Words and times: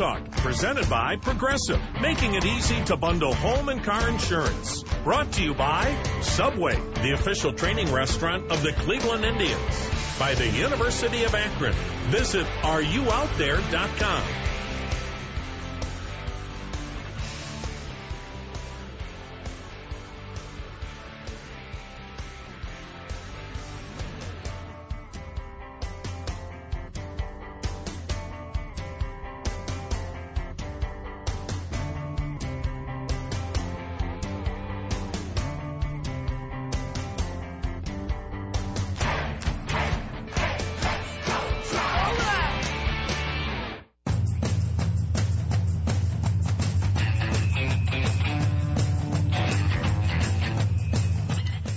Talk, 0.00 0.30
presented 0.30 0.88
by 0.88 1.16
Progressive, 1.16 1.78
making 2.00 2.32
it 2.32 2.46
easy 2.46 2.82
to 2.84 2.96
bundle 2.96 3.34
home 3.34 3.68
and 3.68 3.84
car 3.84 4.08
insurance. 4.08 4.82
Brought 5.04 5.30
to 5.32 5.42
you 5.42 5.52
by 5.52 5.94
Subway, 6.22 6.76
the 7.02 7.12
official 7.12 7.52
training 7.52 7.92
restaurant 7.92 8.50
of 8.50 8.62
the 8.62 8.72
Cleveland 8.72 9.26
Indians, 9.26 9.90
by 10.18 10.32
the 10.32 10.48
University 10.48 11.24
of 11.24 11.34
Akron. 11.34 11.74
Visit 12.08 12.46
areyououtthere.com. 12.62 14.49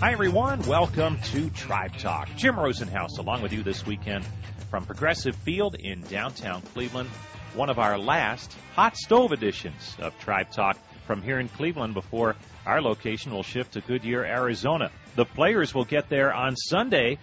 Hi, 0.03 0.11
everyone. 0.11 0.61
Welcome 0.63 1.17
to 1.31 1.49
Tribe 1.51 1.97
Talk. 1.97 2.27
Jim 2.35 2.55
Rosenhaus 2.55 3.19
along 3.19 3.41
with 3.41 3.53
you 3.53 3.63
this 3.63 3.85
weekend 3.85 4.25
from 4.69 4.85
Progressive 4.85 5.33
Field 5.33 5.75
in 5.75 6.01
downtown 6.01 6.61
Cleveland. 6.61 7.07
One 7.55 7.69
of 7.69 7.79
our 7.79 7.97
last 7.97 8.53
hot 8.75 8.97
stove 8.97 9.31
editions 9.31 9.95
of 9.99 10.13
Tribe 10.19 10.51
Talk 10.51 10.77
from 11.07 11.21
here 11.21 11.39
in 11.39 11.47
Cleveland 11.47 11.93
before 11.93 12.35
our 12.65 12.81
location 12.81 13.31
will 13.31 13.43
shift 13.43 13.71
to 13.73 13.79
Goodyear, 13.79 14.25
Arizona. 14.25 14.91
The 15.15 15.23
players 15.23 15.73
will 15.73 15.85
get 15.85 16.09
there 16.09 16.33
on 16.33 16.57
Sunday. 16.57 17.17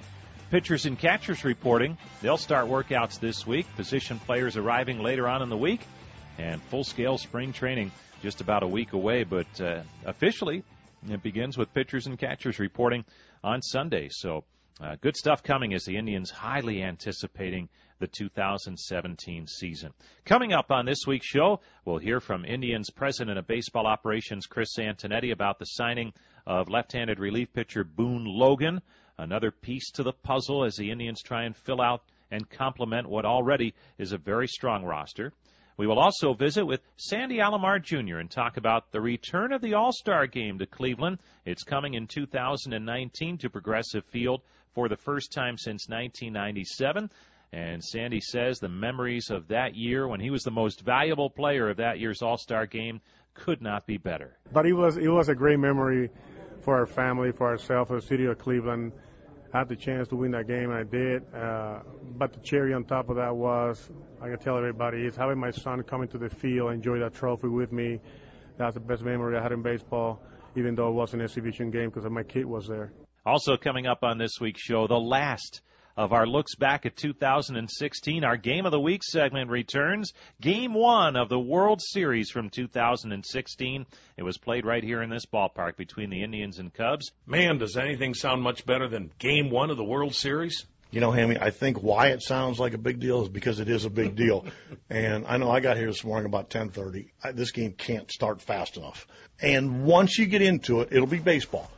Pitchers 0.51 0.87
and 0.87 0.99
catchers 0.99 1.45
reporting. 1.45 1.99
They'll 2.23 2.39
start 2.39 2.67
workouts 2.67 3.21
this 3.21 3.47
week. 3.47 3.67
Position 3.77 4.19
players 4.21 4.57
arriving 4.57 5.03
later 5.03 5.29
on 5.29 5.43
in 5.43 5.51
the 5.51 5.57
week. 5.59 5.83
And 6.39 6.63
full 6.63 6.85
scale 6.85 7.19
spring 7.19 7.53
training 7.53 7.93
just 8.23 8.41
about 8.41 8.63
a 8.63 8.67
week 8.67 8.95
away, 8.95 9.25
but 9.25 9.61
uh, 9.61 9.83
officially 10.07 10.65
it 11.09 11.23
begins 11.23 11.57
with 11.57 11.73
pitchers 11.73 12.07
and 12.07 12.19
catchers 12.19 12.59
reporting 12.59 13.05
on 13.43 13.63
Sunday. 13.63 14.09
So, 14.11 14.45
uh, 14.81 14.97
good 15.01 15.17
stuff 15.17 15.43
coming 15.43 15.75
as 15.75 15.85
the 15.85 15.97
Indians 15.97 16.31
highly 16.31 16.83
anticipating 16.83 17.69
the 17.99 18.07
2017 18.07 19.47
season. 19.47 19.93
Coming 20.25 20.53
up 20.53 20.71
on 20.71 20.87
this 20.87 21.07
week's 21.07 21.27
show, 21.27 21.61
we'll 21.85 21.99
hear 21.99 22.19
from 22.19 22.47
Indians 22.47 22.89
President 22.89 23.39
of 23.39 23.47
Baseball 23.47 23.87
Operations 23.87 24.47
Chris 24.47 24.79
Antonetti 24.79 25.33
about 25.33 25.59
the 25.59 25.67
signing 25.67 26.13
of 26.47 26.71
left-handed 26.71 27.19
relief 27.19 27.53
pitcher 27.53 27.85
Boone 27.85 28.25
Logan, 28.25 28.81
another 29.19 29.51
piece 29.51 29.91
to 29.93 30.03
the 30.03 30.15
puzzle 30.15 30.65
as 30.65 30.77
the 30.77 30.91
Indians 30.91 31.23
try 31.23 31.45
and 31.45 31.55
fill 31.55 31.83
out 31.83 32.03
and 32.31 32.49
complement 32.49 33.09
what 33.09 33.27
already 33.27 33.75
is 33.99 34.13
a 34.13 34.19
very 34.19 34.49
strong 34.49 34.85
roster. 34.85 35.33
We 35.81 35.87
will 35.87 35.99
also 35.99 36.35
visit 36.35 36.67
with 36.67 36.83
Sandy 36.99 37.39
Alomar 37.39 37.83
Jr. 37.83 38.19
and 38.19 38.31
talk 38.31 38.59
about 38.59 38.93
the 38.93 39.01
return 39.01 39.51
of 39.51 39.63
the 39.63 39.73
All 39.73 39.93
Star 39.93 40.27
game 40.27 40.59
to 40.59 40.67
Cleveland. 40.67 41.21
It's 41.47 41.63
coming 41.63 41.95
in 41.95 42.07
2019 42.07 43.39
to 43.39 43.49
Progressive 43.49 44.05
Field 44.05 44.43
for 44.75 44.91
the 44.91 44.99
first 44.99 45.33
time 45.33 45.57
since 45.57 45.89
1997. 45.89 47.11
And 47.55 47.83
Sandy 47.83 48.21
says 48.21 48.59
the 48.59 48.69
memories 48.69 49.31
of 49.31 49.49
that 49.49 49.75
year 49.75 50.07
when 50.07 50.21
he 50.21 50.29
was 50.29 50.43
the 50.43 50.51
most 50.51 50.83
valuable 50.83 51.31
player 51.31 51.71
of 51.71 51.79
that 51.79 51.99
year's 51.99 52.21
All 52.21 52.37
Star 52.37 52.67
game 52.67 53.01
could 53.33 53.63
not 53.63 53.87
be 53.87 53.97
better. 53.97 54.37
But 54.53 54.67
it 54.67 54.75
was 54.75 54.99
it 54.99 55.09
was 55.09 55.31
a 55.31 55.35
great 55.35 55.61
memory 55.61 56.11
for 56.61 56.77
our 56.77 56.85
family, 56.85 57.33
for 57.33 57.47
ourselves, 57.49 57.89
for 57.89 57.97
the 57.97 58.07
city 58.07 58.27
of 58.27 58.37
Cleveland. 58.37 58.93
Had 59.53 59.69
the 59.69 59.77
chance 59.77 60.07
to 60.09 60.17
win 60.17 60.31
that 60.31 60.47
game, 60.47 60.71
and 60.71 60.75
I 60.75 60.85
did. 60.85 61.23
Uh, 61.35 61.81
but 62.17 62.33
the 62.33 62.41
cherry 62.41 62.73
on 62.73 62.85
top 62.85 63.09
of 63.09 63.17
that 63.17 63.35
was, 63.35 63.91
I 64.21 64.29
can 64.29 64.39
tell 64.39 64.57
everybody, 64.57 65.05
is 65.05 65.17
having 65.17 65.39
my 65.39 65.51
son 65.51 65.83
come 65.83 66.03
into 66.03 66.19
the 66.19 66.31
field, 66.31 66.73
enjoy 66.73 67.01
that 67.01 67.15
trophy 67.15 67.49
with 67.49 67.73
me. 67.73 68.01
That's 68.59 68.75
the 68.75 68.81
best 68.81 69.03
memory 69.03 69.37
I 69.37 69.43
had 69.43 69.53
in 69.53 69.63
baseball, 69.63 70.23
even 70.55 70.77
though 70.77 70.89
it 70.89 70.93
was 70.93 71.15
an 71.15 71.21
exhibition 71.21 71.71
game 71.71 71.91
because 71.91 72.09
my 72.09 72.23
kid 72.23 72.47
was 72.47 72.69
there. 72.69 72.93
Also 73.27 73.57
coming 73.57 73.87
up 73.87 74.05
on 74.05 74.19
this 74.19 74.41
week's 74.41 74.63
show, 74.63 74.87
the 74.87 74.99
last 74.99 75.63
of 76.01 76.15
our 76.15 76.27
looks 76.27 76.55
back 76.55 76.87
at 76.87 76.97
2016. 76.97 78.25
Our 78.25 78.39
Game 78.39 78.65
of 78.65 78.73
the 78.73 78.81
Week 78.81 79.03
segment 79.05 79.51
returns. 79.51 80.15
Game 80.41 80.73
one 80.73 81.15
of 81.15 81.29
the 81.29 81.39
World 81.39 81.83
Series 81.83 82.31
from 82.31 82.49
2016. 82.49 83.85
It 84.17 84.23
was 84.23 84.39
played 84.39 84.65
right 84.65 84.83
here 84.83 85.03
in 85.03 85.11
this 85.11 85.27
ballpark 85.27 85.77
between 85.77 86.09
the 86.09 86.23
Indians 86.23 86.59
and 86.59 86.73
Cubs. 86.73 87.13
Man, 87.27 87.59
does 87.59 87.77
anything 87.77 88.15
sound 88.15 88.41
much 88.41 88.65
better 88.65 88.89
than 88.89 89.13
game 89.19 89.51
one 89.51 89.69
of 89.69 89.77
the 89.77 89.85
World 89.85 90.15
Series? 90.15 90.65
You 90.91 91.03
know, 91.03 91.11
Hammy, 91.13 91.37
I 91.39 91.51
think 91.51 91.83
why 91.83 92.09
it 92.09 92.23
sounds 92.23 92.59
like 92.59 92.73
a 92.73 92.79
big 92.79 92.99
deal 92.99 93.23
is 93.23 93.29
because 93.29 93.61
it 93.61 93.69
is 93.69 93.85
a 93.85 93.91
big 93.91 94.17
deal. 94.17 94.47
and 94.89 95.27
I 95.27 95.37
know 95.37 95.51
I 95.51 95.61
got 95.61 95.77
here 95.77 95.89
this 95.89 96.03
morning 96.03 96.25
about 96.25 96.49
10:30. 96.49 97.11
I, 97.23 97.33
this 97.33 97.51
game 97.51 97.73
can't 97.73 98.11
start 98.11 98.41
fast 98.41 98.79
enough. 98.79 99.07
And 99.43 99.85
once 99.85 100.19
you 100.19 100.25
get 100.25 100.41
into 100.41 100.81
it, 100.81 100.89
it'll 100.93 101.07
be 101.07 101.19
baseball. 101.19 101.71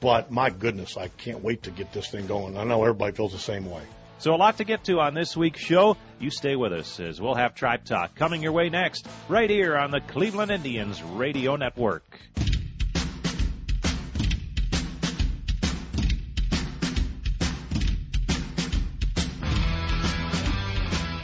But 0.00 0.30
my 0.30 0.50
goodness, 0.50 0.96
I 0.96 1.08
can't 1.08 1.42
wait 1.42 1.64
to 1.64 1.70
get 1.70 1.92
this 1.92 2.08
thing 2.08 2.26
going. 2.26 2.56
I 2.56 2.64
know 2.64 2.82
everybody 2.82 3.12
feels 3.12 3.32
the 3.32 3.38
same 3.38 3.70
way. 3.70 3.82
So 4.18 4.34
a 4.34 4.36
lot 4.36 4.58
to 4.58 4.64
get 4.64 4.84
to 4.84 5.00
on 5.00 5.14
this 5.14 5.34
week's 5.34 5.60
show. 5.60 5.96
You 6.18 6.30
stay 6.30 6.54
with 6.54 6.74
us 6.74 7.00
as 7.00 7.20
we'll 7.20 7.34
have 7.34 7.54
Tribe 7.54 7.84
Talk 7.86 8.14
coming 8.14 8.42
your 8.42 8.52
way 8.52 8.68
next, 8.68 9.06
right 9.30 9.48
here 9.48 9.76
on 9.76 9.90
the 9.90 10.00
Cleveland 10.00 10.50
Indians 10.50 11.02
Radio 11.02 11.56
Network. 11.56 12.04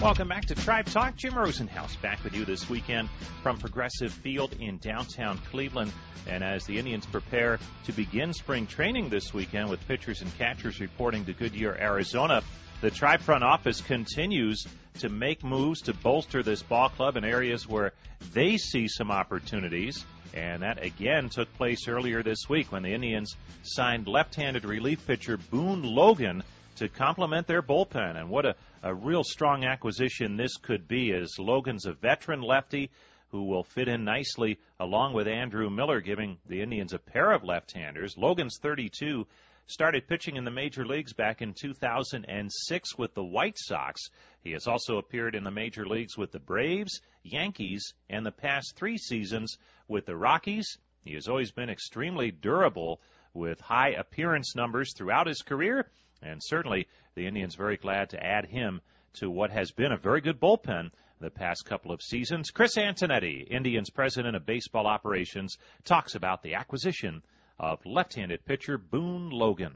Welcome 0.03 0.29
back 0.29 0.45
to 0.47 0.55
Tribe 0.55 0.84
Talk. 0.84 1.17
Jim 1.17 1.33
Rosenhaus 1.33 2.01
back 2.03 2.23
with 2.23 2.34
you 2.34 2.45
this 2.45 2.69
weekend 2.69 3.09
from 3.43 3.57
Progressive 3.57 4.12
Field 4.12 4.55
in 4.61 4.77
downtown 4.77 5.39
Cleveland. 5.51 5.91
And 6.29 6.45
as 6.45 6.67
the 6.67 6.79
Indians 6.79 7.07
prepare 7.07 7.59
to 7.84 7.93
begin 7.93 8.35
spring 8.35 8.67
training 8.67 9.09
this 9.09 9.33
weekend 9.33 9.71
with 9.71 9.87
pitchers 9.89 10.21
and 10.21 10.37
catchers 10.37 10.81
reporting 10.81 11.25
to 11.25 11.33
Goodyear, 11.33 11.79
Arizona, 11.81 12.43
the 12.83 12.91
Tribe 12.91 13.23
front 13.23 13.43
office 13.43 13.81
continues 13.81 14.67
to 14.99 15.09
make 15.09 15.43
moves 15.43 15.81
to 15.83 15.95
bolster 15.95 16.43
this 16.43 16.62
ball 16.62 16.91
club 16.91 17.17
in 17.17 17.25
areas 17.25 17.67
where 17.67 17.93
they 18.35 18.59
see 18.59 18.89
some 18.89 19.11
opportunities. 19.11 20.05
And 20.35 20.62
that 20.62 20.85
again 20.85 21.31
took 21.31 21.53
place 21.55 21.89
earlier 21.89 22.23
this 22.23 22.51
week 22.51 22.71
when 22.71 22.83
the 22.83 22.93
Indians 22.93 23.35
signed 23.62 24.06
left-handed 24.06 24.67
relief 24.67 25.06
pitcher 25.06 25.39
Boone 25.39 25.83
Logan 25.83 26.43
to 26.77 26.89
complement 26.89 27.47
their 27.47 27.62
bullpen. 27.62 28.21
And 28.21 28.29
what 28.29 28.45
a, 28.45 28.55
a 28.82 28.94
real 28.94 29.25
strong 29.25 29.64
acquisition 29.64 30.37
this 30.37 30.56
could 30.56 30.87
be 30.87 31.12
as 31.12 31.38
Logan's 31.38 31.87
a 31.87 31.92
veteran 31.92 32.42
lefty 32.42 32.91
who 33.28 33.44
will 33.44 33.64
fit 33.64 33.88
in 33.88 34.04
nicely 34.04 34.59
along 34.78 35.12
with 35.12 35.26
Andrew 35.26 35.69
Miller, 35.69 36.00
giving 36.00 36.38
the 36.46 36.62
Indians 36.62 36.93
a 36.93 36.99
pair 36.99 37.32
of 37.32 37.44
left-handers. 37.44 38.17
Logan's 38.17 38.58
32, 38.62 39.26
started 39.67 40.06
pitching 40.06 40.37
in 40.37 40.44
the 40.44 40.50
major 40.50 40.87
leagues 40.87 41.12
back 41.12 41.43
in 41.43 41.52
2006 41.52 42.99
with 42.99 43.14
the 43.14 43.25
White 43.25 43.58
Sox. 43.58 44.00
He 44.40 44.52
has 44.52 44.67
also 44.67 44.99
appeared 44.99 45.34
in 45.34 45.44
the 45.44 45.50
major 45.50 45.87
leagues 45.87 46.17
with 46.17 46.31
the 46.31 46.38
Braves, 46.38 47.00
Yankees, 47.25 47.94
and 48.08 48.25
the 48.25 48.32
past 48.32 48.76
three 48.76 48.96
seasons 48.96 49.58
with 49.88 50.06
the 50.06 50.17
Rockies. 50.17 50.79
He 51.05 51.14
has 51.14 51.26
always 51.26 51.50
been 51.50 51.70
extremely 51.70 52.31
durable 52.31 53.00
with 53.34 53.61
high 53.61 53.90
appearance 53.90 54.55
numbers 54.55 54.94
throughout 54.96 55.26
his 55.26 55.43
career, 55.43 55.90
and 56.23 56.41
certainly 56.43 56.87
the 57.15 57.27
Indians 57.27 57.55
very 57.55 57.77
glad 57.77 58.11
to 58.11 58.23
add 58.23 58.47
him 58.47 58.81
to 59.15 59.31
what 59.31 59.51
has 59.51 59.71
been 59.73 59.93
a 59.93 59.97
very 59.97 60.21
good 60.21 60.41
bullpen 60.41 60.91
the 61.21 61.31
past 61.31 61.65
couple 61.65 61.93
of 61.93 62.03
seasons. 62.03 62.51
Chris 62.51 62.77
Antonetti, 62.77 63.47
Indians 63.51 63.91
president 63.91 64.37
of 64.37 64.45
baseball 64.45 64.87
operations, 64.87 65.57
talks 65.85 66.15
about 66.15 66.43
the 66.43 66.55
acquisition 66.55 67.23
of 67.59 67.79
left-handed 67.87 68.45
pitcher 68.45 68.77
Boone 68.77 69.31
Logan. 69.31 69.75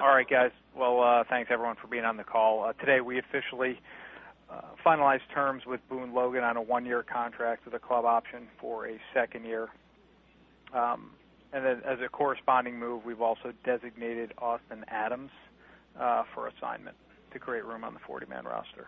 All 0.00 0.08
right, 0.08 0.28
guys. 0.28 0.52
Well, 0.74 1.02
uh, 1.02 1.24
thanks 1.28 1.50
everyone 1.52 1.76
for 1.76 1.88
being 1.88 2.04
on 2.04 2.16
the 2.16 2.24
call. 2.24 2.64
Uh, 2.64 2.72
today 2.74 3.00
we 3.00 3.18
officially 3.18 3.78
uh, 4.48 4.62
finalized 4.84 5.28
terms 5.34 5.64
with 5.66 5.86
Boone 5.88 6.14
Logan 6.14 6.42
on 6.42 6.56
a 6.56 6.62
one-year 6.62 7.02
contract 7.02 7.64
with 7.64 7.74
a 7.74 7.78
club 7.78 8.04
option 8.04 8.46
for 8.60 8.86
a 8.88 8.98
second 9.12 9.44
year. 9.44 9.68
Um, 10.72 11.10
and 11.52 11.64
then 11.64 11.82
as 11.84 11.98
a 12.04 12.08
corresponding 12.08 12.78
move, 12.78 13.04
we've 13.04 13.20
also 13.20 13.52
designated 13.64 14.32
Austin 14.38 14.84
Adams 14.88 15.30
uh, 16.00 16.22
for 16.34 16.48
assignment 16.48 16.96
to 17.32 17.38
create 17.38 17.64
room 17.64 17.84
on 17.84 17.94
the 17.94 18.00
40-man 18.00 18.44
roster. 18.44 18.86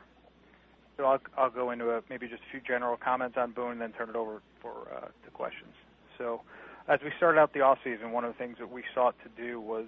So 0.96 1.04
I'll, 1.04 1.20
I'll 1.36 1.50
go 1.50 1.70
into 1.70 1.90
a, 1.90 2.02
maybe 2.10 2.28
just 2.28 2.42
a 2.42 2.50
few 2.50 2.60
general 2.60 2.96
comments 2.96 3.36
on 3.38 3.52
Boone 3.52 3.72
and 3.72 3.80
then 3.80 3.92
turn 3.92 4.10
it 4.10 4.16
over 4.16 4.42
for 4.60 4.88
uh, 4.94 5.06
to 5.06 5.30
questions. 5.32 5.72
So 6.18 6.42
as 6.88 7.00
we 7.02 7.10
started 7.16 7.38
out 7.38 7.52
the 7.54 7.60
off 7.60 7.78
season, 7.82 8.12
one 8.12 8.24
of 8.24 8.32
the 8.32 8.38
things 8.38 8.56
that 8.58 8.70
we 8.70 8.82
sought 8.94 9.14
to 9.22 9.42
do 9.42 9.60
was 9.60 9.86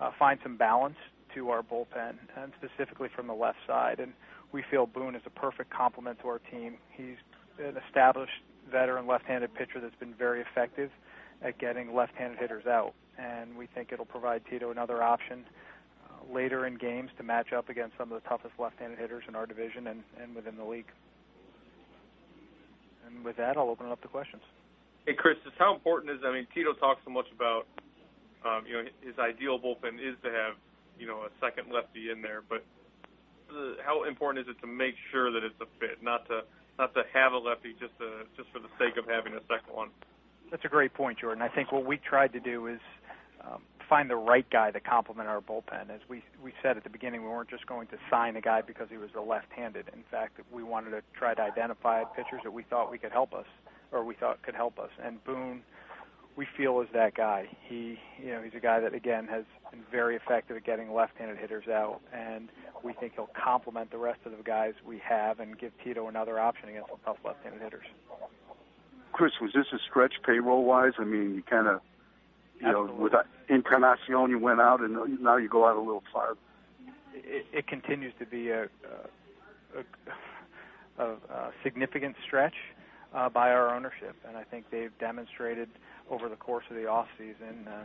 uh, 0.00 0.10
find 0.18 0.38
some 0.42 0.56
balance 0.56 0.96
to 1.34 1.50
our 1.50 1.62
bullpen, 1.62 2.14
and 2.36 2.52
specifically 2.56 3.08
from 3.14 3.26
the 3.26 3.34
left 3.34 3.58
side. 3.66 4.00
And 4.00 4.12
we 4.52 4.64
feel 4.70 4.86
Boone 4.86 5.14
is 5.14 5.22
a 5.26 5.30
perfect 5.30 5.70
complement 5.70 6.18
to 6.20 6.28
our 6.28 6.38
team. 6.50 6.76
He's 6.96 7.16
an 7.58 7.76
established 7.86 8.32
veteran 8.70 9.06
left-handed 9.06 9.54
pitcher 9.54 9.80
that's 9.80 9.94
been 9.96 10.14
very 10.14 10.40
effective 10.40 10.90
at 11.42 11.58
getting 11.58 11.94
left-handed 11.94 12.38
hitters 12.38 12.66
out, 12.66 12.94
and 13.18 13.56
we 13.56 13.66
think 13.66 13.92
it'll 13.92 14.06
provide 14.06 14.42
Tito 14.48 14.70
another 14.70 15.02
option 15.02 15.44
later 16.32 16.66
in 16.66 16.76
games 16.76 17.10
to 17.18 17.22
match 17.22 17.52
up 17.52 17.68
against 17.68 17.96
some 17.98 18.12
of 18.12 18.22
the 18.22 18.28
toughest 18.28 18.54
left-handed 18.58 18.98
hitters 18.98 19.24
in 19.28 19.34
our 19.34 19.46
division 19.46 19.86
and, 19.86 20.02
and 20.20 20.34
within 20.34 20.56
the 20.56 20.64
league. 20.64 20.90
And 23.06 23.24
with 23.24 23.36
that, 23.36 23.56
I'll 23.56 23.68
open 23.68 23.86
it 23.86 23.92
up 23.92 24.02
to 24.02 24.08
questions. 24.08 24.42
Hey, 25.06 25.14
Chris, 25.14 25.36
just 25.44 25.56
how 25.58 25.74
important 25.74 26.10
is? 26.12 26.18
I 26.24 26.32
mean, 26.32 26.46
Tito 26.52 26.72
talks 26.74 27.00
so 27.04 27.10
much 27.10 27.26
about, 27.34 27.66
um, 28.44 28.66
you 28.66 28.74
know, 28.74 28.82
his 29.00 29.14
ideal 29.18 29.58
bullpen 29.58 30.02
is 30.02 30.16
to 30.24 30.30
have, 30.30 30.54
you 30.98 31.06
know, 31.06 31.22
a 31.22 31.30
second 31.40 31.72
lefty 31.72 32.10
in 32.10 32.22
there, 32.22 32.42
but 32.48 32.64
the, 33.48 33.76
how 33.84 34.04
important 34.04 34.46
is 34.46 34.50
it 34.50 34.60
to 34.60 34.66
make 34.66 34.94
sure 35.12 35.30
that 35.30 35.44
it's 35.44 35.60
a 35.60 35.66
fit, 35.78 36.02
not 36.02 36.26
to 36.28 36.42
not 36.78 36.92
to 36.94 37.02
have 37.12 37.32
a 37.32 37.38
lefty 37.38 37.72
just 37.80 37.96
to, 37.98 38.26
just 38.36 38.50
for 38.52 38.58
the 38.58 38.68
sake 38.78 38.98
of 38.98 39.08
having 39.08 39.32
a 39.32 39.40
second 39.48 39.72
one? 39.72 39.88
That's 40.50 40.64
a 40.64 40.68
great 40.68 40.92
point, 40.92 41.18
Jordan. 41.18 41.42
I 41.42 41.48
think 41.48 41.72
what 41.72 41.86
we 41.86 41.96
tried 41.96 42.32
to 42.34 42.40
do 42.40 42.66
is 42.66 42.80
um, 43.40 43.62
find 43.88 44.10
the 44.10 44.16
right 44.16 44.48
guy 44.50 44.70
to 44.70 44.80
complement 44.80 45.28
our 45.28 45.40
bullpen. 45.40 45.90
As 45.90 46.00
we 46.08 46.22
we 46.42 46.52
said 46.62 46.76
at 46.76 46.84
the 46.84 46.90
beginning, 46.90 47.22
we 47.22 47.28
weren't 47.28 47.50
just 47.50 47.66
going 47.66 47.86
to 47.88 47.96
sign 48.10 48.36
a 48.36 48.40
guy 48.40 48.62
because 48.62 48.88
he 48.90 48.96
was 48.96 49.10
a 49.16 49.20
left-handed. 49.20 49.88
In 49.92 50.04
fact, 50.10 50.40
we 50.52 50.62
wanted 50.62 50.90
to 50.90 51.02
try 51.16 51.34
to 51.34 51.42
identify 51.42 52.04
pitchers 52.04 52.40
that 52.44 52.52
we 52.52 52.62
thought 52.64 52.90
we 52.90 52.98
could 52.98 53.12
help 53.12 53.32
us, 53.32 53.46
or 53.92 54.04
we 54.04 54.14
thought 54.14 54.42
could 54.42 54.54
help 54.54 54.78
us. 54.78 54.90
And 55.02 55.22
Boone, 55.24 55.62
we 56.36 56.46
feel 56.56 56.80
is 56.80 56.88
that 56.92 57.14
guy. 57.14 57.48
He, 57.68 57.98
you 58.22 58.32
know, 58.32 58.42
he's 58.42 58.54
a 58.54 58.60
guy 58.60 58.80
that 58.80 58.94
again 58.94 59.26
has 59.28 59.44
been 59.70 59.82
very 59.90 60.16
effective 60.16 60.56
at 60.56 60.64
getting 60.64 60.92
left-handed 60.92 61.38
hitters 61.38 61.68
out, 61.68 62.00
and 62.12 62.48
we 62.82 62.92
think 62.92 63.14
he'll 63.14 63.30
complement 63.40 63.90
the 63.90 63.98
rest 63.98 64.20
of 64.26 64.32
the 64.36 64.42
guys 64.42 64.74
we 64.86 64.98
have 64.98 65.40
and 65.40 65.58
give 65.58 65.72
Tito 65.82 66.08
another 66.08 66.38
option 66.38 66.68
against 66.68 66.88
some 66.88 66.98
tough 67.04 67.16
left-handed 67.24 67.62
hitters. 67.62 67.86
Chris, 69.12 69.32
was 69.40 69.50
this 69.54 69.66
a 69.72 69.78
stretch 69.88 70.14
payroll 70.26 70.64
wise? 70.64 70.92
I 70.98 71.04
mean, 71.04 71.34
you 71.36 71.42
kind 71.42 71.66
of, 71.68 71.80
you 72.60 72.66
Absolutely. 72.66 72.96
know, 72.96 73.02
with 73.02 73.12
Encarnacion, 73.48 74.30
you 74.30 74.38
went 74.38 74.60
out, 74.60 74.80
and 74.80 75.20
now 75.20 75.36
you 75.36 75.48
go 75.48 75.66
out 75.66 75.76
a 75.76 75.80
little 75.80 76.02
farther. 76.12 76.38
It, 77.14 77.46
it 77.52 77.66
continues 77.66 78.12
to 78.18 78.26
be 78.26 78.50
a, 78.50 78.64
a, 79.76 81.02
a, 81.02 81.04
a 81.04 81.50
significant 81.62 82.16
stretch 82.26 82.54
uh, 83.14 83.28
by 83.28 83.50
our 83.50 83.74
ownership, 83.74 84.16
and 84.26 84.36
I 84.36 84.44
think 84.44 84.70
they've 84.70 84.96
demonstrated 84.98 85.68
over 86.10 86.28
the 86.28 86.36
course 86.36 86.64
of 86.70 86.76
the 86.76 86.86
off 86.86 87.08
season 87.18 87.66
uh, 87.68 87.84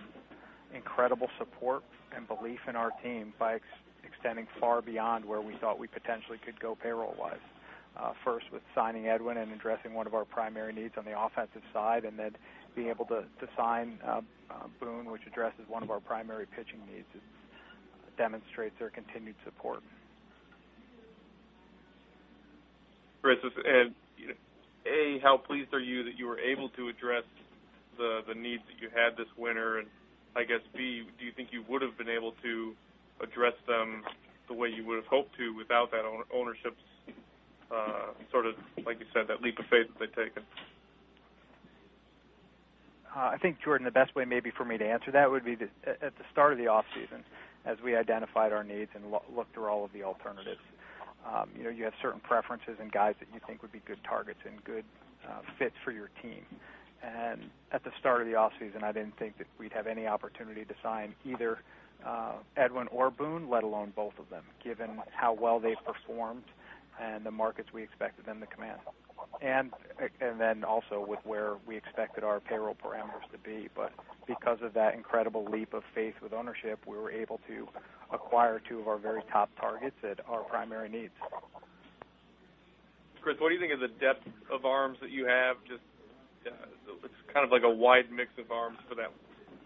incredible 0.75 1.29
support 1.37 1.83
and 2.15 2.27
belief 2.27 2.59
in 2.67 2.75
our 2.75 2.91
team 3.03 3.33
by 3.39 3.55
ex- 3.55 3.65
extending 4.03 4.47
far 4.59 4.81
beyond 4.81 5.25
where 5.25 5.41
we 5.41 5.55
thought 5.55 5.79
we 5.79 5.87
potentially 5.87 6.37
could 6.43 6.59
go 6.59 6.75
payroll 6.75 7.15
wise 7.19 7.39
uh, 7.97 8.13
first 8.23 8.51
with 8.51 8.61
signing 8.73 9.07
Edwin 9.07 9.37
and 9.37 9.51
addressing 9.51 9.93
one 9.93 10.07
of 10.07 10.13
our 10.13 10.25
primary 10.25 10.73
needs 10.73 10.93
on 10.97 11.05
the 11.05 11.19
offensive 11.19 11.61
side, 11.73 12.05
and 12.05 12.17
then 12.17 12.31
being 12.75 12.89
able 12.89 13.05
to, 13.05 13.23
sign 13.57 13.99
uh, 14.05 14.21
uh, 14.49 14.67
Boone, 14.79 15.11
which 15.11 15.21
addresses 15.27 15.61
one 15.67 15.83
of 15.83 15.91
our 15.91 15.99
primary 15.99 16.45
pitching 16.45 16.79
needs. 16.91 17.05
It 17.13 17.21
demonstrates 18.17 18.75
their 18.79 18.89
continued 18.89 19.35
support. 19.43 19.81
Chris, 23.21 23.37
and 23.43 23.93
a, 24.85 25.19
how 25.21 25.37
pleased 25.37 25.73
are 25.73 25.79
you 25.79 26.03
that 26.03 26.17
you 26.17 26.25
were 26.25 26.39
able 26.39 26.69
to 26.69 26.89
address 26.89 27.23
the 27.97 28.21
the 28.27 28.33
needs 28.33 28.63
that 28.65 28.81
you 28.81 28.89
had 28.89 29.15
this 29.15 29.27
winter, 29.37 29.79
and 29.79 29.87
I 30.35 30.43
guess 30.43 30.61
B, 30.75 31.03
do 31.19 31.25
you 31.25 31.31
think 31.35 31.49
you 31.51 31.63
would 31.69 31.81
have 31.81 31.97
been 31.97 32.09
able 32.09 32.33
to 32.41 32.73
address 33.21 33.53
them 33.67 34.03
the 34.47 34.53
way 34.53 34.69
you 34.69 34.85
would 34.85 34.95
have 34.95 35.05
hoped 35.05 35.37
to 35.37 35.55
without 35.55 35.91
that 35.91 36.01
ownership's 36.33 36.81
uh, 37.71 38.11
sort 38.31 38.45
of, 38.45 38.55
like 38.85 38.99
you 38.99 39.05
said, 39.13 39.27
that 39.27 39.41
leap 39.41 39.59
of 39.59 39.65
faith 39.65 39.87
that 39.87 39.99
they've 39.99 40.25
taken? 40.25 40.43
Uh, 43.15 43.31
I 43.33 43.37
think 43.37 43.57
Jordan, 43.63 43.85
the 43.85 43.91
best 43.91 44.15
way 44.15 44.25
maybe 44.25 44.51
for 44.51 44.63
me 44.63 44.77
to 44.77 44.85
answer 44.85 45.11
that 45.11 45.29
would 45.29 45.43
be 45.43 45.55
to, 45.57 45.67
at 45.85 46.17
the 46.17 46.23
start 46.31 46.53
of 46.53 46.57
the 46.57 46.67
off 46.67 46.85
season, 46.95 47.23
as 47.65 47.77
we 47.83 47.95
identified 47.95 48.53
our 48.53 48.63
needs 48.63 48.91
and 48.95 49.11
lo- 49.11 49.23
looked 49.35 49.53
through 49.53 49.67
all 49.67 49.83
of 49.83 49.91
the 49.93 50.03
alternatives. 50.03 50.61
Um, 51.27 51.49
you 51.57 51.63
know, 51.63 51.69
you 51.69 51.83
have 51.83 51.93
certain 52.01 52.21
preferences 52.21 52.77
and 52.79 52.91
guys 52.91 53.15
that 53.19 53.27
you 53.33 53.39
think 53.45 53.61
would 53.61 53.71
be 53.71 53.81
good 53.85 53.99
targets 54.03 54.39
and 54.45 54.63
good 54.63 54.85
uh, 55.27 55.41
fits 55.59 55.75
for 55.83 55.91
your 55.91 56.09
team. 56.21 56.43
And 57.03 57.49
at 57.71 57.83
the 57.83 57.91
start 57.99 58.21
of 58.21 58.27
the 58.27 58.35
off 58.35 58.53
season, 58.59 58.83
I 58.83 58.91
didn't 58.91 59.17
think 59.17 59.37
that 59.37 59.47
we'd 59.59 59.73
have 59.73 59.87
any 59.87 60.07
opportunity 60.07 60.65
to 60.65 60.73
sign 60.81 61.13
either 61.25 61.59
uh, 62.05 62.33
Edwin 62.57 62.87
or 62.87 63.11
Boone, 63.11 63.49
let 63.49 63.63
alone 63.63 63.93
both 63.95 64.17
of 64.19 64.29
them, 64.29 64.43
given 64.63 64.99
how 65.11 65.33
well 65.33 65.59
they've 65.59 65.83
performed 65.85 66.43
and 66.99 67.25
the 67.25 67.31
markets 67.31 67.69
we 67.73 67.83
expected 67.83 68.25
them 68.25 68.39
to 68.39 68.45
command. 68.47 68.79
And 69.41 69.71
and 70.19 70.39
then 70.39 70.63
also 70.63 71.03
with 71.07 71.19
where 71.23 71.55
we 71.65 71.77
expected 71.77 72.23
our 72.23 72.39
payroll 72.39 72.75
parameters 72.75 73.29
to 73.31 73.37
be. 73.43 73.69
But 73.75 73.91
because 74.27 74.59
of 74.61 74.73
that 74.73 74.93
incredible 74.93 75.45
leap 75.45 75.73
of 75.73 75.83
faith 75.95 76.15
with 76.21 76.33
ownership, 76.33 76.79
we 76.85 76.97
were 76.97 77.11
able 77.11 77.39
to 77.47 77.67
acquire 78.11 78.61
two 78.67 78.79
of 78.79 78.87
our 78.87 78.97
very 78.97 79.21
top 79.31 79.49
targets 79.59 79.95
at 80.03 80.19
our 80.27 80.43
primary 80.43 80.89
needs. 80.89 81.13
Chris, 83.21 83.37
what 83.39 83.49
do 83.49 83.55
you 83.55 83.61
think 83.61 83.73
of 83.73 83.79
the 83.79 83.93
depth 83.99 84.25
of 84.51 84.65
arms 84.65 84.97
that 85.01 85.11
you 85.11 85.25
have? 85.25 85.57
Just 85.67 85.85
uh, 86.45 87.05
it's 87.05 87.21
kind 87.33 87.45
of 87.45 87.51
like 87.51 87.63
a 87.63 87.69
wide 87.69 88.11
mix 88.11 88.31
of 88.37 88.51
arms 88.51 88.77
for 88.89 88.95
that 88.95 89.11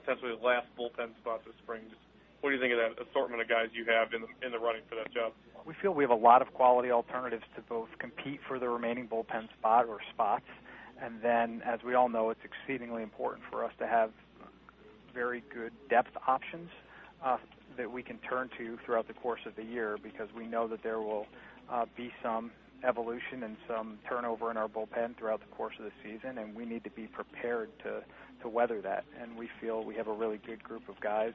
potentially 0.03 0.33
last 0.43 0.67
bullpen 0.77 1.15
spot 1.21 1.41
this 1.45 1.55
spring. 1.63 1.81
Just 1.89 2.01
what 2.45 2.51
do 2.51 2.57
you 2.57 2.61
think 2.61 2.73
of 2.73 2.77
that 2.77 3.09
assortment 3.09 3.41
of 3.41 3.49
guys 3.49 3.69
you 3.73 3.85
have 3.85 4.13
in 4.13 4.21
the 4.21 4.45
in 4.45 4.51
the 4.51 4.59
running 4.59 4.83
for 4.87 4.93
that 4.93 5.11
job? 5.11 5.33
We 5.65 5.73
feel 5.81 5.95
we 5.95 6.03
have 6.03 6.11
a 6.11 6.13
lot 6.13 6.43
of 6.43 6.53
quality 6.53 6.91
alternatives 6.91 7.43
to 7.55 7.61
both 7.63 7.89
compete 7.97 8.39
for 8.47 8.59
the 8.59 8.69
remaining 8.69 9.07
bullpen 9.07 9.49
spot 9.57 9.87
or 9.87 9.97
spots, 10.13 10.45
and 11.01 11.19
then, 11.23 11.63
as 11.65 11.79
we 11.83 11.95
all 11.95 12.07
know, 12.07 12.29
it's 12.29 12.41
exceedingly 12.45 13.01
important 13.01 13.43
for 13.49 13.65
us 13.65 13.71
to 13.79 13.87
have 13.87 14.11
very 15.11 15.43
good 15.51 15.73
depth 15.89 16.11
options 16.27 16.69
uh, 17.25 17.37
that 17.77 17.91
we 17.91 18.03
can 18.03 18.19
turn 18.19 18.51
to 18.59 18.77
throughout 18.85 19.07
the 19.07 19.15
course 19.15 19.41
of 19.47 19.55
the 19.55 19.63
year 19.63 19.97
because 20.03 20.29
we 20.37 20.45
know 20.45 20.67
that 20.67 20.83
there 20.83 20.99
will 20.99 21.25
uh, 21.71 21.87
be 21.97 22.11
some 22.21 22.51
evolution 22.87 23.41
and 23.41 23.57
some 23.67 23.97
turnover 24.07 24.51
in 24.51 24.57
our 24.57 24.67
bullpen 24.67 25.17
throughout 25.17 25.39
the 25.39 25.55
course 25.55 25.73
of 25.79 25.85
the 25.85 25.91
season, 26.03 26.37
and 26.37 26.55
we 26.55 26.63
need 26.63 26.83
to 26.83 26.91
be 26.91 27.07
prepared 27.07 27.69
to 27.79 28.03
to 28.43 28.49
weather 28.49 28.81
that. 28.81 29.03
And 29.19 29.35
we 29.35 29.49
feel 29.59 29.83
we 29.83 29.95
have 29.95 30.07
a 30.07 30.13
really 30.13 30.39
good 30.45 30.63
group 30.63 30.87
of 30.87 30.99
guys 30.99 31.33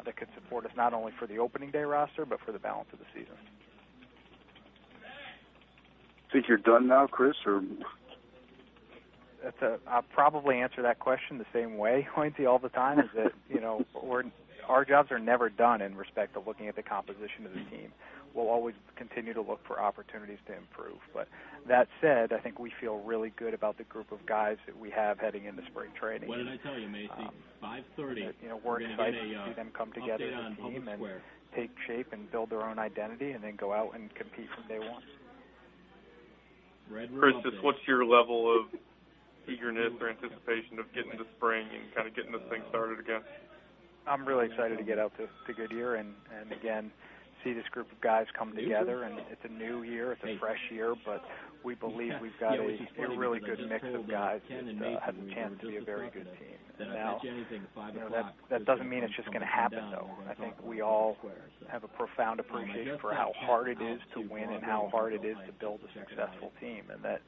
Uh, 0.00 0.04
that 0.04 0.16
could 0.16 0.28
support 0.34 0.64
us 0.64 0.72
not 0.76 0.92
only 0.94 1.12
for 1.18 1.26
the 1.26 1.38
opening 1.38 1.70
day 1.70 1.82
roster 1.82 2.24
but 2.24 2.38
for 2.44 2.52
the 2.52 2.58
balance 2.58 2.88
of 2.92 2.98
the 2.98 3.04
season. 3.14 3.34
Think 6.32 6.46
you're 6.48 6.58
done 6.58 6.86
now, 6.86 7.06
Chris, 7.06 7.34
or? 7.44 7.62
That's 9.42 9.60
a, 9.62 9.78
I'll 9.88 10.04
probably 10.14 10.60
answer 10.60 10.82
that 10.82 11.00
question 11.00 11.38
the 11.38 11.46
same 11.52 11.76
way, 11.76 12.06
Hoynesy, 12.16 12.46
all 12.46 12.58
the 12.58 12.68
time. 12.68 13.00
Is 13.00 13.06
that 13.16 13.32
you 13.48 13.60
know 13.60 13.84
we're 14.00 14.24
our 14.70 14.84
jobs 14.84 15.10
are 15.10 15.18
never 15.18 15.50
done 15.50 15.82
in 15.82 15.96
respect 15.96 16.36
of 16.36 16.46
looking 16.46 16.68
at 16.68 16.76
the 16.76 16.82
composition 16.82 17.44
of 17.44 17.52
the 17.52 17.64
team 17.70 17.92
we'll 18.34 18.48
always 18.48 18.74
continue 18.96 19.34
to 19.34 19.40
look 19.40 19.60
for 19.66 19.80
opportunities 19.80 20.38
to 20.46 20.56
improve. 20.56 20.98
But 21.12 21.28
that 21.68 21.88
said, 22.00 22.32
I 22.32 22.38
think 22.38 22.58
we 22.58 22.72
feel 22.80 22.98
really 22.98 23.32
good 23.36 23.54
about 23.54 23.78
the 23.78 23.84
group 23.84 24.12
of 24.12 24.24
guys 24.26 24.56
that 24.66 24.78
we 24.78 24.90
have 24.90 25.18
heading 25.18 25.44
into 25.44 25.62
spring 25.70 25.90
training. 25.98 26.28
What 26.28 26.36
did 26.36 26.48
I 26.48 26.56
tell 26.58 26.78
you, 26.78 26.88
Macy? 26.88 27.10
Um, 27.18 27.32
5:30. 27.62 28.32
You 28.42 28.48
know, 28.48 28.60
we're, 28.64 28.80
we're 28.80 28.90
excited 28.90 29.14
a, 29.14 29.34
to 29.34 29.44
see 29.48 29.54
them 29.54 29.70
come 29.76 29.90
uh, 29.90 30.00
together 30.00 30.24
as 30.24 30.52
a 30.52 30.56
team 30.56 30.88
and 30.88 31.02
take 31.54 31.70
shape 31.86 32.12
and 32.12 32.30
build 32.30 32.50
their 32.50 32.62
own 32.62 32.78
identity, 32.78 33.32
and 33.32 33.42
then 33.42 33.56
go 33.56 33.72
out 33.72 33.94
and 33.94 34.14
compete 34.14 34.46
from 34.54 34.68
day 34.68 34.78
one. 34.78 35.02
Red 36.90 37.10
Chris, 37.18 37.34
just 37.42 37.62
what's 37.62 37.78
your 37.86 38.04
level 38.04 38.50
of 38.50 38.66
eagerness 39.48 39.92
or 40.00 40.10
anticipation 40.10 40.78
of 40.78 40.86
getting 40.94 41.12
to 41.12 41.24
spring 41.36 41.66
and 41.70 41.94
kind 41.94 42.06
of 42.06 42.14
getting 42.14 42.32
this 42.32 42.42
thing 42.50 42.62
started 42.68 42.98
again? 42.98 43.22
I'm 44.06 44.26
really 44.26 44.46
excited 44.46 44.78
to 44.78 44.84
get 44.84 44.98
out 44.98 45.12
to, 45.18 45.26
to 45.26 45.52
Goodyear 45.54 45.96
and 45.96 46.14
and 46.40 46.52
again 46.52 46.90
see 47.44 47.52
this 47.52 47.64
group 47.70 47.90
of 47.90 48.00
guys 48.00 48.26
come 48.38 48.54
together, 48.54 49.04
and 49.04 49.18
it's 49.30 49.40
a 49.44 49.48
new 49.48 49.82
year, 49.82 50.12
it's 50.12 50.22
a 50.24 50.38
fresh 50.38 50.60
year, 50.70 50.94
but 51.06 51.22
we 51.64 51.74
believe 51.74 52.12
we've 52.20 52.38
got 52.40 52.54
a, 52.58 52.78
a 53.14 53.16
really 53.16 53.40
good 53.40 53.58
mix 53.68 53.84
of 53.94 54.08
guys 54.08 54.40
that 54.48 54.58
uh, 54.96 55.00
has 55.00 55.14
a 55.14 55.34
chance 55.34 55.54
to 55.60 55.68
be 55.68 55.76
a 55.76 55.84
very 55.84 56.10
good 56.10 56.28
team. 56.38 56.56
And 56.78 56.90
now, 56.94 57.20
you 57.24 58.00
know, 58.00 58.08
that 58.10 58.34
that 58.50 58.64
doesn't 58.64 58.88
mean 58.88 59.04
it's 59.04 59.14
just 59.16 59.28
going 59.28 59.40
to 59.40 59.46
happen, 59.46 59.80
though. 59.90 60.10
I 60.28 60.34
think 60.34 60.54
we 60.64 60.80
all 60.80 61.16
have 61.68 61.84
a 61.84 61.88
profound 61.88 62.40
appreciation 62.40 62.98
for 63.00 63.12
how 63.14 63.32
hard 63.36 63.68
it 63.68 63.80
is 63.82 64.00
to 64.14 64.20
win 64.20 64.50
and 64.52 64.62
how 64.64 64.88
hard 64.90 65.12
it 65.12 65.24
is 65.24 65.36
to 65.46 65.52
build 65.60 65.80
a 65.84 65.88
successful 65.98 66.52
team, 66.60 66.84
and 66.92 67.02
that 67.04 67.20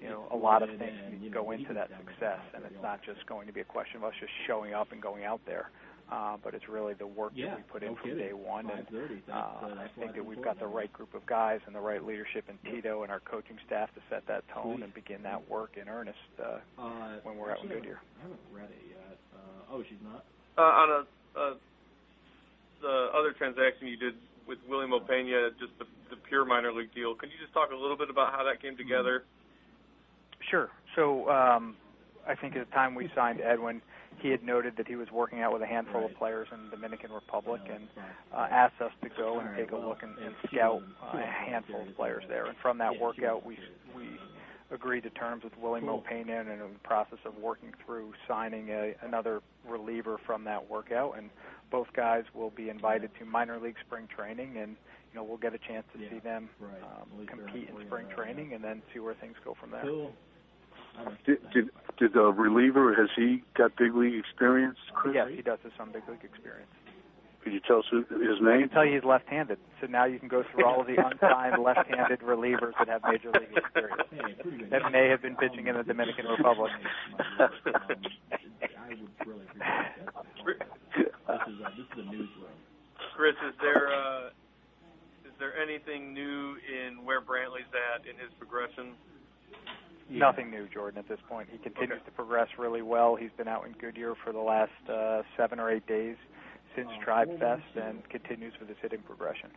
you 0.00 0.08
know 0.08 0.26
a 0.30 0.36
lot 0.36 0.62
of 0.62 0.70
things 0.78 1.32
go 1.32 1.50
into 1.50 1.74
that 1.74 1.90
success, 1.98 2.40
and 2.54 2.64
it's 2.64 2.82
not 2.82 3.00
just 3.04 3.26
going 3.26 3.46
to 3.46 3.52
be 3.52 3.60
a 3.60 3.64
question 3.64 3.96
of 3.98 4.04
us 4.04 4.14
just 4.20 4.32
showing 4.46 4.74
up 4.74 4.92
and 4.92 5.02
going 5.02 5.24
out 5.24 5.40
there 5.46 5.70
uh, 6.12 6.36
but 6.44 6.52
it's 6.54 6.68
really 6.68 6.92
the 6.94 7.06
work 7.06 7.32
yeah, 7.34 7.46
that 7.46 7.56
we 7.56 7.62
put 7.62 7.82
no 7.82 7.88
in 7.88 7.94
from 7.96 8.10
kidding. 8.10 8.26
day 8.26 8.32
one. 8.32 8.68
And 8.70 8.86
uh, 9.30 9.32
uh, 9.32 9.74
I 9.80 9.88
think 9.98 10.14
that 10.14 10.24
we've 10.24 10.44
got 10.44 10.58
the 10.58 10.66
right 10.66 10.92
group 10.92 11.14
of 11.14 11.24
guys 11.24 11.60
and 11.66 11.74
the 11.74 11.80
right 11.80 12.04
leadership 12.04 12.44
in 12.48 12.58
Tito 12.70 13.02
and 13.02 13.10
our 13.10 13.20
coaching 13.20 13.56
staff 13.66 13.88
to 13.94 14.00
set 14.10 14.26
that 14.28 14.44
tone 14.52 14.76
Please. 14.76 14.84
and 14.84 14.94
begin 14.94 15.22
that 15.22 15.48
work 15.48 15.78
in 15.80 15.88
earnest 15.88 16.18
uh, 16.38 16.58
Uh, 16.78 17.16
when 17.22 17.36
we're 17.38 17.52
out 17.52 17.62
in 17.62 17.68
Goodyear. 17.68 18.00
I 18.18 18.22
haven't 18.22 18.40
read 18.52 18.68
it 18.68 18.84
yet. 18.90 19.18
Uh, 19.34 19.72
oh, 19.72 19.82
she's 19.88 20.02
not. 20.04 20.24
Uh, 20.58 20.60
on 20.62 20.88
a 20.90 21.40
uh, 21.40 21.54
the 22.82 23.08
other 23.16 23.32
transaction 23.32 23.86
you 23.86 23.96
did 23.96 24.14
with 24.46 24.58
William 24.68 24.90
Opena, 24.90 25.50
just 25.58 25.72
the, 25.78 25.86
the 26.10 26.16
pure 26.28 26.44
minor 26.44 26.72
league 26.72 26.92
deal. 26.94 27.14
Can 27.14 27.30
you 27.30 27.36
just 27.40 27.54
talk 27.54 27.70
a 27.70 27.76
little 27.76 27.96
bit 27.96 28.10
about 28.10 28.32
how 28.32 28.44
that 28.44 28.60
came 28.60 28.76
together? 28.76 29.22
Sure. 30.50 30.68
So 30.96 31.30
um, 31.30 31.76
I 32.28 32.34
think 32.34 32.56
at 32.56 32.66
the 32.68 32.72
time 32.74 32.94
we 32.94 33.08
signed 33.14 33.40
Edwin, 33.40 33.80
he 34.22 34.30
had 34.30 34.42
noted 34.42 34.76
that 34.76 34.86
he 34.86 34.96
was 34.96 35.10
working 35.10 35.40
out 35.40 35.52
with 35.52 35.62
a 35.62 35.66
handful 35.66 36.04
of 36.04 36.14
players 36.14 36.48
in 36.52 36.64
the 36.64 36.70
Dominican 36.70 37.10
Republic 37.12 37.60
and 37.72 37.88
uh, 38.32 38.46
asked 38.50 38.80
us 38.80 38.92
to 39.02 39.08
go 39.16 39.40
and 39.40 39.56
take 39.56 39.72
a 39.72 39.76
look 39.76 40.02
and, 40.02 40.16
and 40.18 40.34
scout 40.46 40.82
uh, 41.02 41.18
a 41.18 41.26
handful 41.26 41.82
of 41.82 41.96
players 41.96 42.24
there. 42.28 42.46
And 42.46 42.56
from 42.62 42.78
that 42.78 42.98
workout, 42.98 43.44
we 43.44 43.58
we 43.96 44.06
agreed 44.70 45.02
to 45.02 45.10
terms 45.10 45.44
with 45.44 45.52
Willie 45.60 45.82
Mopena 45.82 46.40
and 46.40 46.48
in 46.48 46.58
the 46.58 46.78
process 46.82 47.18
of 47.26 47.36
working 47.36 47.74
through 47.84 48.12
signing 48.26 48.70
a, 48.70 48.94
another 49.02 49.42
reliever 49.68 50.18
from 50.24 50.44
that 50.44 50.70
workout. 50.70 51.18
And 51.18 51.28
both 51.70 51.88
guys 51.94 52.24
will 52.34 52.50
be 52.50 52.70
invited 52.70 53.10
to 53.18 53.26
minor 53.26 53.58
league 53.58 53.76
spring 53.86 54.08
training 54.14 54.56
and 54.56 54.76
you 55.12 55.18
know, 55.18 55.24
we'll 55.24 55.36
get 55.36 55.54
a 55.54 55.58
chance 55.58 55.84
to 55.92 55.98
see 56.08 56.20
them 56.20 56.48
um, 56.62 57.26
compete 57.26 57.68
in 57.68 57.86
spring 57.86 58.06
training 58.16 58.54
and 58.54 58.64
then 58.64 58.80
see 58.94 58.98
where 58.98 59.14
things 59.14 59.36
go 59.44 59.54
from 59.60 59.70
there. 59.70 59.82
Cool. 59.82 60.12
Did, 61.26 61.38
did 61.52 61.70
did 61.98 62.12
the 62.14 62.32
reliever 62.32 62.94
has 62.94 63.08
he 63.16 63.42
got 63.56 63.76
big 63.76 63.94
league 63.94 64.14
experience? 64.18 64.78
Chris? 64.94 65.14
Yes, 65.14 65.28
he 65.34 65.42
does 65.42 65.58
have 65.62 65.72
some 65.76 65.92
big 65.92 66.02
league 66.08 66.24
experience. 66.24 66.70
Could 67.44 67.52
you 67.54 67.60
tell 67.66 67.78
us 67.78 67.84
who- 67.90 68.04
his 68.06 68.38
I 68.40 68.44
name? 68.44 68.60
can 68.62 68.68
tell 68.70 68.84
you 68.86 68.94
he's 68.94 69.04
left-handed, 69.04 69.58
so 69.80 69.86
now 69.88 70.04
you 70.04 70.18
can 70.20 70.28
go 70.28 70.44
through 70.52 70.64
all 70.64 70.80
of 70.80 70.86
the 70.86 70.94
unsigned 70.94 71.60
left-handed 71.62 72.20
relievers 72.20 72.72
that 72.78 72.86
have 72.88 73.02
major 73.04 73.30
league 73.32 73.50
experience 73.56 74.02
that 74.70 74.92
may 74.92 75.08
have 75.08 75.22
been 75.22 75.34
pitching 75.36 75.66
in 75.66 75.76
the 75.76 75.82
Dominican 75.82 76.26
Republic. 76.26 76.70
I 77.38 78.88
would 78.88 79.10
really 79.26 79.46
appreciate 79.46 79.96
that. 79.98 80.24
This 80.94 81.06
is 81.06 81.60
uh, 81.64 81.70
this 81.76 81.86
is 81.92 81.98
a 81.98 82.10
newsroom. 82.10 82.54
Chris, 83.16 83.34
is 83.48 83.54
there 83.60 83.88
uh, 83.92 84.26
is 85.26 85.34
there 85.38 85.56
anything 85.58 86.14
new 86.14 86.56
in 86.62 87.04
where 87.04 87.20
Brantley's 87.20 87.70
at 87.94 88.06
in 88.06 88.16
his 88.18 88.30
progression? 88.38 88.94
Nothing 90.18 90.50
new, 90.50 90.68
Jordan, 90.72 90.98
at 90.98 91.08
this 91.08 91.18
point. 91.28 91.48
He 91.50 91.58
continues 91.58 92.00
to 92.04 92.10
progress 92.12 92.48
really 92.58 92.82
well. 92.82 93.16
He's 93.16 93.30
been 93.36 93.48
out 93.48 93.66
in 93.66 93.72
Goodyear 93.80 94.14
for 94.24 94.32
the 94.32 94.38
last 94.40 94.72
uh, 94.90 95.22
seven 95.36 95.58
or 95.58 95.70
eight 95.70 95.86
days 95.86 96.16
since 96.76 96.88
Tribe 97.04 97.28
Fest 97.38 97.62
and 97.76 98.08
continues 98.10 98.54
with 98.58 98.68
his 98.68 98.78
hitting 98.82 99.00
progression. 99.00 99.50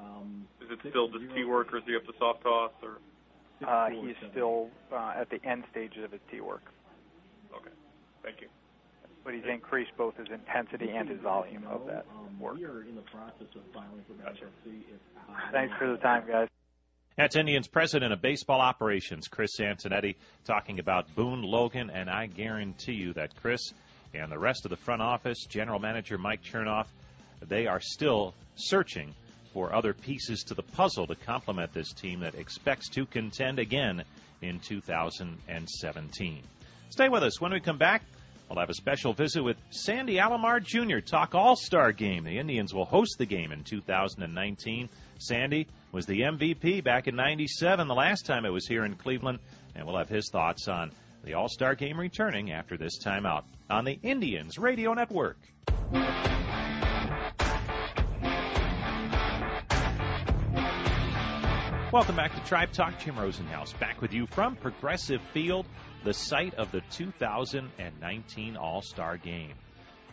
Um, 0.00 0.46
Is 0.62 0.68
it 0.70 0.78
still 0.90 1.08
just 1.08 1.24
T 1.34 1.44
work, 1.44 1.72
or 1.72 1.78
is 1.78 1.84
he 1.86 1.96
up 1.96 2.04
to 2.06 2.12
soft 2.18 2.42
toss, 2.42 2.72
or 2.82 2.98
Uh, 3.66 3.90
he's 3.90 4.14
still 4.30 4.68
uh, 4.92 5.14
at 5.16 5.28
the 5.30 5.42
end 5.44 5.64
stages 5.70 6.04
of 6.04 6.12
his 6.12 6.20
tee 6.30 6.40
work, 6.40 6.62
okay? 7.52 7.74
Thank 8.22 8.40
you. 8.40 8.48
but 9.24 9.34
he's 9.34 9.42
increased 9.50 9.90
both 9.98 10.16
his 10.16 10.28
intensity 10.32 10.90
and 10.90 11.08
his 11.08 11.20
volume 11.20 11.64
of 11.68 11.84
that 11.86 12.06
um, 12.16 12.38
work. 12.38 12.54
we 12.54 12.64
are 12.64 12.82
in 12.82 12.94
the 12.94 13.02
process 13.10 13.50
of 13.56 13.62
filing 13.74 14.02
for 14.06 14.14
bankruptcy. 14.14 14.86
If, 14.94 15.00
uh, 15.28 15.32
Thanks 15.52 15.74
for 15.78 15.90
the 15.90 15.98
time, 15.98 16.22
guys. 16.28 16.48
That's 17.18 17.34
Indians 17.34 17.66
President 17.66 18.12
of 18.12 18.22
Baseball 18.22 18.60
Operations, 18.60 19.26
Chris 19.26 19.58
Antonetti, 19.58 20.14
talking 20.44 20.78
about 20.78 21.12
Boone 21.16 21.42
Logan, 21.42 21.90
and 21.90 22.08
I 22.08 22.26
guarantee 22.26 22.92
you 22.92 23.12
that 23.14 23.34
Chris 23.42 23.72
and 24.14 24.30
the 24.30 24.38
rest 24.38 24.64
of 24.64 24.70
the 24.70 24.76
front 24.76 25.02
office, 25.02 25.44
General 25.48 25.80
Manager 25.80 26.16
Mike 26.16 26.44
Chernoff, 26.44 26.86
they 27.42 27.66
are 27.66 27.80
still 27.80 28.34
searching 28.54 29.12
for 29.52 29.74
other 29.74 29.94
pieces 29.94 30.44
to 30.44 30.54
the 30.54 30.62
puzzle 30.62 31.08
to 31.08 31.16
complement 31.16 31.72
this 31.72 31.92
team 31.92 32.20
that 32.20 32.36
expects 32.36 32.88
to 32.90 33.04
contend 33.04 33.58
again 33.58 34.04
in 34.40 34.60
2017. 34.60 36.42
Stay 36.90 37.08
with 37.08 37.24
us. 37.24 37.40
When 37.40 37.52
we 37.52 37.58
come 37.58 37.78
back, 37.78 38.04
we'll 38.48 38.60
have 38.60 38.70
a 38.70 38.74
special 38.74 39.12
visit 39.12 39.42
with 39.42 39.56
Sandy 39.70 40.18
Alomar 40.18 40.62
Jr. 40.62 41.00
Talk 41.00 41.34
All 41.34 41.56
Star 41.56 41.90
Game. 41.90 42.22
The 42.22 42.38
Indians 42.38 42.72
will 42.72 42.84
host 42.84 43.18
the 43.18 43.26
game 43.26 43.50
in 43.50 43.64
2019. 43.64 44.88
Sandy 45.18 45.66
was 45.92 46.06
the 46.06 46.20
MVP 46.20 46.84
back 46.84 47.08
in 47.08 47.16
97, 47.16 47.88
the 47.88 47.94
last 47.94 48.26
time 48.26 48.44
it 48.44 48.50
was 48.50 48.66
here 48.66 48.84
in 48.84 48.94
Cleveland, 48.94 49.38
and 49.74 49.86
we'll 49.86 49.96
have 49.96 50.08
his 50.08 50.28
thoughts 50.30 50.68
on 50.68 50.92
the 51.24 51.34
All 51.34 51.48
Star 51.48 51.74
Game 51.74 51.98
returning 51.98 52.52
after 52.52 52.76
this 52.76 53.02
timeout 53.02 53.44
on 53.70 53.84
the 53.84 53.98
Indians 54.02 54.58
Radio 54.58 54.92
Network. 54.92 55.38
Welcome 61.90 62.16
back 62.16 62.34
to 62.34 62.44
Tribe 62.46 62.72
Talk. 62.72 62.98
Jim 62.98 63.14
Rosenhaus 63.14 63.78
back 63.80 64.02
with 64.02 64.12
you 64.12 64.26
from 64.26 64.56
Progressive 64.56 65.22
Field, 65.32 65.66
the 66.04 66.12
site 66.12 66.54
of 66.54 66.70
the 66.70 66.82
2019 66.90 68.56
All 68.58 68.82
Star 68.82 69.16
Game. 69.16 69.54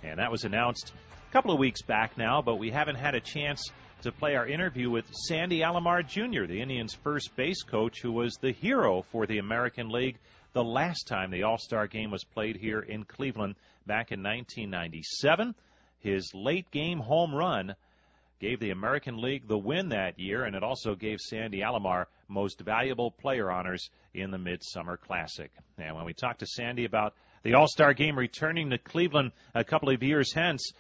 And 0.02 0.20
that 0.20 0.32
was 0.32 0.46
announced 0.46 0.94
a 1.28 1.32
couple 1.34 1.52
of 1.52 1.60
weeks 1.60 1.82
back 1.82 2.18
now, 2.18 2.42
but 2.42 2.56
we 2.56 2.72
haven't 2.72 2.96
had 2.96 3.14
a 3.14 3.20
chance 3.20 3.72
to 4.02 4.12
play 4.12 4.36
our 4.36 4.48
interview 4.48 4.90
with 4.90 5.06
Sandy 5.14 5.60
Alomar 5.60 6.06
Jr., 6.06 6.46
the 6.46 6.62
Indians' 6.62 6.94
first 6.94 7.36
base 7.36 7.64
coach, 7.64 8.02
who 8.02 8.12
was 8.12 8.36
the 8.42 8.52
hero 8.52 9.04
for 9.12 9.26
the 9.26 9.40
American 9.40 9.90
League 9.90 10.18
the 10.54 10.64
last 10.64 11.08
time 11.08 11.32
the 11.32 11.44
All 11.44 11.58
Star 11.58 11.86
Game 11.86 12.12
was 12.12 12.24
played 12.24 12.56
here 12.56 12.80
in 12.80 13.04
Cleveland 13.04 13.56
back 13.86 14.12
in 14.12 14.24
1997. 14.24 15.54
His 16.00 16.32
late 16.34 16.72
game 16.72 17.00
home 17.00 17.36
run 17.36 17.76
gave 18.40 18.60
the 18.60 18.72
American 18.72 19.22
League 19.22 19.48
the 19.48 19.58
win 19.58 19.90
that 19.90 20.20
year, 20.20 20.44
and 20.44 20.56
it 20.56 20.64
also 20.64 20.96
gave 20.96 21.20
Sandy 21.20 21.62
Alomar 21.62 22.06
Most 22.28 22.62
Valuable 22.62 23.12
Player 23.12 23.52
honors 23.52 23.90
in 24.14 24.32
the 24.32 24.38
Midsummer 24.38 24.98
Classic. 24.98 25.52
And 25.78 25.96
when 25.96 26.06
we 26.06 26.14
talked 26.14 26.40
to 26.40 26.48
Sandy 26.48 26.86
about 26.86 27.16
the 27.44 27.56
All 27.56 27.68
Star 27.68 27.94
game 27.94 28.18
returning 28.18 28.70
to 28.70 28.78
Cleveland 28.78 29.32
a 29.54 29.64
couple 29.64 29.90
of 29.90 30.04
years 30.04 30.32
hence, 30.34 30.72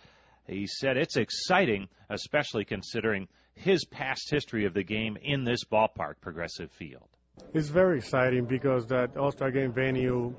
he 0.48 0.68
said 0.68 0.98
it's 0.98 1.18
exciting, 1.18 1.88
especially 2.10 2.66
considering 2.66 3.28
his 3.56 3.86
past 3.86 4.30
history 4.30 4.66
of 4.66 4.74
the 4.74 4.84
game 4.84 5.18
in 5.22 5.44
this 5.44 5.64
ballpark, 5.64 6.16
Progressive 6.22 6.72
Field. 6.72 7.08
It's 7.54 7.70
very 7.70 7.98
exciting 7.98 8.46
because 8.46 8.88
that 8.88 9.18
All-Star 9.18 9.52
Game 9.52 9.74
venue 9.74 10.34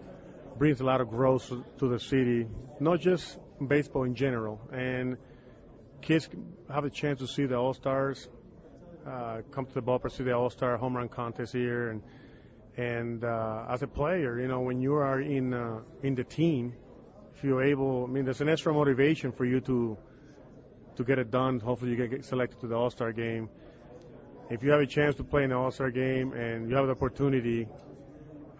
brings 0.58 0.80
a 0.80 0.84
lot 0.84 1.00
of 1.00 1.10
growth 1.10 1.48
to 1.78 1.88
the 1.88 1.98
city, 1.98 2.46
not 2.80 3.00
just 3.00 3.38
baseball 3.66 4.04
in 4.04 4.14
general. 4.14 4.60
And 4.72 5.16
kids 6.00 6.28
have 6.72 6.84
a 6.84 6.90
chance 6.90 7.20
to 7.20 7.26
see 7.26 7.46
the 7.46 7.56
All-Stars, 7.56 8.28
uh, 9.06 9.42
come 9.50 9.66
to 9.66 9.74
the 9.74 9.82
ballpark, 9.82 10.12
see 10.12 10.24
the 10.24 10.32
All-Star 10.32 10.76
home 10.76 10.96
run 10.96 11.08
contest 11.08 11.52
here, 11.52 11.90
and 11.90 12.02
and 12.76 13.24
uh, 13.24 13.64
as 13.70 13.82
a 13.82 13.86
player, 13.86 14.38
you 14.38 14.48
know, 14.48 14.60
when 14.60 14.80
you 14.82 14.94
are 14.94 15.20
in 15.22 15.54
uh, 15.54 15.80
in 16.02 16.14
the 16.14 16.24
team, 16.24 16.74
if 17.36 17.44
you're 17.44 17.62
able, 17.62 18.04
I 18.04 18.06
mean, 18.06 18.24
there's 18.24 18.40
an 18.40 18.48
extra 18.48 18.72
motivation 18.72 19.30
for 19.30 19.44
you 19.44 19.60
to 19.60 19.98
to 20.96 21.04
get 21.04 21.18
it 21.18 21.30
done. 21.30 21.60
Hopefully, 21.60 21.90
you 21.90 22.08
get 22.08 22.24
selected 22.24 22.58
to 22.60 22.66
the 22.66 22.74
All-Star 22.74 23.12
game. 23.12 23.50
If 24.48 24.62
you 24.62 24.70
have 24.70 24.80
a 24.80 24.86
chance 24.86 25.16
to 25.16 25.24
play 25.24 25.44
in 25.44 25.50
the 25.50 25.56
All-Star 25.56 25.90
game 25.90 26.32
and 26.32 26.70
you 26.70 26.76
have 26.76 26.86
the 26.86 26.92
opportunity 26.92 27.68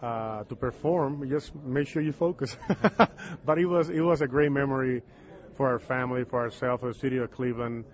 uh, 0.03 0.45
to 0.45 0.55
perform, 0.55 1.27
just 1.31 1.55
make 1.55 1.89
sure 1.89 2.03
you 2.03 2.13
focus. 2.13 2.55
but 3.47 3.59
it 3.59 3.65
was 3.65 3.89
it 3.89 4.03
was 4.03 4.21
a 4.21 4.27
great 4.27 4.53
memory 4.53 5.03
for 5.57 5.69
our 5.69 5.79
family, 5.79 6.25
for 6.25 6.41
ourselves, 6.41 6.81
for 6.81 6.93
the 6.93 6.99
city 6.99 7.17
of 7.17 7.31
Cleveland. 7.31 7.87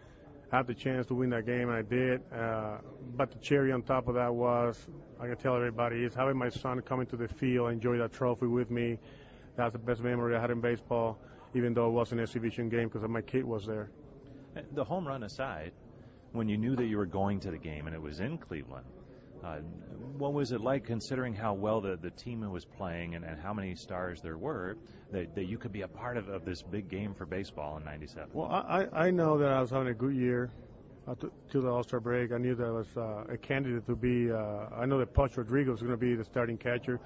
I 0.51 0.57
had 0.57 0.67
the 0.67 0.75
chance 0.75 1.07
to 1.07 1.15
win 1.15 1.31
that 1.31 1.47
game, 1.47 1.69
and 1.69 1.79
I 1.79 1.83
did. 1.83 2.21
Uh, 2.33 2.79
but 3.17 3.31
the 3.31 3.39
cherry 3.39 3.71
on 3.71 3.83
top 3.83 4.09
of 4.09 4.17
that 4.17 4.35
was, 4.35 4.85
I 5.21 5.29
can 5.29 5.37
tell 5.37 5.55
everybody, 5.55 6.03
is 6.03 6.13
having 6.13 6.37
my 6.37 6.49
son 6.49 6.81
come 6.81 7.01
into 7.01 7.17
the 7.17 7.29
field, 7.29 7.71
enjoy 7.71 7.99
that 7.99 8.13
trophy 8.13 8.47
with 8.47 8.69
me. 8.71 8.99
That's 9.57 9.73
the 9.73 9.79
best 9.79 10.01
memory 10.01 10.37
I 10.37 10.41
had 10.41 10.51
in 10.51 10.61
baseball, 10.61 11.19
even 11.55 11.75
though 11.75 11.89
it 11.89 11.93
was 11.93 12.13
an 12.13 12.21
exhibition 12.21 12.69
game 12.69 12.89
because 12.89 13.07
my 13.09 13.21
kid 13.21 13.45
was 13.45 13.67
there. 13.67 13.91
The 14.73 14.85
home 14.85 15.07
run 15.07 15.23
aside, 15.23 15.73
when 16.33 16.49
you 16.49 16.57
knew 16.57 16.77
that 16.77 16.87
you 16.87 16.97
were 16.97 17.07
going 17.07 17.41
to 17.41 17.51
the 17.51 17.59
game 17.59 17.87
and 17.87 17.95
it 17.95 18.01
was 18.01 18.21
in 18.21 18.39
Cleveland, 18.39 18.87
uh, 19.45 19.57
what 20.19 20.33
was 20.33 20.53
it 20.53 20.61
like 20.61 20.85
considering 20.85 21.35
how 21.35 21.53
well 21.53 21.81
the, 21.81 21.97
the 21.97 22.11
team 22.11 22.49
was 22.51 22.65
playing 22.65 23.15
and, 23.15 23.25
and 23.25 23.41
how 23.41 23.53
many 23.53 23.75
stars 23.75 24.21
there 24.21 24.39
were 24.39 24.77
that, 25.11 25.35
that 25.35 25.45
you 25.45 25.59
could 25.59 25.73
be 25.73 25.83
a 25.83 25.89
part 25.89 26.17
of, 26.17 26.29
of 26.29 26.45
this 26.45 26.63
big 26.63 26.89
game 26.89 27.13
for 27.15 27.27
baseball 27.27 27.77
in 27.77 27.85
97? 27.85 28.31
Well, 28.33 28.49
I, 28.51 28.87
I 28.93 29.11
know 29.11 29.39
that 29.39 29.49
I 29.49 29.61
was 29.61 29.71
having 29.71 29.89
a 29.89 29.95
good 29.95 30.15
year 30.15 30.51
uh, 31.09 31.15
to, 31.17 31.33
to 31.51 31.61
the 31.61 31.69
All 31.69 31.83
Star 31.83 31.99
break. 31.99 32.33
I 32.33 32.39
knew 32.39 32.55
that 32.55 32.67
I 32.67 32.71
was 32.71 32.87
uh, 32.97 33.25
a 33.29 33.37
candidate 33.37 33.87
to 33.87 33.97
be. 33.97 34.31
Uh, 34.31 34.67
I 34.77 34.87
know 34.87 34.99
that 34.99 35.13
Pudge 35.13 35.37
Rodriguez 35.37 35.73
was 35.73 35.81
going 35.81 35.93
to 35.93 35.97
be 35.97 36.15
the 36.15 36.25
starting 36.25 36.57
catcher. 36.57 37.01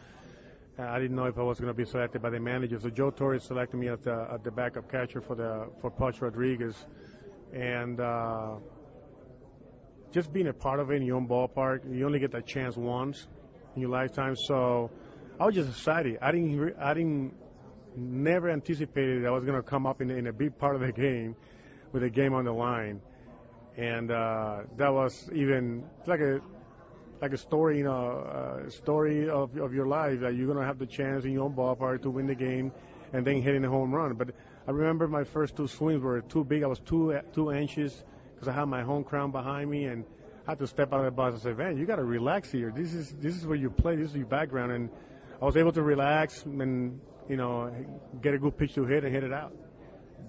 Uh, 0.78 0.82
I 0.82 0.98
didn't 0.98 1.16
know 1.16 1.24
if 1.24 1.38
I 1.38 1.42
was 1.42 1.58
going 1.58 1.72
to 1.72 1.76
be 1.76 1.84
selected 1.84 2.20
by 2.20 2.30
the 2.30 2.38
manager. 2.38 2.78
So 2.78 2.90
Joe 2.90 3.10
Torre 3.10 3.38
selected 3.38 3.78
me 3.78 3.88
at 3.88 4.02
the, 4.02 4.28
as 4.30 4.40
the 4.42 4.50
backup 4.50 4.90
catcher 4.90 5.20
for 5.20 5.34
the 5.34 5.68
for 5.80 5.90
Pudge 5.90 6.20
Rodriguez, 6.20 6.74
and 7.52 7.98
uh, 7.98 8.56
just 10.12 10.32
being 10.32 10.48
a 10.48 10.52
part 10.52 10.80
of 10.80 10.90
it 10.90 10.96
in 10.96 11.02
your 11.02 11.16
own 11.16 11.26
ballpark, 11.26 11.80
you 11.90 12.04
only 12.04 12.18
get 12.18 12.32
that 12.32 12.46
chance 12.46 12.76
once 12.76 13.26
in 13.74 13.80
your 13.82 13.90
lifetime. 13.90 14.36
So 14.36 14.90
I 15.40 15.46
was 15.46 15.54
just 15.54 15.70
excited. 15.70 16.18
I 16.20 16.30
didn't 16.30 16.74
I 16.78 16.92
didn't 16.92 17.34
never 17.96 18.50
anticipated 18.50 19.24
I 19.24 19.30
was 19.30 19.44
going 19.44 19.56
to 19.56 19.62
come 19.62 19.86
up 19.86 20.02
in, 20.02 20.10
in 20.10 20.26
a 20.26 20.32
big 20.32 20.58
part 20.58 20.74
of 20.74 20.82
the 20.82 20.92
game 20.92 21.34
with 21.92 22.02
a 22.02 22.10
game 22.10 22.34
on 22.34 22.44
the 22.44 22.52
line 22.52 23.00
and 23.76 24.10
uh, 24.10 24.60
that 24.76 24.92
was 24.92 25.28
even 25.34 25.84
like 26.06 26.20
a 26.20 26.40
like 27.20 27.32
a 27.32 27.38
story, 27.38 27.78
you 27.78 27.84
know, 27.84 28.62
a 28.66 28.70
story 28.70 29.28
of 29.28 29.56
of 29.56 29.72
your 29.72 29.86
life 29.86 30.20
that 30.20 30.34
you're 30.34 30.46
gonna 30.46 30.66
have 30.66 30.78
the 30.78 30.86
chance 30.86 31.24
in 31.24 31.32
your 31.32 31.44
own 31.44 31.54
ballpark 31.54 32.02
to 32.02 32.10
win 32.10 32.26
the 32.26 32.34
game, 32.34 32.72
and 33.12 33.26
then 33.26 33.42
hitting 33.42 33.64
a 33.64 33.68
home 33.68 33.94
run. 33.94 34.14
But 34.14 34.30
I 34.66 34.70
remember 34.70 35.08
my 35.08 35.24
first 35.24 35.56
two 35.56 35.66
swings 35.66 36.02
were 36.02 36.20
too 36.20 36.44
big. 36.44 36.62
I 36.62 36.66
was 36.66 36.80
too 36.80 37.18
too 37.32 37.50
anxious 37.50 38.02
because 38.34 38.48
I 38.48 38.52
had 38.52 38.66
my 38.66 38.82
home 38.82 39.04
crown 39.04 39.30
behind 39.30 39.70
me, 39.70 39.84
and 39.84 40.04
I 40.46 40.52
had 40.52 40.58
to 40.58 40.66
step 40.66 40.92
out 40.92 41.00
of 41.00 41.06
the 41.06 41.10
box 41.10 41.34
and 41.34 41.42
say, 41.42 41.52
"Man, 41.52 41.76
you 41.78 41.86
got 41.86 41.96
to 41.96 42.04
relax 42.04 42.50
here. 42.50 42.72
This 42.74 42.92
is 42.92 43.14
this 43.20 43.36
is 43.36 43.46
where 43.46 43.56
you 43.56 43.70
play. 43.70 43.96
This 43.96 44.10
is 44.10 44.16
your 44.16 44.26
background." 44.26 44.72
And 44.72 44.90
I 45.40 45.44
was 45.44 45.56
able 45.56 45.72
to 45.72 45.82
relax 45.82 46.44
and 46.44 47.00
you 47.28 47.36
know 47.36 47.72
get 48.20 48.34
a 48.34 48.38
good 48.38 48.56
pitch 48.56 48.74
to 48.74 48.84
hit 48.84 49.04
and 49.04 49.12
hit 49.12 49.24
it 49.24 49.32
out 49.32 49.52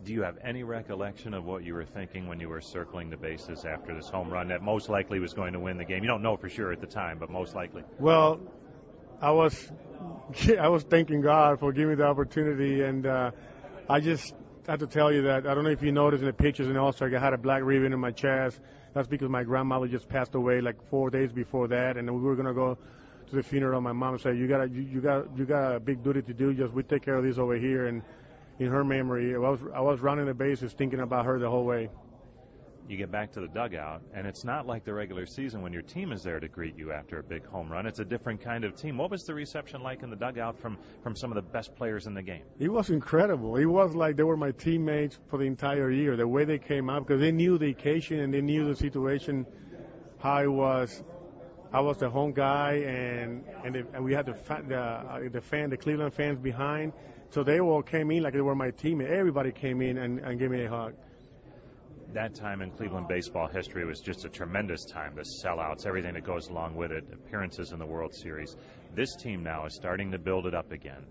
do 0.03 0.13
you 0.13 0.21
have 0.21 0.37
any 0.43 0.63
recollection 0.63 1.33
of 1.33 1.45
what 1.45 1.63
you 1.63 1.73
were 1.73 1.85
thinking 1.85 2.27
when 2.27 2.39
you 2.39 2.49
were 2.49 2.61
circling 2.61 3.09
the 3.09 3.17
bases 3.17 3.65
after 3.65 3.93
this 3.93 4.07
home 4.07 4.29
run 4.29 4.47
that 4.47 4.61
most 4.61 4.89
likely 4.89 5.19
was 5.19 5.33
going 5.33 5.53
to 5.53 5.59
win 5.59 5.77
the 5.77 5.85
game? 5.85 6.03
You 6.03 6.09
don't 6.09 6.21
know 6.21 6.37
for 6.37 6.49
sure 6.49 6.71
at 6.71 6.79
the 6.79 6.87
time, 6.87 7.17
but 7.19 7.29
most 7.29 7.55
likely. 7.55 7.83
Well, 7.99 8.39
I 9.21 9.31
was 9.31 9.71
I 10.59 10.69
was 10.69 10.83
thanking 10.83 11.21
God 11.21 11.59
for 11.59 11.71
giving 11.71 11.89
me 11.89 11.95
the 11.95 12.05
opportunity, 12.05 12.83
and 12.83 13.05
uh, 13.05 13.31
I 13.89 13.99
just 13.99 14.33
have 14.67 14.79
to 14.79 14.87
tell 14.87 15.11
you 15.11 15.23
that 15.23 15.47
I 15.47 15.53
don't 15.53 15.63
know 15.63 15.71
if 15.71 15.81
you 15.81 15.91
noticed 15.91 16.21
in 16.21 16.27
the 16.27 16.33
pictures 16.33 16.67
the 16.67 16.77
All-Star, 16.79 17.13
I 17.15 17.19
had 17.19 17.33
a 17.33 17.37
black 17.37 17.63
ribbon 17.63 17.93
in 17.93 17.99
my 17.99 18.11
chest. 18.11 18.59
That's 18.93 19.07
because 19.07 19.29
my 19.29 19.43
grandmother 19.43 19.87
just 19.87 20.09
passed 20.09 20.35
away 20.35 20.61
like 20.61 20.75
four 20.89 21.09
days 21.09 21.31
before 21.31 21.67
that, 21.69 21.97
and 21.97 22.09
we 22.09 22.21
were 22.21 22.35
gonna 22.35 22.53
go 22.53 22.77
to 23.29 23.35
the 23.35 23.43
funeral. 23.43 23.81
My 23.81 23.91
mom 23.93 24.17
said, 24.19 24.37
"You 24.37 24.47
got 24.47 24.71
you, 24.71 24.81
you 24.81 25.01
got 25.01 25.37
you 25.37 25.45
got 25.45 25.75
a 25.75 25.79
big 25.79 26.03
duty 26.03 26.21
to 26.21 26.33
do. 26.33 26.53
Just 26.53 26.73
we 26.73 26.83
take 26.83 27.03
care 27.03 27.15
of 27.15 27.23
this 27.23 27.37
over 27.37 27.55
here." 27.55 27.87
And 27.87 28.01
in 28.59 28.67
her 28.67 28.83
memory. 28.83 29.35
I 29.35 29.37
was 29.37 29.59
I 29.73 29.81
was 29.81 29.99
running 29.99 30.25
the 30.25 30.33
bases 30.33 30.73
thinking 30.73 30.99
about 30.99 31.25
her 31.25 31.39
the 31.39 31.49
whole 31.49 31.65
way. 31.65 31.89
You 32.87 32.95
get 32.95 33.11
back 33.11 33.33
to 33.33 33.41
the 33.41 33.49
dugout, 33.49 34.01
and 34.13 34.25
it's 34.25 34.45
not 34.45 34.65
like 34.65 34.85
the 34.85 34.93
regular 34.93 35.25
season 35.25 35.61
when 35.61 35.73
your 35.73 35.81
team 35.81 36.13
is 36.13 36.23
there 36.23 36.39
to 36.39 36.47
greet 36.47 36.77
you 36.77 36.93
after 36.93 37.19
a 37.19 37.23
big 37.23 37.45
home 37.45 37.69
run. 37.69 37.85
It's 37.85 37.99
a 37.99 38.05
different 38.05 38.41
kind 38.41 38.63
of 38.63 38.77
team. 38.77 38.97
What 38.97 39.11
was 39.11 39.25
the 39.25 39.33
reception 39.33 39.83
like 39.83 40.03
in 40.03 40.09
the 40.09 40.15
dugout 40.15 40.57
from 40.57 40.77
from 41.03 41.13
some 41.15 41.29
of 41.29 41.35
the 41.35 41.41
best 41.41 41.75
players 41.75 42.07
in 42.07 42.13
the 42.13 42.21
game? 42.23 42.43
It 42.59 42.71
was 42.71 42.89
incredible. 42.89 43.57
It 43.57 43.65
was 43.65 43.93
like 43.93 44.15
they 44.15 44.23
were 44.23 44.37
my 44.37 44.51
teammates 44.51 45.19
for 45.27 45.37
the 45.37 45.45
entire 45.45 45.91
year. 45.91 46.15
The 46.15 46.27
way 46.27 46.45
they 46.45 46.59
came 46.59 46.89
out 46.89 47.05
because 47.05 47.19
they 47.19 47.31
knew 47.31 47.57
the 47.57 47.69
occasion 47.69 48.19
and 48.21 48.33
they 48.33 48.41
knew 48.41 48.65
the 48.65 48.75
situation, 48.75 49.45
how 50.19 50.41
it 50.41 50.47
was. 50.47 51.03
I 51.73 51.81
was 51.81 51.97
the 51.97 52.09
home 52.09 52.31
guy, 52.31 52.75
and 52.87 53.43
and, 53.65 53.75
the, 53.75 53.85
and 53.93 54.05
we 54.05 54.13
had 54.13 54.25
the 54.25 54.35
the, 54.65 54.79
uh, 54.79 55.19
the 55.29 55.41
fan, 55.41 55.69
the 55.69 55.75
Cleveland 55.75 56.13
fans 56.13 56.39
behind 56.39 56.93
so 57.29 57.43
they 57.43 57.59
all 57.59 57.81
came 57.81 58.11
in 58.11 58.23
like 58.23 58.33
they 58.33 58.41
were 58.41 58.55
my 58.55 58.71
team. 58.71 59.01
Everybody 59.01 59.51
came 59.51 59.81
in 59.81 59.97
and, 59.97 60.19
and 60.19 60.39
gave 60.39 60.51
me 60.51 60.65
a 60.65 60.69
hug. 60.69 60.93
That 62.13 62.35
time 62.35 62.61
in 62.61 62.71
Cleveland 62.71 63.07
baseball 63.09 63.47
history 63.47 63.85
was 63.85 63.99
just 63.99 64.23
a 64.23 64.29
tremendous 64.29 64.85
time. 64.85 65.13
The 65.15 65.25
sellouts, 65.43 65.85
everything 65.85 66.13
that 66.13 66.23
goes 66.23 66.47
along 66.47 66.75
with 66.75 66.91
it, 66.91 67.03
appearances 67.11 67.73
in 67.73 67.79
the 67.79 67.85
World 67.85 68.13
Series. 68.15 68.55
This 68.95 69.13
team 69.15 69.43
now 69.43 69.65
is 69.65 69.75
starting 69.75 70.11
to 70.11 70.17
build 70.17 70.45
it 70.45 70.55
up 70.55 70.71
again. 70.71 71.05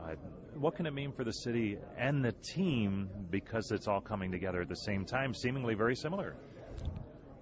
Uh, 0.00 0.14
what 0.54 0.76
can 0.76 0.86
it 0.86 0.94
mean 0.94 1.12
for 1.12 1.24
the 1.24 1.32
city 1.32 1.78
and 1.98 2.24
the 2.24 2.32
team 2.32 3.10
because 3.30 3.72
it's 3.72 3.88
all 3.88 4.00
coming 4.00 4.30
together 4.30 4.62
at 4.62 4.68
the 4.68 4.76
same 4.76 5.04
time, 5.04 5.34
seemingly 5.34 5.74
very 5.74 5.96
similar? 5.96 6.36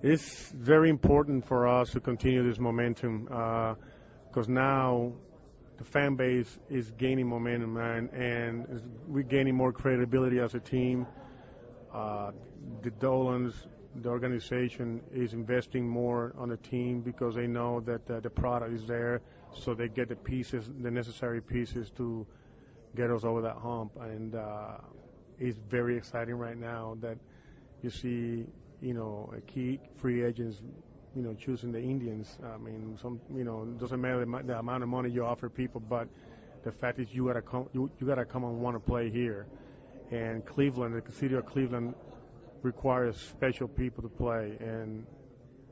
It's 0.03 0.51
very 0.51 0.91
important 0.91 1.47
for 1.47 1.69
us 1.69 1.91
to 1.91 2.01
continue 2.01 2.47
this 2.47 2.59
momentum 2.59 3.25
because 3.25 4.49
uh, 4.49 4.53
now 4.53 5.13
the 5.77 5.85
fan 5.85 6.15
base 6.15 6.59
is 6.71 6.91
gaining 6.93 7.27
momentum, 7.29 7.75
man, 7.75 8.09
and 8.13 8.67
we're 9.09 9.23
gaining 9.23 9.55
more 9.55 9.73
credibility 9.73 10.39
as 10.39 10.55
a 10.55 10.61
team. 10.61 11.07
Uh, 11.93 12.31
the 12.83 12.91
Dolans, 12.91 13.67
the 13.97 14.09
organization, 14.09 15.01
is 15.13 15.33
investing 15.33 15.89
more 15.89 16.33
on 16.39 16.49
the 16.49 16.57
team 16.59 17.01
because 17.01 17.35
they 17.35 17.47
know 17.47 17.81
that 17.81 18.09
uh, 18.11 18.21
the 18.21 18.31
product 18.31 18.73
is 18.73 18.87
there, 18.87 19.21
so 19.53 19.75
they 19.75 19.89
get 19.89 20.09
the 20.09 20.17
pieces, 20.17 20.71
the 20.81 20.91
necessary 20.91 21.41
pieces 21.41 21.91
to 21.97 22.27
get 22.95 23.11
us 23.11 23.25
over 23.25 23.41
that 23.43 23.57
hump. 23.57 23.93
And 24.01 24.35
uh, 24.35 24.79
it's 25.39 25.59
very 25.69 25.97
exciting 25.97 26.35
right 26.35 26.57
now 26.57 26.97
that 27.01 27.19
you 27.83 27.91
see, 27.91 28.47
you 28.81 28.95
know, 28.95 29.33
a 29.37 29.41
key 29.41 29.81
free 29.97 30.25
agents 30.25 30.61
you 31.15 31.23
know, 31.23 31.35
choosing 31.35 31.73
the 31.73 31.81
Indians. 31.81 32.39
I 32.45 32.57
mean, 32.59 32.99
some, 33.01 33.21
you 33.35 33.45
know, 33.45 33.63
it 33.63 33.79
doesn't 33.79 34.01
matter 34.01 34.25
the, 34.25 34.59
amount 34.59 34.83
of 34.83 34.89
money 34.89 35.11
you 35.11 35.25
offer 35.25 35.49
people, 35.49 35.81
but 35.81 36.09
the 36.65 36.73
fact 36.73 36.99
is 36.99 37.09
you 37.13 37.27
gotta 37.27 37.43
come, 37.43 37.69
you, 37.73 37.91
you 38.01 38.07
gotta 38.07 38.25
come 38.25 38.45
and 38.45 38.61
want 38.61 38.77
to 38.77 38.81
play 38.81 39.11
here. 39.11 39.47
And 40.11 40.45
Cleveland, 40.45 41.01
the 41.05 41.13
city 41.13 41.35
of 41.35 41.47
Cleveland, 41.47 41.95
requires 42.63 43.17
special 43.17 43.69
people 43.69 44.03
to 44.03 44.09
play. 44.09 44.57
And 44.61 45.07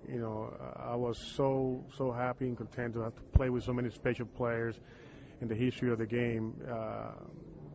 you 0.09 0.19
know, 0.19 0.53
I 0.77 0.97
was 0.97 1.19
so 1.19 1.85
so 1.97 2.13
happy 2.13 2.47
and 2.47 2.57
content 2.57 2.95
to 2.95 3.01
have 3.01 3.15
to 3.15 3.23
play 3.37 3.51
with 3.51 3.65
so 3.65 3.73
many 3.73 3.91
special 3.91 4.27
players 4.27 4.77
in 5.41 5.49
the 5.49 5.55
history 5.55 5.91
of 5.91 5.99
the 5.99 6.07
game. 6.07 6.55
Uh, 6.69 7.13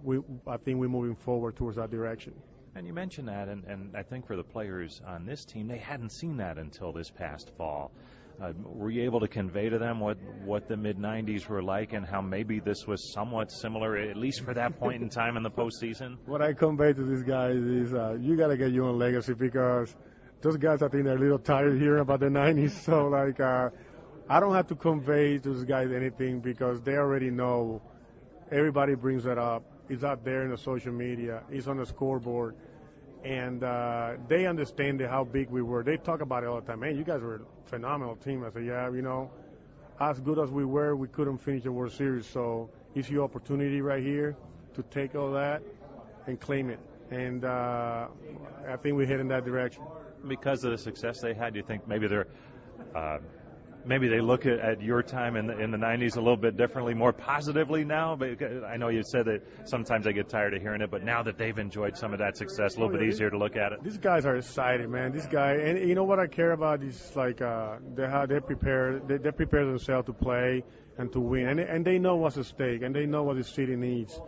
we, 0.04 0.20
I 0.46 0.58
think 0.58 0.80
we're 0.80 0.90
moving 0.90 1.16
forward 1.16 1.56
towards 1.56 1.78
that 1.78 1.92
direction. 1.92 2.34
And 2.78 2.86
you 2.86 2.94
mentioned 2.94 3.28
that, 3.28 3.48
and, 3.48 3.64
and 3.64 3.98
I 3.98 4.04
think 4.04 4.28
for 4.28 4.36
the 4.36 4.44
players 4.44 5.02
on 5.04 5.26
this 5.26 5.44
team, 5.46 5.68
they 5.68 5.80
hadn't 5.80 6.12
seen 6.12 6.38
that 6.38 6.60
until 6.60 6.92
this 6.92 7.10
past 7.10 7.50
fall. 7.58 7.92
Uh, 8.40 8.54
were 8.64 8.92
you 8.92 9.04
able 9.04 9.20
to 9.20 9.28
convey 9.28 9.68
to 9.68 9.80
them 9.80 10.00
what, 10.00 10.20
what 10.46 10.68
the 10.68 10.78
mid 10.78 11.00
90s 11.00 11.48
were 11.48 11.64
like 11.64 11.94
and 11.94 12.06
how 12.06 12.22
maybe 12.22 12.60
this 12.60 12.86
was 12.86 13.12
somewhat 13.14 13.52
similar, 13.52 13.98
at 13.98 14.16
least 14.16 14.44
for 14.44 14.54
that 14.54 14.80
point 14.80 15.02
in 15.02 15.10
time 15.10 15.38
in 15.38 15.42
the 15.42 15.50
postseason? 15.50 16.18
What 16.28 16.44
I 16.44 16.54
convey 16.54 16.94
to 16.94 17.04
these 17.04 17.24
guys 17.24 17.56
is 17.56 17.96
uh, 17.96 18.16
you 18.22 18.38
got 18.38 18.50
to 18.50 18.58
get 18.58 18.72
your 18.72 18.86
own 18.86 19.00
legacy 19.00 19.34
because 19.34 19.96
those 20.42 20.58
guys, 20.58 20.84
I 20.84 20.88
think, 20.88 21.06
they're 21.06 21.18
a 21.18 21.20
little 21.20 21.40
tired 21.40 21.82
hearing 21.82 22.02
about 22.02 22.20
the 22.20 22.28
90s. 22.28 22.74
So, 22.86 23.08
like, 23.08 23.40
uh, 23.40 23.72
I 24.30 24.40
don't 24.40 24.54
have 24.54 24.68
to 24.68 24.76
convey 24.76 25.40
to 25.40 25.54
these 25.56 25.64
guys 25.64 25.92
anything 25.92 26.42
because 26.42 26.80
they 26.82 26.94
already 26.94 27.32
know. 27.32 27.82
Everybody 28.52 28.94
brings 28.94 29.24
that 29.24 29.40
up. 29.40 29.64
It's 29.90 30.04
out 30.04 30.24
there 30.24 30.44
in 30.44 30.52
the 30.52 30.58
social 30.58 30.92
media. 30.92 31.44
It's 31.50 31.68
on 31.68 31.78
the 31.78 31.86
scoreboard 31.86 32.56
and 33.24 33.64
uh, 33.64 34.14
they 34.28 34.46
understand 34.46 35.02
how 35.02 35.24
big 35.24 35.50
we 35.50 35.62
were. 35.62 35.84
They 35.84 35.98
talk 35.98 36.22
about 36.22 36.44
it 36.44 36.48
all 36.48 36.62
the 36.62 36.68
time. 36.68 36.80
Man, 36.82 36.98
you 36.98 37.04
guys 37.04 37.22
were 37.22 37.36
a 37.36 37.70
phenomenal 37.70 38.16
team. 38.16 38.44
I 38.44 38.52
said, 38.52 38.66
yeah, 38.66 38.90
you 38.90 39.02
know, 39.02 39.30
as 40.00 40.20
good 40.20 40.40
as 40.40 40.52
we 40.52 40.66
were, 40.66 40.96
we 40.96 41.08
couldn't 41.08 41.40
finish 41.40 41.64
the 41.64 41.72
World 41.72 41.92
Series. 41.92 42.26
So 42.26 42.70
it's 42.96 43.10
your 43.10 43.24
opportunity 43.24 43.82
right 43.82 44.04
here 44.04 44.38
to 44.76 44.84
take 44.84 45.16
all 45.16 45.32
that 45.32 45.62
and 46.28 46.40
claim 46.40 46.70
it. 46.70 46.80
And 47.10 47.44
uh, 47.44 48.08
I 48.68 48.76
think 48.78 48.96
we're 48.96 49.08
heading 49.08 49.28
that 49.30 49.46
direction. 49.46 49.84
Because 50.28 50.64
of 50.64 50.72
the 50.72 50.78
success 50.78 51.20
they 51.20 51.34
had, 51.34 51.54
do 51.54 51.60
you 51.60 51.66
think 51.66 51.88
maybe 51.88 52.08
they're 52.08 52.28
uh, 52.96 53.20
maybe 53.88 54.08
they 54.08 54.22
look 54.22 54.46
at, 54.46 54.60
at 54.60 54.82
your 54.82 55.02
time 55.02 55.36
in 55.36 55.48
the, 55.48 55.58
in 55.60 55.72
the 55.72 55.78
90s 55.78 56.18
a 56.18 56.20
little 56.20 56.38
bit 56.38 56.58
differently, 56.58 56.94
more 56.94 57.14
positively 57.14 57.84
now. 57.84 58.16
But 58.16 58.44
I 58.66 58.78
know 58.78 58.90
you 58.90 59.04
said 59.04 59.26
that 59.26 59.42
sometimes 59.66 60.06
I 60.06 60.12
get 60.12 60.30
tired 60.30 60.54
of 60.54 60.62
hearing 60.62 60.82
it, 60.82 60.92
but 60.92 61.04
now 61.04 61.24
that 61.24 61.38
they've 61.38 61.58
enjoyed 61.58 61.98
some 61.98 62.14
of 62.14 62.20
that 62.20 62.38
success, 62.38 62.76
a 62.76 62.80
little 62.80 62.96
oh, 62.96 63.00
yeah, 63.00 63.06
bit 63.06 63.14
easier 63.14 63.30
to 63.30 63.38
look 63.38 63.56
at 63.56 63.72
it. 63.72 63.84
These 63.84 63.98
guys 63.98 64.26
are 64.26 64.36
excited, 64.36 64.90
man. 64.90 65.12
These 65.12 65.28
guys, 65.28 65.60
and 65.64 65.88
you 65.88 65.96
know 65.96 66.04
what 66.04 66.20
I 66.20 66.28
care 66.28 66.52
about 66.52 66.84
is 66.84 67.16
like 67.16 67.42
uh, 67.42 67.78
they 67.96 68.08
how 68.08 68.26
they 68.26 68.40
prepare 68.40 69.00
they, 69.00 69.18
they 69.18 69.32
prepare 69.32 69.66
themselves 69.66 70.08
to 70.08 70.14
play 70.14 70.64
and 70.98 71.12
to 71.14 71.20
win, 71.20 71.48
and 71.48 71.60
and 71.60 71.86
they 71.86 71.98
know 71.98 72.16
what's 72.18 72.38
at 72.38 72.46
stake, 72.46 72.82
and 72.82 72.96
they 72.96 73.06
know 73.06 73.24
what 73.24 73.38
the 73.38 73.44
city 73.44 73.76
needs. 73.76 74.20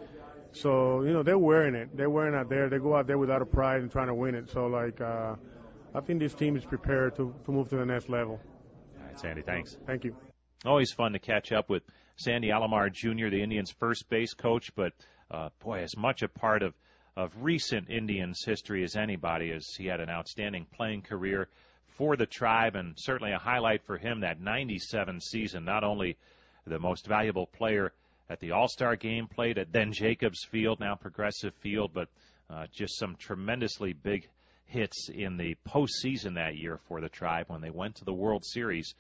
So 0.52 1.04
you 1.04 1.14
know 1.14 1.24
they're 1.24 1.38
wearing 1.38 1.76
it. 1.76 1.96
They're 1.96 2.10
wearing 2.10 2.34
it 2.34 2.50
there. 2.50 2.70
They 2.70 2.80
go 2.80 2.96
out 2.96 3.08
there 3.08 3.18
without 3.18 3.42
a 3.42 3.46
pride 3.46 3.82
and 3.82 3.92
trying 3.92 4.08
to 4.08 4.16
win 4.16 4.36
it. 4.36 4.50
So 4.50 4.68
like. 4.68 5.00
Uh, 5.02 5.36
I 5.92 6.02
think 6.02 6.20
this 6.20 6.36
team 6.36 6.56
is 6.56 6.64
prepared 6.64 7.16
to, 7.16 7.34
to 7.46 7.52
move 7.52 7.70
to 7.70 7.78
the 7.78 7.86
next 7.86 8.10
level. 8.10 8.40
Sandy. 9.20 9.42
Thanks. 9.42 9.78
Thank 9.86 10.06
you. 10.06 10.16
Always 10.66 10.92
fun 10.92 11.14
to 11.14 11.20
catch 11.20 11.52
up 11.52 11.70
with 11.70 11.84
Sandy 12.16 12.50
Alomar 12.50 12.92
Jr., 12.92 13.30
the 13.30 13.42
Indians' 13.42 13.72
first 13.72 14.10
base 14.10 14.34
coach, 14.34 14.74
but 14.76 14.94
uh, 15.32 15.50
boy, 15.64 15.80
as 15.80 15.96
much 15.98 16.22
a 16.22 16.28
part 16.28 16.64
of 16.64 16.74
of 17.18 17.34
recent 17.42 17.90
Indians 17.90 18.44
history 18.46 18.82
as 18.84 18.96
anybody, 18.96 19.52
as 19.52 19.68
he 19.78 19.88
had 19.88 20.00
an 20.00 20.10
outstanding 20.10 20.66
playing 20.74 21.02
career 21.02 21.50
for 21.98 22.16
the 22.16 22.26
tribe, 22.26 22.76
and 22.76 22.94
certainly 22.98 23.34
a 23.34 23.38
highlight 23.38 23.84
for 23.84 23.98
him 23.98 24.22
that 24.22 24.40
'97 24.40 25.20
season. 25.20 25.66
Not 25.66 25.84
only 25.84 26.18
the 26.66 26.80
most 26.80 27.08
valuable 27.08 27.48
player 27.48 27.92
at 28.30 28.40
the 28.40 28.52
All 28.52 28.70
Star 28.70 28.96
game, 28.96 29.28
played 29.28 29.58
at 29.58 29.74
then 29.74 29.92
Jacobs 29.92 30.46
Field, 30.46 30.80
now 30.80 30.96
Progressive 30.96 31.54
Field, 31.56 31.92
but 31.94 32.08
uh, 32.50 32.68
just 32.72 32.98
some 32.98 33.16
tremendously 33.18 33.92
big 33.92 34.30
hits 34.70 35.10
in 35.10 35.38
the 35.38 35.56
postseason 35.68 36.36
that 36.36 36.56
year 36.56 36.80
for 36.88 37.02
the 37.02 37.10
Tribe 37.10 37.46
when 37.50 37.62
they 37.62 37.70
went 37.70 37.96
to 37.96 38.06
the 38.06 38.14
World 38.14 38.46
Series 38.46 38.94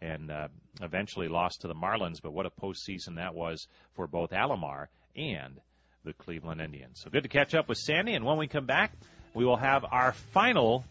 and 0.00 0.30
uh, 0.30 0.48
eventually 0.80 1.28
lost 1.28 1.62
to 1.62 1.68
the 1.68 1.74
Marlins. 1.74 2.22
But 2.22 2.32
what 2.32 2.46
a 2.46 2.50
postseason 2.50 3.16
that 3.16 3.34
was 3.34 3.66
for 3.94 4.06
both 4.06 4.30
Alomar 4.30 4.86
and 5.16 5.60
the 6.04 6.12
Cleveland 6.12 6.60
Indians. 6.60 7.00
So 7.02 7.10
good 7.10 7.24
to 7.24 7.28
catch 7.28 7.54
up 7.54 7.68
with 7.68 7.78
Sandy. 7.78 8.14
And 8.14 8.24
when 8.24 8.38
we 8.38 8.46
come 8.46 8.66
back, 8.66 8.92
we 9.34 9.44
will 9.44 9.56
have 9.56 9.84
our 9.90 10.12
final 10.12 10.84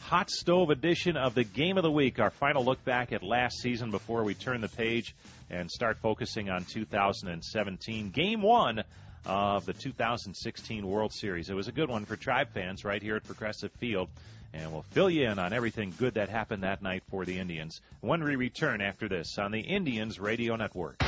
hot 0.00 0.30
stove 0.30 0.70
edition 0.70 1.16
of 1.16 1.34
the 1.34 1.44
game 1.44 1.76
of 1.76 1.82
the 1.82 1.90
week, 1.90 2.18
our 2.18 2.30
final 2.30 2.64
look 2.64 2.84
back 2.84 3.12
at 3.12 3.22
last 3.22 3.58
season 3.60 3.90
before 3.90 4.24
we 4.24 4.34
turn 4.34 4.60
the 4.60 4.68
page 4.68 5.14
and 5.50 5.70
start 5.70 5.98
focusing 5.98 6.50
on 6.50 6.64
2017. 6.64 8.10
Game 8.10 8.42
one 8.42 8.82
of 9.24 9.66
the 9.66 9.72
2016 9.72 10.86
World 10.86 11.12
Series. 11.12 11.50
It 11.50 11.54
was 11.54 11.68
a 11.68 11.72
good 11.72 11.88
one 11.88 12.04
for 12.04 12.16
Tribe 12.16 12.48
fans 12.52 12.84
right 12.84 13.02
here 13.02 13.16
at 13.16 13.24
Progressive 13.24 13.70
Field, 13.72 14.08
and 14.52 14.72
we'll 14.72 14.84
fill 14.90 15.10
you 15.10 15.28
in 15.28 15.38
on 15.38 15.52
everything 15.52 15.94
good 15.96 16.14
that 16.14 16.28
happened 16.28 16.62
that 16.62 16.82
night 16.82 17.02
for 17.08 17.24
the 17.24 17.38
Indians 17.38 17.80
when 18.00 18.22
we 18.22 18.36
return 18.36 18.80
after 18.80 19.08
this 19.08 19.38
on 19.38 19.52
the 19.52 19.60
Indians 19.60 20.18
Radio 20.18 20.56
Network. 20.56 21.02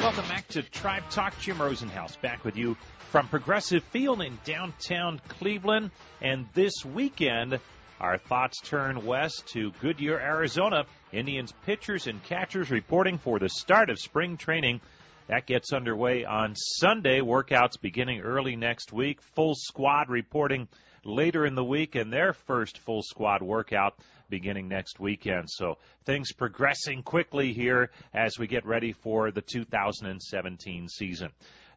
Welcome 0.00 0.28
back 0.28 0.48
to 0.48 0.62
Tribe 0.62 1.08
Talk. 1.10 1.38
Jim 1.38 1.56
Rosenhaus 1.58 2.20
back 2.20 2.44
with 2.44 2.56
you 2.56 2.76
from 3.10 3.28
Progressive 3.28 3.84
Field 3.84 4.20
in 4.20 4.38
downtown 4.44 5.20
Cleveland. 5.28 5.90
And 6.20 6.46
this 6.54 6.84
weekend, 6.84 7.60
our 8.02 8.18
thoughts 8.18 8.60
turn 8.60 9.06
west 9.06 9.46
to 9.52 9.70
Goodyear, 9.80 10.18
Arizona. 10.18 10.86
Indians 11.12 11.54
pitchers 11.64 12.08
and 12.08 12.20
catchers 12.24 12.68
reporting 12.68 13.16
for 13.16 13.38
the 13.38 13.48
start 13.48 13.90
of 13.90 13.98
spring 14.00 14.36
training. 14.36 14.80
That 15.28 15.46
gets 15.46 15.72
underway 15.72 16.24
on 16.24 16.56
Sunday. 16.56 17.20
Workouts 17.20 17.80
beginning 17.80 18.20
early 18.20 18.56
next 18.56 18.92
week. 18.92 19.22
Full 19.36 19.54
squad 19.54 20.10
reporting 20.10 20.66
later 21.04 21.46
in 21.46 21.54
the 21.54 21.62
week, 21.62 21.94
and 21.94 22.12
their 22.12 22.32
first 22.32 22.78
full 22.78 23.02
squad 23.02 23.40
workout 23.40 23.94
beginning 24.28 24.66
next 24.66 24.98
weekend. 24.98 25.48
So 25.48 25.78
things 26.04 26.32
progressing 26.32 27.04
quickly 27.04 27.52
here 27.52 27.90
as 28.12 28.36
we 28.36 28.48
get 28.48 28.66
ready 28.66 28.92
for 28.92 29.30
the 29.30 29.42
2017 29.42 30.88
season. 30.88 31.30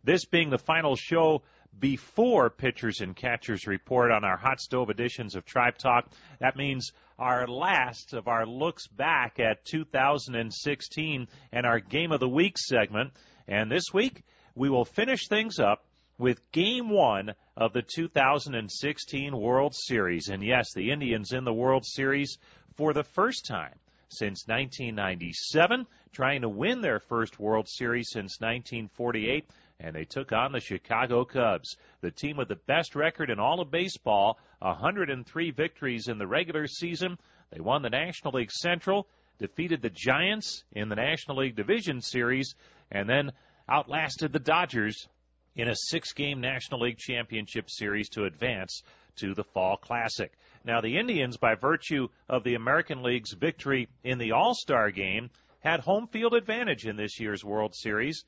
This 0.04 0.26
being 0.26 0.50
the 0.50 0.58
final 0.58 0.96
show 0.96 1.44
before 1.80 2.50
pitchers 2.50 3.02
and 3.02 3.16
catchers 3.16 3.68
report 3.68 4.12
on 4.12 4.24
our 4.24 4.38
hot 4.38 4.60
stove 4.60 4.90
editions 4.90 5.36
of 5.36 5.46
Tribe 5.46 5.78
Talk. 5.78 6.10
That 6.40 6.56
means 6.56 6.92
our 7.20 7.48
last 7.48 8.14
of 8.14 8.28
our 8.28 8.46
looks 8.46 8.88
back 8.88 9.40
at 9.40 9.66
2016 9.66 11.28
and 11.52 11.66
our 11.66 11.80
Game 11.80 12.12
of 12.12 12.20
the 12.20 12.30
Week 12.30 12.58
segment. 12.58 13.12
And 13.48 13.72
this 13.72 13.94
week, 13.94 14.24
we 14.56 14.70
will 14.70 14.86
finish 14.86 15.28
things 15.28 15.60
up 15.60 15.86
with 16.18 16.52
Game 16.52 16.90
1 16.90 17.34
of 17.58 17.74
the 17.74 17.82
2016 17.82 19.38
World 19.38 19.76
Series. 19.76 20.30
And 20.30 20.44
yes, 20.44 20.68
the 20.74 20.92
Indians 20.92 21.34
in 21.34 21.44
the 21.44 21.54
World 21.54 21.86
Series 21.86 22.38
for 22.76 22.94
the 22.94 23.04
first 23.04 23.46
time 23.46 23.76
since 24.10 24.48
1997, 24.48 25.86
trying 26.14 26.42
to 26.42 26.50
win 26.50 26.82
their 26.82 27.00
first 27.00 27.40
World 27.40 27.68
Series 27.68 28.10
since 28.12 28.40
1948 28.40 29.50
and 29.80 29.96
they 29.96 30.06
took 30.06 30.32
on 30.32 30.52
the 30.52 30.60
Chicago 30.60 31.26
Cubs, 31.26 31.76
the 32.02 32.12
team 32.12 32.38
with 32.38 32.48
the 32.48 32.56
best 32.68 32.96
record 32.96 33.30
in 33.30 33.40
all 33.40 33.60
of 33.60 33.72
baseball, 33.72 34.40
103 34.60 35.52
victories 35.52 36.08
in 36.08 36.18
the 36.18 36.28
regular 36.28 36.68
season. 36.68 37.18
They 37.52 37.60
won 37.60 37.82
the 37.82 37.90
National 37.90 38.34
League 38.34 38.52
Central, 38.52 39.08
defeated 39.38 39.82
the 39.82 39.90
Giants 39.90 40.64
in 40.72 40.90
the 40.90 40.96
National 40.96 41.38
League 41.38 41.56
Division 41.56 42.02
Series, 42.02 42.56
and 42.92 43.10
then 43.10 43.32
outlasted 43.70 44.32
the 44.32 44.40
Dodgers 44.40 45.08
in 45.56 45.68
a 45.68 45.76
six 45.76 46.14
game 46.14 46.42
National 46.42 46.82
League 46.82 46.98
Championship 46.98 47.70
Series 47.70 48.10
to 48.10 48.26
advance 48.26 48.82
to 49.18 49.34
the 49.34 49.44
Fall 49.44 49.78
Classic. 49.78 50.32
Now, 50.66 50.82
the 50.82 50.98
Indians, 50.98 51.38
by 51.38 51.56
virtue 51.56 52.08
of 52.28 52.44
the 52.44 52.56
American 52.56 53.04
League's 53.04 53.34
victory 53.34 53.88
in 54.04 54.18
the 54.18 54.32
All 54.32 54.54
Star 54.54 54.92
game, 54.92 55.30
had 55.60 55.80
home 55.80 56.08
field 56.08 56.34
advantage 56.34 56.86
in 56.86 56.96
this 56.96 57.20
year's 57.20 57.44
World 57.44 57.74
Series. 57.76 58.24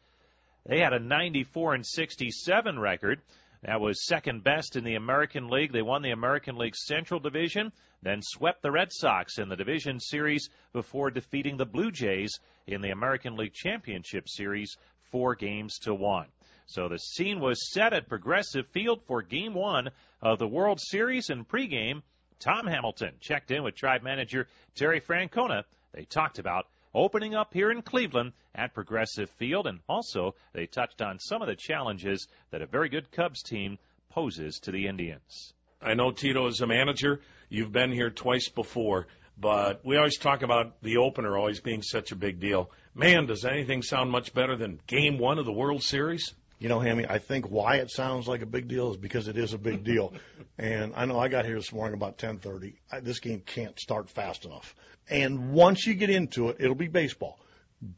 They 0.67 0.79
had 0.79 0.93
a 0.93 0.99
94 0.99 1.75
and 1.75 1.85
67 1.85 2.77
record. 2.77 3.21
That 3.63 3.79
was 3.79 4.05
second 4.05 4.43
best 4.43 4.75
in 4.75 4.83
the 4.83 4.95
American 4.95 5.47
League. 5.47 5.71
They 5.71 5.81
won 5.81 6.01
the 6.01 6.11
American 6.11 6.57
League 6.57 6.75
Central 6.75 7.19
Division, 7.19 7.71
then 8.03 8.21
swept 8.21 8.61
the 8.61 8.71
Red 8.71 8.89
Sox 8.91 9.39
in 9.39 9.49
the 9.49 9.55
division 9.55 9.99
series 9.99 10.49
before 10.73 11.09
defeating 11.09 11.57
the 11.57 11.65
Blue 11.65 11.89
Jays 11.89 12.37
in 12.67 12.81
the 12.81 12.91
American 12.91 13.35
League 13.35 13.53
Championship 13.53 14.27
Series 14.27 14.75
four 15.09 15.35
games 15.35 15.79
to 15.79 15.93
one. 15.95 16.27
So 16.65 16.89
the 16.89 16.99
scene 16.99 17.39
was 17.39 17.71
set 17.71 17.93
at 17.93 18.09
Progressive 18.09 18.67
Field 18.67 19.01
for 19.07 19.21
Game 19.21 19.53
One 19.53 19.89
of 20.21 20.37
the 20.37 20.47
World 20.47 20.81
Series 20.81 21.29
and 21.29 21.47
pregame. 21.47 22.01
Tom 22.39 22.67
Hamilton 22.67 23.13
checked 23.21 23.51
in 23.51 23.63
with 23.63 23.75
Tribe 23.75 24.03
manager 24.03 24.47
Terry 24.75 24.99
Francona. 24.99 25.63
They 25.93 26.03
talked 26.03 26.39
about 26.39 26.67
opening 26.97 27.35
up 27.35 27.53
here 27.53 27.69
in 27.69 27.83
Cleveland 27.83 28.33
at 28.55 28.73
Progressive 28.73 29.29
Field. 29.37 29.67
And 29.67 29.79
also, 29.87 30.33
they 30.53 30.65
touched 30.65 31.01
on 31.01 31.19
some 31.19 31.41
of 31.41 31.47
the 31.47 31.55
challenges 31.55 32.27
that 32.49 32.63
a 32.63 32.65
very 32.65 32.89
good 32.89 33.11
Cubs 33.11 33.43
team 33.43 33.77
poses 34.09 34.59
to 34.63 34.71
the 34.71 34.87
Indians. 34.87 35.53
I 35.79 35.93
know 35.93 36.11
Tito 36.11 36.47
is 36.47 36.59
a 36.61 36.67
manager. 36.67 37.21
You've 37.49 37.71
been 37.71 37.91
here 37.91 38.09
twice 38.09 38.49
before, 38.49 39.05
but 39.37 39.85
we 39.85 39.95
always 39.95 40.17
talk 40.17 40.41
about 40.41 40.81
the 40.81 40.97
opener 40.97 41.37
always 41.37 41.59
being 41.59 41.83
such 41.83 42.11
a 42.11 42.15
big 42.15 42.39
deal. 42.39 42.71
Man, 42.95 43.27
does 43.27 43.45
anything 43.45 43.83
sound 43.83 44.09
much 44.09 44.33
better 44.33 44.55
than 44.55 44.79
game 44.87 45.19
one 45.19 45.37
of 45.37 45.45
the 45.45 45.53
World 45.53 45.83
Series? 45.83 46.33
You 46.59 46.69
know, 46.69 46.79
Hammy, 46.79 47.05
I 47.07 47.19
think 47.19 47.51
why 47.51 47.75
it 47.75 47.91
sounds 47.91 48.27
like 48.27 48.41
a 48.41 48.47
big 48.47 48.67
deal 48.67 48.89
is 48.91 48.97
because 48.97 49.27
it 49.27 49.37
is 49.37 49.53
a 49.53 49.59
big 49.59 49.83
deal. 49.83 50.13
and 50.57 50.93
I 50.95 51.05
know 51.05 51.19
I 51.19 51.27
got 51.27 51.45
here 51.45 51.55
this 51.55 51.71
morning 51.71 51.93
about 51.93 52.17
10:30. 52.17 52.73
This 53.03 53.19
game 53.19 53.41
can't 53.45 53.79
start 53.79 54.09
fast 54.09 54.45
enough. 54.45 54.75
And 55.09 55.51
once 55.51 55.85
you 55.85 55.93
get 55.93 56.09
into 56.09 56.49
it, 56.49 56.57
it'll 56.59 56.75
be 56.75 56.87
baseball. 56.87 57.39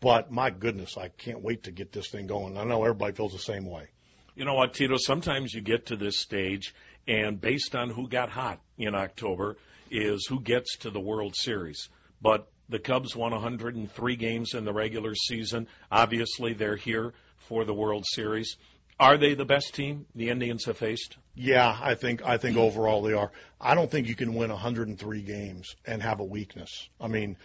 But 0.02 0.30
my 0.30 0.50
goodness, 0.50 0.98
I 0.98 1.08
can't 1.08 1.42
wait 1.42 1.64
to 1.64 1.72
get 1.72 1.94
this 1.94 2.10
thing 2.10 2.28
going. 2.28 2.58
I 2.58 2.66
know 2.66 2.84
everybody 2.84 3.14
feels 3.14 3.32
the 3.32 3.40
same 3.40 3.66
way. 3.66 3.88
You 4.36 4.44
know 4.44 4.56
what, 4.56 4.74
Tito? 4.74 4.98
Sometimes 4.98 5.54
you 5.54 5.62
get 5.62 5.88
to 5.88 5.96
this 5.96 6.18
stage, 6.18 6.74
and 7.08 7.40
based 7.40 7.76
on 7.76 7.90
who 7.90 8.10
got 8.10 8.30
hot 8.30 8.60
in 8.78 8.94
October, 8.94 9.56
is 9.90 10.26
who 10.28 10.42
gets 10.42 10.78
to 10.80 10.90
the 10.90 11.00
World 11.00 11.36
Series. 11.36 11.90
But 12.22 12.52
the 12.68 12.80
Cubs 12.80 13.16
won 13.16 13.32
103 13.32 14.16
games 14.18 14.54
in 14.54 14.66
the 14.66 14.74
regular 14.74 15.16
season. 15.16 15.68
Obviously, 15.92 16.54
they're 16.54 16.76
here 16.76 17.14
for 17.48 17.66
the 17.66 17.74
World 17.74 18.06
Series. 18.08 18.58
Are 19.00 19.18
they 19.18 19.34
the 19.34 19.46
best 19.46 19.74
team 19.74 20.06
the 20.14 20.30
Indians 20.30 20.66
have 20.66 20.78
faced? 20.78 21.18
Yeah, 21.34 21.78
I 21.82 21.96
think 21.96 22.22
I 22.26 22.38
think 22.38 22.58
overall 22.58 23.02
they 23.02 23.14
are. 23.14 23.32
I 23.60 23.74
don't 23.74 23.90
think 23.90 24.08
you 24.08 24.16
can 24.16 24.34
win 24.34 24.50
103 24.50 25.22
games 25.22 25.76
and 25.86 26.02
have 26.04 26.20
a 26.20 26.26
weakness. 26.26 26.90
I 27.00 27.08
mean, 27.08 27.38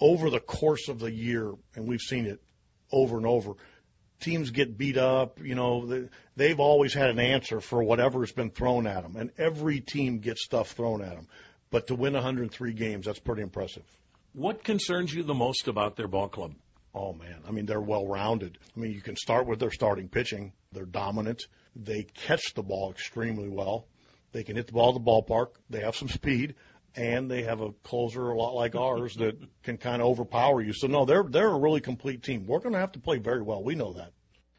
over 0.00 0.30
the 0.30 0.40
course 0.40 0.88
of 0.88 0.98
the 0.98 1.12
year, 1.12 1.52
and 1.76 1.86
we've 1.86 2.00
seen 2.00 2.26
it 2.26 2.42
over 2.90 3.16
and 3.16 3.26
over, 3.26 3.52
teams 4.20 4.50
get 4.50 4.76
beat 4.76 4.96
up. 4.96 5.40
You 5.40 5.54
know, 5.54 6.08
they've 6.34 6.58
always 6.58 6.92
had 6.92 7.10
an 7.10 7.20
answer 7.20 7.60
for 7.60 7.82
whatever's 7.82 8.32
been 8.32 8.50
thrown 8.50 8.88
at 8.88 9.02
them, 9.02 9.14
and 9.16 9.30
every 9.38 9.80
team 9.80 10.18
gets 10.18 10.44
stuff 10.44 10.72
thrown 10.72 11.02
at 11.02 11.14
them. 11.14 11.28
But 11.70 11.88
to 11.88 11.94
win 11.94 12.14
103 12.14 12.72
games, 12.72 13.06
that's 13.06 13.20
pretty 13.20 13.42
impressive. 13.42 13.84
What 14.32 14.64
concerns 14.64 15.14
you 15.14 15.22
the 15.22 15.34
most 15.34 15.68
about 15.68 15.96
their 15.96 16.08
ball 16.08 16.28
club? 16.28 16.54
Oh 16.96 17.12
man, 17.12 17.42
I 17.46 17.50
mean 17.50 17.66
they're 17.66 17.80
well 17.80 18.06
rounded. 18.06 18.56
I 18.74 18.80
mean 18.80 18.92
you 18.92 19.02
can 19.02 19.16
start 19.16 19.46
with 19.46 19.60
their 19.60 19.70
starting 19.70 20.08
pitching. 20.08 20.54
They're 20.72 20.86
dominant. 20.86 21.46
They 21.76 22.04
catch 22.04 22.54
the 22.54 22.62
ball 22.62 22.90
extremely 22.90 23.50
well. 23.50 23.86
They 24.32 24.42
can 24.42 24.56
hit 24.56 24.66
the 24.66 24.72
ball 24.72 24.88
at 24.88 24.94
the 24.94 25.00
ballpark. 25.00 25.48
They 25.68 25.80
have 25.80 25.94
some 25.94 26.08
speed, 26.08 26.54
and 26.94 27.30
they 27.30 27.42
have 27.42 27.60
a 27.60 27.72
closer 27.82 28.30
a 28.30 28.38
lot 28.38 28.54
like 28.54 28.74
ours 28.74 29.14
that 29.16 29.36
can 29.62 29.76
kind 29.76 30.00
of 30.00 30.08
overpower 30.08 30.62
you. 30.62 30.72
So 30.72 30.86
no, 30.86 31.04
they're 31.04 31.24
they're 31.28 31.52
a 31.52 31.58
really 31.58 31.82
complete 31.82 32.22
team. 32.22 32.46
We're 32.46 32.60
going 32.60 32.72
to 32.72 32.80
have 32.80 32.92
to 32.92 32.98
play 32.98 33.18
very 33.18 33.42
well. 33.42 33.62
We 33.62 33.74
know 33.74 33.92
that. 33.92 34.12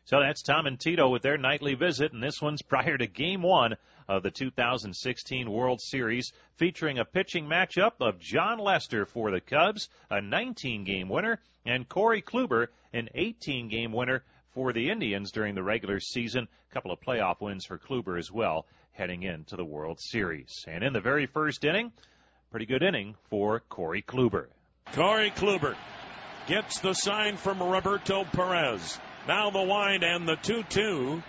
So 0.05 0.19
that's 0.21 0.43
Tom 0.43 0.67
and 0.67 0.79
Tito 0.79 1.09
with 1.09 1.23
their 1.23 1.37
nightly 1.37 1.73
visit, 1.73 2.13
and 2.13 2.23
this 2.23 2.39
one's 2.39 2.61
prior 2.61 2.97
to 2.97 3.07
Game 3.07 3.41
One 3.41 3.75
of 4.07 4.23
the 4.23 4.31
2016 4.31 5.49
World 5.51 5.81
Series, 5.81 6.31
featuring 6.55 6.99
a 6.99 7.05
pitching 7.05 7.45
matchup 7.45 7.93
of 7.99 8.19
Jon 8.19 8.59
Lester 8.59 9.05
for 9.05 9.31
the 9.31 9.41
Cubs, 9.41 9.89
a 10.09 10.17
19-game 10.17 11.09
winner, 11.09 11.39
and 11.65 11.87
Corey 11.89 12.21
Kluber, 12.21 12.67
an 12.93 13.09
18-game 13.15 13.91
winner 13.91 14.23
for 14.53 14.73
the 14.73 14.89
Indians 14.89 15.31
during 15.31 15.55
the 15.55 15.63
regular 15.63 15.99
season. 15.99 16.47
A 16.69 16.73
couple 16.73 16.91
of 16.91 16.99
playoff 17.01 17.41
wins 17.41 17.65
for 17.65 17.77
Kluber 17.77 18.17
as 18.17 18.31
well, 18.31 18.65
heading 18.91 19.23
into 19.23 19.55
the 19.55 19.65
World 19.65 19.99
Series. 19.99 20.65
And 20.67 20.83
in 20.83 20.93
the 20.93 21.01
very 21.01 21.25
first 21.25 21.63
inning, 21.65 21.91
pretty 22.49 22.65
good 22.65 22.83
inning 22.83 23.15
for 23.29 23.59
Corey 23.59 24.01
Kluber. 24.01 24.47
Corey 24.93 25.31
Kluber 25.31 25.75
gets 26.47 26.79
the 26.79 26.93
sign 26.93 27.35
from 27.35 27.61
Roberto 27.61 28.23
Perez. 28.23 28.97
Now 29.27 29.49
the 29.49 29.61
wind 29.61 30.03
and 30.03 30.27
the 30.27 30.37
2 30.37 30.63
2. 30.63 31.21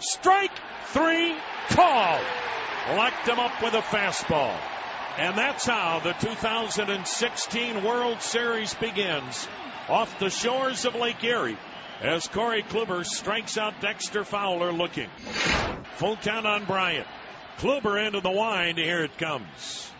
Strike 0.00 0.50
three, 0.86 1.36
call. 1.68 2.20
Locked 2.96 3.28
him 3.28 3.38
up 3.38 3.62
with 3.62 3.74
a 3.74 3.82
fastball. 3.82 4.58
And 5.18 5.36
that's 5.36 5.66
how 5.66 6.00
the 6.02 6.12
2016 6.14 7.84
World 7.84 8.22
Series 8.22 8.72
begins. 8.74 9.46
Off 9.88 10.18
the 10.18 10.30
shores 10.30 10.86
of 10.86 10.94
Lake 10.94 11.22
Erie 11.22 11.58
as 12.00 12.26
Corey 12.28 12.62
Kluber 12.62 13.04
strikes 13.04 13.58
out 13.58 13.80
Dexter 13.82 14.24
Fowler 14.24 14.72
looking. 14.72 15.10
Full 15.96 16.16
count 16.16 16.46
on 16.46 16.64
Bryant. 16.64 17.06
Kluber 17.58 18.04
into 18.06 18.20
the 18.20 18.30
wind. 18.30 18.78
Here 18.78 19.04
it 19.04 19.18
comes. 19.18 19.90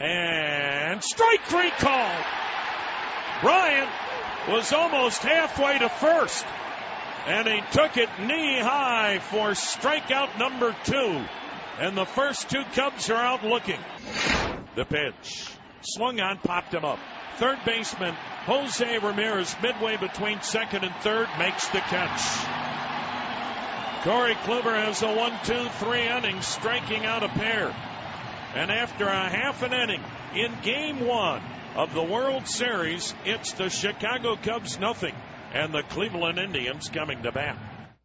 And 0.00 1.02
strike 1.02 1.46
three 1.46 1.70
called. 1.70 2.24
Bryant 3.40 3.90
was 4.50 4.70
almost 4.74 5.22
halfway 5.22 5.78
to 5.78 5.88
first. 5.88 6.44
And 7.26 7.48
he 7.48 7.60
took 7.72 7.96
it 7.96 8.08
knee 8.20 8.60
high 8.60 9.18
for 9.18 9.50
strikeout 9.50 10.38
number 10.38 10.76
two. 10.84 11.24
And 11.78 11.96
the 11.96 12.04
first 12.04 12.50
two 12.50 12.62
Cubs 12.74 13.08
are 13.10 13.16
out 13.16 13.44
looking. 13.44 13.80
The 14.76 14.84
pitch. 14.84 15.48
Swung 15.80 16.20
on, 16.20 16.38
popped 16.38 16.74
him 16.74 16.84
up. 16.84 16.98
Third 17.36 17.58
baseman 17.64 18.14
Jose 18.44 18.98
Ramirez, 18.98 19.56
midway 19.62 19.96
between 19.96 20.42
second 20.42 20.84
and 20.84 20.94
third, 20.96 21.28
makes 21.38 21.66
the 21.68 21.80
catch. 21.80 22.20
Corey 24.04 24.34
Kluber 24.34 24.74
has 24.74 25.02
a 25.02 25.10
one, 25.10 25.32
two, 25.44 25.66
three 25.78 26.06
inning, 26.06 26.42
striking 26.42 27.06
out 27.06 27.22
a 27.22 27.28
pair. 27.28 27.74
And 28.54 28.70
after 28.70 29.06
a 29.06 29.30
half 29.30 29.62
an 29.62 29.72
inning 29.72 30.02
in 30.34 30.52
game 30.62 31.06
one 31.06 31.42
of 31.74 31.94
the 31.94 32.02
World 32.02 32.46
Series, 32.46 33.14
it's 33.24 33.52
the 33.52 33.70
Chicago 33.70 34.36
Cubs 34.36 34.78
nothing 34.78 35.14
and 35.54 35.72
the 35.72 35.82
Cleveland 35.84 36.38
Indians 36.38 36.88
coming 36.88 37.22
to 37.22 37.30
bat. 37.30 37.56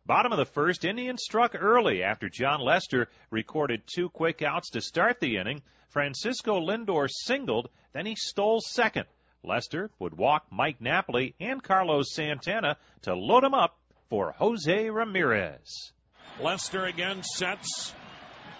Bottom 0.05 0.31
of 0.31 0.37
the 0.37 0.45
first, 0.45 0.85
Indians 0.85 1.23
struck 1.23 1.55
early 1.59 2.03
after 2.03 2.29
Jon 2.29 2.61
Lester 2.61 3.09
recorded 3.31 3.81
two 3.87 4.09
quick 4.09 4.41
outs 4.41 4.69
to 4.71 4.81
start 4.81 5.19
the 5.19 5.37
inning. 5.37 5.61
Francisco 5.89 6.59
Lindor 6.59 7.09
singled, 7.09 7.69
then 7.93 8.05
he 8.05 8.15
stole 8.15 8.61
second. 8.61 9.05
Lester 9.43 9.89
would 9.99 10.15
walk 10.15 10.45
Mike 10.51 10.79
Napoli 10.79 11.33
and 11.39 11.63
Carlos 11.63 12.13
Santana 12.13 12.77
to 13.03 13.15
load 13.15 13.43
him 13.43 13.55
up 13.55 13.77
for 14.09 14.31
Jose 14.33 14.89
Ramirez. 14.89 15.91
Lester 16.39 16.85
again 16.85 17.23
sets. 17.23 17.93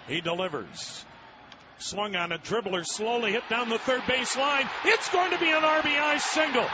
He 0.08 0.22
delivers. 0.22 1.06
Swung 1.78 2.16
on 2.16 2.32
a 2.32 2.40
dribbler, 2.40 2.86
slowly 2.86 3.34
hit 3.34 3.48
down 3.50 3.70
the 3.70 3.78
third 3.78 4.02
base 4.08 4.36
line. 4.36 4.68
It's 4.84 5.10
going 5.12 5.32
to 5.32 5.40
be 5.40 5.50
an 5.50 5.62
RBI 5.62 6.20
single. 6.20 6.68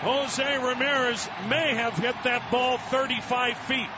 Jose 0.00 0.58
Ramirez 0.58 1.28
may 1.48 1.74
have 1.74 1.94
hit 1.94 2.14
that 2.22 2.52
ball 2.52 2.78
35 2.78 3.58
feet. 3.58 3.88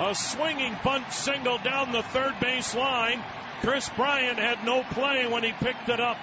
A 0.00 0.14
swinging 0.14 0.76
bunt 0.82 1.12
single 1.12 1.58
down 1.58 1.92
the 1.92 2.02
third 2.02 2.38
base 2.40 2.74
line. 2.74 3.22
Kris 3.60 3.88
Bryant 3.90 4.38
had 4.38 4.64
no 4.64 4.82
play 4.82 5.26
when 5.26 5.44
he 5.44 5.52
picked 5.52 5.88
it 5.88 6.00
up. 6.00 6.16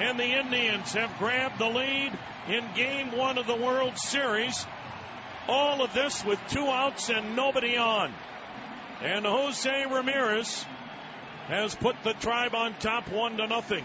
And 0.00 0.18
the 0.18 0.24
Indians 0.24 0.92
have 0.94 1.18
grabbed 1.18 1.58
the 1.58 1.68
lead 1.68 2.18
in 2.48 2.64
game 2.74 3.16
one 3.16 3.38
of 3.38 3.46
the 3.46 3.54
World 3.54 3.96
Series. 3.96 4.66
All 5.48 5.84
of 5.84 5.94
this 5.94 6.24
with 6.24 6.40
two 6.48 6.66
outs 6.66 7.10
and 7.10 7.36
nobody 7.36 7.76
on. 7.76 8.12
And 9.02 9.24
Jose 9.24 9.84
Ramirez 9.86 10.64
has 11.46 11.74
put 11.76 11.94
the 12.02 12.14
tribe 12.14 12.54
on 12.54 12.74
top 12.74 13.08
one 13.08 13.36
to 13.36 13.46
nothing. 13.46 13.84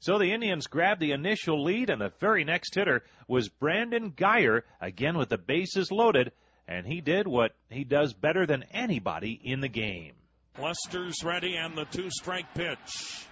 So 0.00 0.18
the 0.18 0.32
Indians 0.32 0.66
grabbed 0.68 1.00
the 1.00 1.12
initial 1.12 1.64
lead, 1.64 1.90
and 1.90 2.00
the 2.00 2.12
very 2.20 2.44
next 2.44 2.74
hitter 2.74 3.02
was 3.26 3.48
Brandon 3.48 4.12
Guyer, 4.12 4.62
again 4.80 5.18
with 5.18 5.28
the 5.28 5.38
bases 5.38 5.90
loaded, 5.90 6.32
and 6.68 6.86
he 6.86 7.00
did 7.00 7.26
what 7.26 7.52
he 7.68 7.84
does 7.84 8.12
better 8.12 8.46
than 8.46 8.64
anybody 8.72 9.40
in 9.42 9.60
the 9.60 9.68
game. 9.68 10.14
Lester's 10.58 11.24
ready 11.24 11.56
and 11.56 11.76
the 11.76 11.84
two 11.84 12.10
strike 12.10 12.52
pitch. 12.54 13.26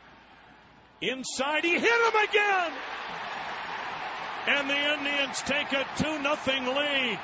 Inside, 1.01 1.65
he 1.65 1.75
hit 1.75 1.83
him 1.83 2.29
again! 2.29 2.73
And 4.49 4.71
the 4.71 4.95
Indians 4.95 5.43
take 5.43 5.73
a 5.73 5.85
2 5.99 6.05
0 6.05 6.75
lead. 6.75 7.19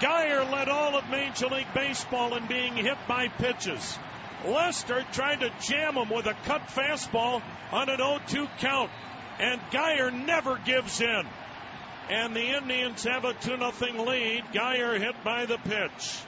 Guyer 0.00 0.50
led 0.52 0.68
all 0.68 0.96
of 0.96 1.08
Major 1.10 1.46
League 1.46 1.72
Baseball 1.74 2.36
in 2.36 2.46
being 2.46 2.76
hit 2.76 2.98
by 3.08 3.28
pitches. 3.28 3.98
Lester 4.44 5.04
tried 5.12 5.40
to 5.40 5.50
jam 5.60 5.94
him 5.94 6.10
with 6.10 6.26
a 6.26 6.34
cut 6.44 6.62
fastball 6.68 7.42
on 7.72 7.88
an 7.88 7.96
0 7.96 8.20
2 8.28 8.46
count. 8.58 8.90
And 9.38 9.60
Guyer 9.70 10.12
never 10.12 10.56
gives 10.56 11.00
in. 11.00 11.22
And 12.08 12.36
the 12.36 12.56
Indians 12.56 13.04
have 13.04 13.24
a 13.24 13.34
2 13.34 13.56
0 13.56 14.04
lead. 14.04 14.44
Guyer 14.52 14.98
hit 14.98 15.24
by 15.24 15.46
the 15.46 15.58
pitch. 15.58 16.18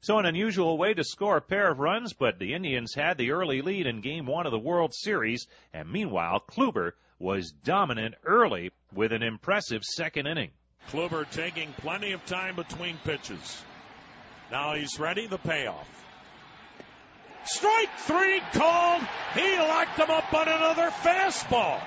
So 0.00 0.18
an 0.18 0.26
unusual 0.26 0.76
way 0.76 0.92
to 0.92 1.02
score 1.02 1.38
a 1.38 1.40
pair 1.40 1.70
of 1.70 1.78
runs, 1.78 2.12
but 2.12 2.38
the 2.38 2.52
Indians 2.52 2.94
had 2.94 3.16
the 3.16 3.30
early 3.30 3.62
lead 3.62 3.86
in 3.86 4.02
game 4.02 4.26
one 4.26 4.44
of 4.44 4.52
the 4.52 4.58
World 4.58 4.92
Series, 4.94 5.46
and 5.72 5.90
meanwhile, 5.90 6.44
Kluber 6.46 6.92
was 7.18 7.52
dominant 7.52 8.14
early 8.22 8.70
with 8.92 9.12
an 9.12 9.22
impressive 9.22 9.82
second 9.82 10.26
inning. 10.26 10.50
Kluber 10.90 11.24
taking 11.30 11.72
plenty 11.78 12.12
of 12.12 12.24
time 12.26 12.54
between 12.54 12.98
pitches. 12.98 13.62
Now 14.50 14.74
he's 14.74 14.98
ready, 14.98 15.26
the 15.26 15.38
payoff. 15.38 16.03
Strike 17.44 17.98
three 17.98 18.40
called. 18.52 19.02
He 19.34 19.58
locked 19.58 19.98
him 19.98 20.10
up 20.10 20.32
on 20.32 20.48
another 20.48 20.90
fastball. 20.90 21.80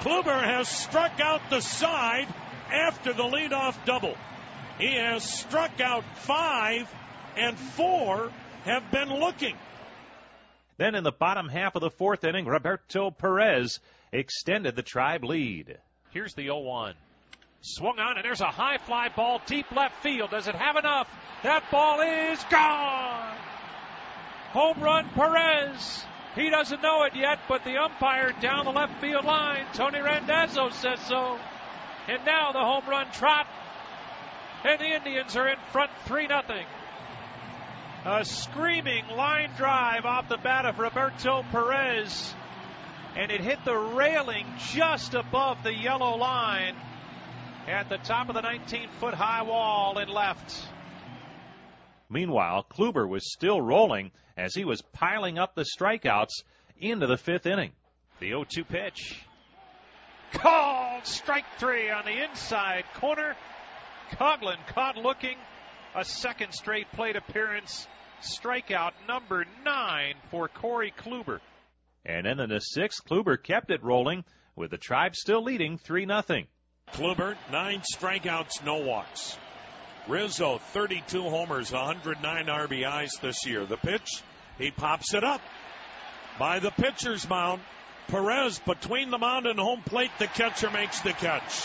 Kluber 0.00 0.42
has 0.42 0.68
struck 0.68 1.20
out 1.20 1.40
the 1.50 1.60
side 1.60 2.26
after 2.70 3.12
the 3.12 3.22
leadoff 3.22 3.76
double. 3.84 4.16
He 4.78 4.94
has 4.96 5.22
struck 5.22 5.80
out 5.80 6.04
five 6.16 6.92
and 7.36 7.56
four 7.56 8.32
have 8.64 8.90
been 8.90 9.08
looking. 9.08 9.56
Then 10.78 10.94
in 10.94 11.04
the 11.04 11.12
bottom 11.12 11.48
half 11.48 11.76
of 11.76 11.80
the 11.80 11.90
fourth 11.90 12.24
inning, 12.24 12.46
Roberto 12.46 13.10
Perez 13.10 13.78
extended 14.10 14.74
the 14.74 14.82
tribe 14.82 15.22
lead. 15.22 15.78
Here's 16.10 16.34
the 16.34 16.44
0 16.44 16.58
1. 16.60 16.94
Swung 17.60 18.00
on, 18.00 18.16
and 18.16 18.24
there's 18.24 18.40
a 18.40 18.46
high 18.46 18.78
fly 18.78 19.08
ball 19.14 19.40
deep 19.46 19.70
left 19.70 20.02
field. 20.02 20.30
Does 20.30 20.48
it 20.48 20.56
have 20.56 20.76
enough? 20.76 21.08
That 21.44 21.70
ball 21.70 22.00
is 22.00 22.42
gone! 22.50 23.36
Home 24.52 24.80
run, 24.80 25.08
Perez. 25.14 26.04
He 26.34 26.50
doesn't 26.50 26.82
know 26.82 27.04
it 27.04 27.14
yet, 27.14 27.38
but 27.48 27.64
the 27.64 27.76
umpire 27.76 28.32
down 28.40 28.66
the 28.66 28.70
left 28.70 29.00
field 29.00 29.24
line, 29.24 29.64
Tony 29.72 30.00
Randazzo, 30.00 30.70
says 30.70 31.00
so. 31.00 31.38
And 32.08 32.24
now 32.26 32.52
the 32.52 32.58
home 32.58 32.84
run 32.88 33.10
trot. 33.12 33.46
And 34.64 34.78
the 34.78 34.94
Indians 34.94 35.36
are 35.36 35.48
in 35.48 35.58
front 35.72 35.90
3 36.04 36.28
0. 36.28 36.42
A 38.04 38.24
screaming 38.24 39.06
line 39.08 39.50
drive 39.56 40.04
off 40.04 40.28
the 40.28 40.36
bat 40.36 40.66
of 40.66 40.78
Roberto 40.78 41.44
Perez, 41.50 42.34
and 43.16 43.30
it 43.30 43.40
hit 43.40 43.64
the 43.64 43.76
railing 43.76 44.44
just 44.72 45.14
above 45.14 45.62
the 45.62 45.72
yellow 45.72 46.16
line 46.16 46.74
at 47.68 47.88
the 47.88 47.98
top 47.98 48.28
of 48.28 48.34
the 48.34 48.40
19 48.40 48.88
foot 48.98 49.14
high 49.14 49.42
wall 49.42 49.98
in 49.98 50.08
left. 50.08 50.66
Meanwhile, 52.12 52.66
Kluber 52.70 53.08
was 53.08 53.32
still 53.32 53.62
rolling 53.62 54.10
as 54.36 54.54
he 54.54 54.66
was 54.66 54.82
piling 54.82 55.38
up 55.38 55.54
the 55.54 55.64
strikeouts 55.64 56.42
into 56.78 57.06
the 57.06 57.16
fifth 57.16 57.46
inning. 57.46 57.72
The 58.20 58.28
0 58.28 58.44
2 58.44 58.64
pitch. 58.64 59.24
Called 60.32 61.06
strike 61.06 61.46
three 61.58 61.88
on 61.90 62.04
the 62.04 62.22
inside 62.22 62.84
corner. 62.94 63.34
Coghlan 64.10 64.58
caught 64.68 64.98
looking. 64.98 65.38
A 65.94 66.04
second 66.04 66.52
straight 66.52 66.90
plate 66.92 67.16
appearance 67.16 67.86
strikeout 68.22 68.92
number 69.08 69.46
nine 69.64 70.14
for 70.30 70.48
Corey 70.48 70.92
Kluber. 70.96 71.40
And 72.04 72.26
then 72.26 72.40
in 72.40 72.50
the 72.50 72.60
sixth, 72.60 73.04
Kluber 73.06 73.42
kept 73.42 73.70
it 73.70 73.82
rolling 73.82 74.24
with 74.54 74.70
the 74.70 74.78
Tribe 74.78 75.16
still 75.16 75.42
leading 75.42 75.78
3 75.78 76.06
0. 76.06 76.22
Kluber, 76.92 77.36
nine 77.50 77.82
strikeouts, 77.94 78.62
no 78.64 78.76
walks. 78.76 79.38
Rizzo, 80.08 80.58
32 80.72 81.22
homers, 81.22 81.72
109 81.72 82.46
RBIs 82.46 83.20
this 83.20 83.46
year. 83.46 83.64
The 83.64 83.76
pitch, 83.76 84.22
he 84.58 84.70
pops 84.70 85.14
it 85.14 85.22
up. 85.22 85.40
By 86.38 86.58
the 86.58 86.70
pitcher's 86.70 87.28
mound, 87.28 87.62
Perez 88.08 88.58
between 88.58 89.10
the 89.10 89.18
mound 89.18 89.46
and 89.46 89.58
home 89.58 89.82
plate, 89.82 90.10
the 90.18 90.26
catcher 90.26 90.70
makes 90.70 91.00
the 91.00 91.12
catch. 91.12 91.62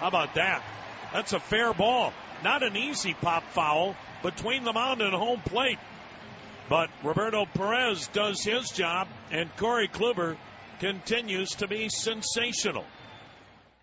How 0.00 0.08
about 0.08 0.34
that? 0.34 0.62
That's 1.12 1.32
a 1.32 1.40
fair 1.40 1.72
ball. 1.72 2.12
Not 2.44 2.62
an 2.62 2.76
easy 2.76 3.14
pop 3.14 3.42
foul 3.50 3.96
between 4.22 4.64
the 4.64 4.72
mound 4.72 5.00
and 5.00 5.14
home 5.14 5.40
plate. 5.40 5.78
But 6.68 6.90
Roberto 7.02 7.46
Perez 7.46 8.08
does 8.08 8.42
his 8.42 8.68
job, 8.70 9.08
and 9.30 9.54
Corey 9.56 9.88
Kluber 9.88 10.36
continues 10.80 11.50
to 11.56 11.66
be 11.66 11.88
sensational. 11.88 12.84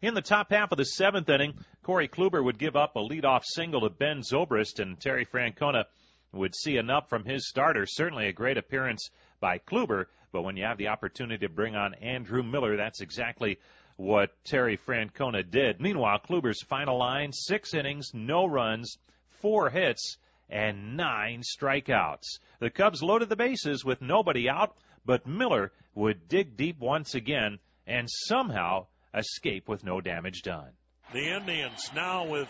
In 0.01 0.13
the 0.13 0.21
top 0.21 0.51
half 0.51 0.71
of 0.71 0.77
the 0.77 0.85
seventh 0.85 1.29
inning, 1.29 1.53
Corey 1.81 2.07
Kluber 2.07 2.43
would 2.43 2.59
give 2.59 2.75
up 2.75 2.95
a 2.95 2.99
leadoff 2.99 3.43
single 3.45 3.81
to 3.81 3.89
Ben 3.89 4.21
Zobrist, 4.21 4.79
and 4.79 4.99
Terry 4.99 5.25
Francona 5.25 5.85
would 6.33 6.53
see 6.53 6.77
enough 6.77 7.09
from 7.09 7.23
his 7.23 7.47
starter. 7.47 7.85
Certainly 7.85 8.27
a 8.27 8.33
great 8.33 8.57
appearance 8.57 9.09
by 9.39 9.57
Kluber, 9.57 10.05
but 10.31 10.41
when 10.43 10.57
you 10.57 10.65
have 10.65 10.77
the 10.77 10.89
opportunity 10.89 11.47
to 11.47 11.53
bring 11.53 11.75
on 11.75 11.93
Andrew 11.95 12.43
Miller, 12.43 12.75
that's 12.75 12.99
exactly 12.99 13.57
what 13.95 14.31
Terry 14.43 14.77
Francona 14.77 15.49
did. 15.49 15.79
Meanwhile, 15.79 16.19
Kluber's 16.29 16.61
final 16.61 16.99
line 16.99 17.31
six 17.31 17.73
innings, 17.73 18.11
no 18.13 18.45
runs, 18.45 18.97
four 19.29 19.69
hits, 19.69 20.17
and 20.49 20.97
nine 20.97 21.41
strikeouts. 21.41 22.39
The 22.59 22.69
Cubs 22.69 23.01
loaded 23.01 23.29
the 23.29 23.37
bases 23.37 23.85
with 23.85 24.01
nobody 24.01 24.49
out, 24.49 24.75
but 25.05 25.25
Miller 25.25 25.71
would 25.93 26.27
dig 26.27 26.57
deep 26.57 26.79
once 26.79 27.15
again 27.15 27.59
and 27.87 28.09
somehow 28.09 28.87
escape 29.15 29.67
with 29.67 29.83
no 29.83 30.01
damage 30.01 30.41
done. 30.41 30.71
The 31.13 31.35
Indians 31.35 31.91
now 31.95 32.27
with 32.27 32.49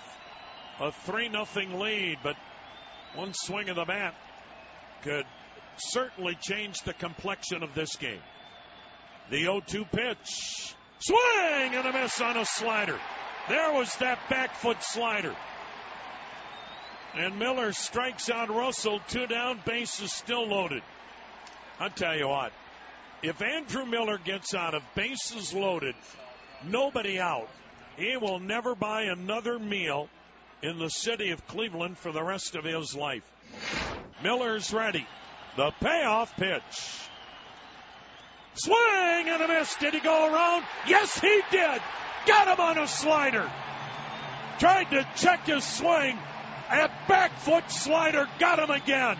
a 0.79 0.91
3 0.91 1.29
nothing 1.29 1.79
lead, 1.79 2.19
but 2.23 2.35
one 3.15 3.33
swing 3.33 3.69
of 3.69 3.75
the 3.75 3.85
bat 3.85 4.15
could 5.03 5.25
certainly 5.77 6.37
change 6.41 6.79
the 6.81 6.93
complexion 6.93 7.63
of 7.63 7.73
this 7.75 7.95
game. 7.95 8.21
The 9.29 9.41
0 9.41 9.61
2 9.65 9.85
pitch. 9.85 10.75
Swing 10.99 11.75
and 11.75 11.85
a 11.85 11.93
miss 11.93 12.21
on 12.21 12.37
a 12.37 12.45
slider. 12.45 12.99
There 13.49 13.73
was 13.73 13.93
that 13.97 14.29
back 14.29 14.55
foot 14.55 14.81
slider. 14.81 15.35
And 17.13 17.37
Miller 17.39 17.71
strikes 17.71 18.29
out 18.29 18.49
Russell, 18.49 18.99
two 19.07 19.27
down, 19.27 19.61
bases 19.65 20.11
still 20.11 20.47
loaded. 20.47 20.83
I'll 21.79 21.89
tell 21.89 22.17
you 22.17 22.27
what, 22.27 22.51
if 23.21 23.41
Andrew 23.41 23.85
Miller 23.85 24.17
gets 24.17 24.53
out 24.53 24.73
of 24.73 24.83
bases 24.95 25.53
loaded, 25.53 25.95
nobody 26.63 27.19
out, 27.19 27.49
he 27.97 28.17
will 28.17 28.39
never 28.39 28.75
buy 28.75 29.03
another 29.03 29.59
meal 29.59 30.09
in 30.61 30.79
the 30.79 30.89
city 30.89 31.31
of 31.31 31.45
Cleveland 31.47 31.97
for 31.97 32.11
the 32.11 32.23
rest 32.23 32.55
of 32.55 32.63
his 32.63 32.95
life. 32.95 33.23
Miller's 34.23 34.73
ready. 34.73 35.05
The 35.57 35.71
payoff 35.79 36.35
pitch. 36.35 36.99
Swing 38.55 39.29
and 39.29 39.41
a 39.41 39.47
miss. 39.47 39.75
Did 39.75 39.93
he 39.93 39.99
go 39.99 40.33
around? 40.33 40.65
Yes, 40.87 41.19
he 41.19 41.41
did. 41.51 41.81
Got 42.25 42.47
him 42.47 42.59
on 42.59 42.77
a 42.77 42.87
slider. 42.87 43.49
Tried 44.59 44.89
to 44.91 45.07
check 45.15 45.45
his 45.45 45.63
swing. 45.63 46.17
A 46.71 46.89
back 47.07 47.37
foot 47.39 47.69
slider 47.69 48.27
got 48.39 48.59
him 48.59 48.71
again. 48.71 49.17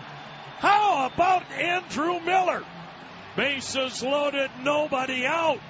How 0.58 1.06
about 1.06 1.50
Andrew 1.52 2.18
Miller? 2.20 2.64
Bases 3.36 4.02
loaded, 4.02 4.50
nobody 4.62 5.26
out. 5.26 5.60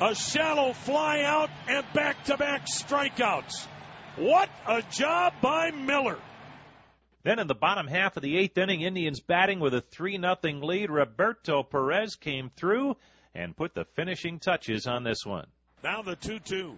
A 0.00 0.14
shallow 0.14 0.72
fly 0.72 1.22
out 1.22 1.50
and 1.68 1.84
back 1.92 2.24
to 2.24 2.36
back 2.36 2.66
strikeouts. 2.66 3.66
What 4.16 4.48
a 4.66 4.82
job 4.82 5.34
by 5.40 5.70
Miller. 5.70 6.18
Then 7.22 7.38
in 7.38 7.46
the 7.46 7.54
bottom 7.54 7.86
half 7.86 8.16
of 8.16 8.22
the 8.22 8.36
eighth 8.36 8.58
inning, 8.58 8.82
Indians 8.82 9.20
batting 9.20 9.60
with 9.60 9.74
a 9.74 9.80
3 9.80 10.18
0 10.18 10.36
lead. 10.60 10.90
Roberto 10.90 11.62
Perez 11.62 12.16
came 12.16 12.50
through 12.56 12.96
and 13.34 13.56
put 13.56 13.74
the 13.74 13.84
finishing 13.96 14.40
touches 14.40 14.86
on 14.86 15.04
this 15.04 15.24
one. 15.24 15.46
Now 15.84 16.02
the 16.02 16.16
2 16.16 16.40
2. 16.40 16.74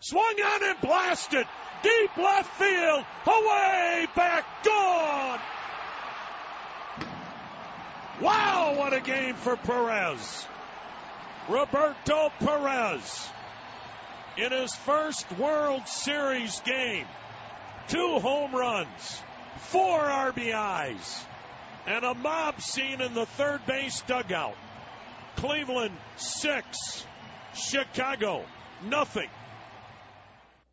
Swung 0.00 0.34
on 0.44 0.64
and 0.64 0.80
blasted. 0.80 1.46
Deep 1.82 2.16
left 2.16 2.54
field. 2.56 3.04
Away, 3.26 4.06
back, 4.16 4.64
gone. 4.64 5.40
Wow, 8.20 8.74
what 8.76 8.92
a 8.92 9.00
game 9.00 9.34
for 9.34 9.56
Perez. 9.56 10.46
Roberto 11.48 12.30
Perez 12.40 13.28
in 14.36 14.50
his 14.52 14.74
first 14.74 15.30
World 15.38 15.86
Series 15.86 16.60
game. 16.60 17.06
Two 17.88 18.18
home 18.18 18.54
runs, 18.54 19.22
four 19.58 20.00
RBIs, 20.00 21.24
and 21.86 22.04
a 22.04 22.14
mob 22.14 22.60
scene 22.62 23.00
in 23.00 23.12
the 23.12 23.26
third 23.26 23.64
base 23.66 24.00
dugout. 24.02 24.56
Cleveland 25.36 25.94
six, 26.16 27.04
Chicago 27.54 28.44
nothing. 28.84 29.28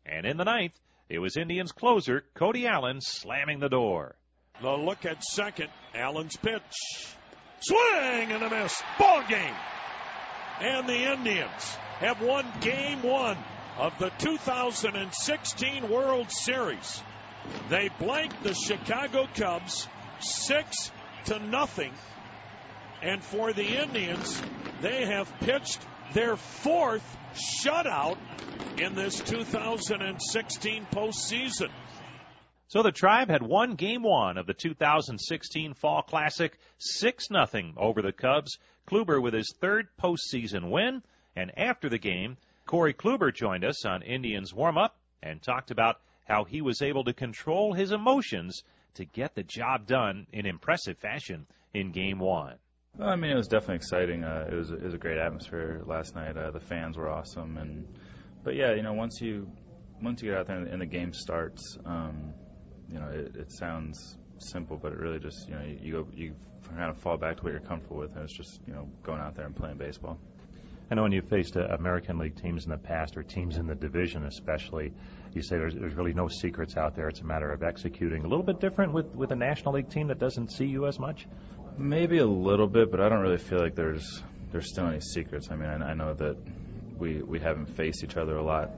And 0.06 0.26
in 0.26 0.36
the 0.36 0.44
ninth, 0.44 0.78
it 1.08 1.18
was 1.18 1.36
Indians 1.36 1.72
closer 1.72 2.24
Cody 2.34 2.66
Allen 2.66 3.00
slamming 3.00 3.60
the 3.60 3.68
door. 3.68 4.16
The 4.62 4.70
look 4.70 5.04
at 5.04 5.22
second, 5.22 5.68
Allen's 5.94 6.36
pitch. 6.36 6.62
Swing 7.60 8.32
and 8.32 8.42
a 8.42 8.50
miss. 8.50 8.82
Ball 8.98 9.22
game. 9.28 9.54
And 10.62 10.88
the 10.88 11.12
Indians 11.12 11.76
have 11.98 12.22
won 12.22 12.46
game 12.60 13.02
one 13.02 13.36
of 13.78 13.98
the 13.98 14.10
2016 14.18 15.90
World 15.90 16.30
Series. 16.30 17.02
They 17.68 17.90
blanked 17.98 18.44
the 18.44 18.54
Chicago 18.54 19.26
Cubs 19.34 19.88
six 20.20 20.92
to 21.24 21.40
nothing. 21.40 21.92
And 23.02 23.24
for 23.24 23.52
the 23.52 23.82
Indians, 23.82 24.40
they 24.80 25.04
have 25.06 25.32
pitched 25.40 25.80
their 26.14 26.36
fourth 26.36 27.16
shutout 27.34 28.16
in 28.78 28.94
this 28.94 29.18
2016 29.18 30.86
postseason. 30.92 31.70
So 32.72 32.82
the 32.82 32.90
Tribe 32.90 33.28
had 33.28 33.42
won 33.42 33.74
game 33.74 34.02
one 34.02 34.38
of 34.38 34.46
the 34.46 34.54
2016 34.54 35.74
Fall 35.74 36.00
Classic 36.00 36.56
6 36.78 37.28
0 37.28 37.74
over 37.76 38.00
the 38.00 38.12
Cubs. 38.12 38.56
Kluber 38.88 39.20
with 39.20 39.34
his 39.34 39.54
third 39.60 39.88
postseason 40.02 40.70
win. 40.70 41.02
And 41.36 41.52
after 41.58 41.90
the 41.90 41.98
game, 41.98 42.38
Corey 42.64 42.94
Kluber 42.94 43.30
joined 43.30 43.62
us 43.62 43.84
on 43.84 44.00
Indians 44.00 44.54
warm 44.54 44.78
up 44.78 44.96
and 45.22 45.42
talked 45.42 45.70
about 45.70 45.96
how 46.26 46.44
he 46.44 46.62
was 46.62 46.80
able 46.80 47.04
to 47.04 47.12
control 47.12 47.74
his 47.74 47.92
emotions 47.92 48.62
to 48.94 49.04
get 49.04 49.34
the 49.34 49.42
job 49.42 49.86
done 49.86 50.26
in 50.32 50.46
impressive 50.46 50.96
fashion 50.96 51.46
in 51.74 51.92
game 51.92 52.20
one. 52.20 52.54
Well, 52.96 53.10
I 53.10 53.16
mean, 53.16 53.32
it 53.32 53.36
was 53.36 53.48
definitely 53.48 53.76
exciting. 53.76 54.24
Uh, 54.24 54.48
it 54.50 54.54
was 54.54 54.70
it 54.70 54.82
was 54.82 54.94
a 54.94 54.98
great 54.98 55.18
atmosphere 55.18 55.82
last 55.84 56.14
night. 56.14 56.38
Uh, 56.38 56.50
the 56.50 56.60
fans 56.60 56.96
were 56.96 57.10
awesome, 57.10 57.58
and 57.58 57.86
but 58.42 58.54
yeah, 58.56 58.72
you 58.74 58.82
know, 58.82 58.94
once 58.94 59.20
you 59.20 59.46
once 60.00 60.22
you 60.22 60.30
get 60.30 60.38
out 60.38 60.46
there 60.46 60.56
and, 60.56 60.80
the 60.80 60.86
game 60.86 61.12
starts, 61.12 61.76
um, 61.84 62.32
you 62.92 62.98
know, 62.98 63.08
it, 63.08 63.36
it 63.36 63.52
sounds 63.52 64.16
simple, 64.38 64.76
but 64.76 64.92
it 64.92 64.98
really 64.98 65.18
just 65.18 65.48
you 65.48 65.54
know 65.54 65.62
you, 65.62 65.78
you 65.82 65.92
go 65.92 66.06
you 66.14 66.34
kind 66.76 66.90
of 66.90 66.98
fall 66.98 67.16
back 67.16 67.36
to 67.36 67.42
what 67.42 67.52
you're 67.52 67.60
comfortable 67.60 67.98
with, 67.98 68.14
and 68.14 68.24
it's 68.24 68.36
just 68.36 68.60
you 68.66 68.72
know 68.72 68.88
going 69.02 69.20
out 69.20 69.34
there 69.34 69.46
and 69.46 69.56
playing 69.56 69.76
baseball. 69.78 70.18
I 70.90 70.94
know 70.94 71.02
when 71.02 71.12
you've 71.12 71.28
faced 71.28 71.56
uh, 71.56 71.68
American 71.78 72.18
League 72.18 72.36
teams 72.36 72.64
in 72.64 72.70
the 72.70 72.76
past, 72.76 73.16
or 73.16 73.22
teams 73.22 73.56
in 73.56 73.66
the 73.66 73.74
division 73.74 74.26
especially, 74.26 74.92
you 75.32 75.40
say 75.40 75.56
there's, 75.56 75.74
there's 75.74 75.94
really 75.94 76.12
no 76.12 76.28
secrets 76.28 76.76
out 76.76 76.94
there. 76.94 77.08
It's 77.08 77.20
a 77.20 77.24
matter 77.24 77.50
of 77.50 77.62
executing. 77.62 78.24
A 78.24 78.28
little 78.28 78.44
bit 78.44 78.60
different 78.60 78.92
with, 78.92 79.06
with 79.14 79.32
a 79.32 79.36
National 79.36 79.74
League 79.74 79.88
team 79.88 80.08
that 80.08 80.18
doesn't 80.18 80.52
see 80.52 80.66
you 80.66 80.86
as 80.86 80.98
much? 80.98 81.26
Maybe 81.78 82.18
a 82.18 82.26
little 82.26 82.66
bit, 82.66 82.90
but 82.90 83.00
I 83.00 83.08
don't 83.08 83.20
really 83.20 83.38
feel 83.38 83.58
like 83.58 83.74
there's 83.74 84.22
there's 84.50 84.68
still 84.68 84.86
any 84.86 85.00
secrets. 85.00 85.48
I 85.50 85.56
mean, 85.56 85.70
I, 85.70 85.92
I 85.92 85.94
know 85.94 86.12
that 86.12 86.36
we 86.98 87.22
we 87.22 87.40
haven't 87.40 87.74
faced 87.74 88.04
each 88.04 88.18
other 88.18 88.36
a 88.36 88.44
lot 88.44 88.70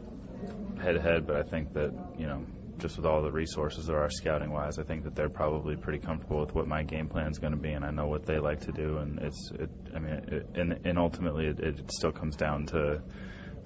head 0.81 0.92
to 0.92 1.00
head, 1.00 1.27
but 1.27 1.37
I 1.37 1.42
think 1.42 1.72
that 1.74 1.92
you 2.16 2.27
know 2.27 2.44
just 2.78 2.96
with 2.96 3.06
all 3.06 3.22
the 3.22 3.30
resources 3.30 3.87
there 3.87 3.98
are 3.98 4.10
scouting 4.10 4.50
wise, 4.50 4.78
I 4.78 4.82
think 4.82 5.04
that 5.04 5.14
they're 5.14 5.28
probably 5.28 5.76
pretty 5.76 5.98
comfortable 5.98 6.40
with 6.40 6.54
what 6.54 6.66
my 6.66 6.82
game 6.82 7.08
plan 7.08 7.30
is 7.30 7.38
going 7.38 7.52
to 7.52 7.58
be, 7.58 7.70
and 7.70 7.84
I 7.84 7.90
know 7.90 8.06
what 8.06 8.26
they 8.26 8.38
like 8.38 8.60
to 8.62 8.72
do, 8.72 8.98
and 8.98 9.18
it's 9.20 9.50
it. 9.52 9.70
I 9.94 9.98
mean, 9.98 10.12
it, 10.12 10.46
and 10.54 10.80
and 10.84 10.98
ultimately 10.98 11.46
it, 11.46 11.60
it 11.60 11.92
still 11.92 12.12
comes 12.12 12.37
down 12.37 12.66
to 12.66 13.02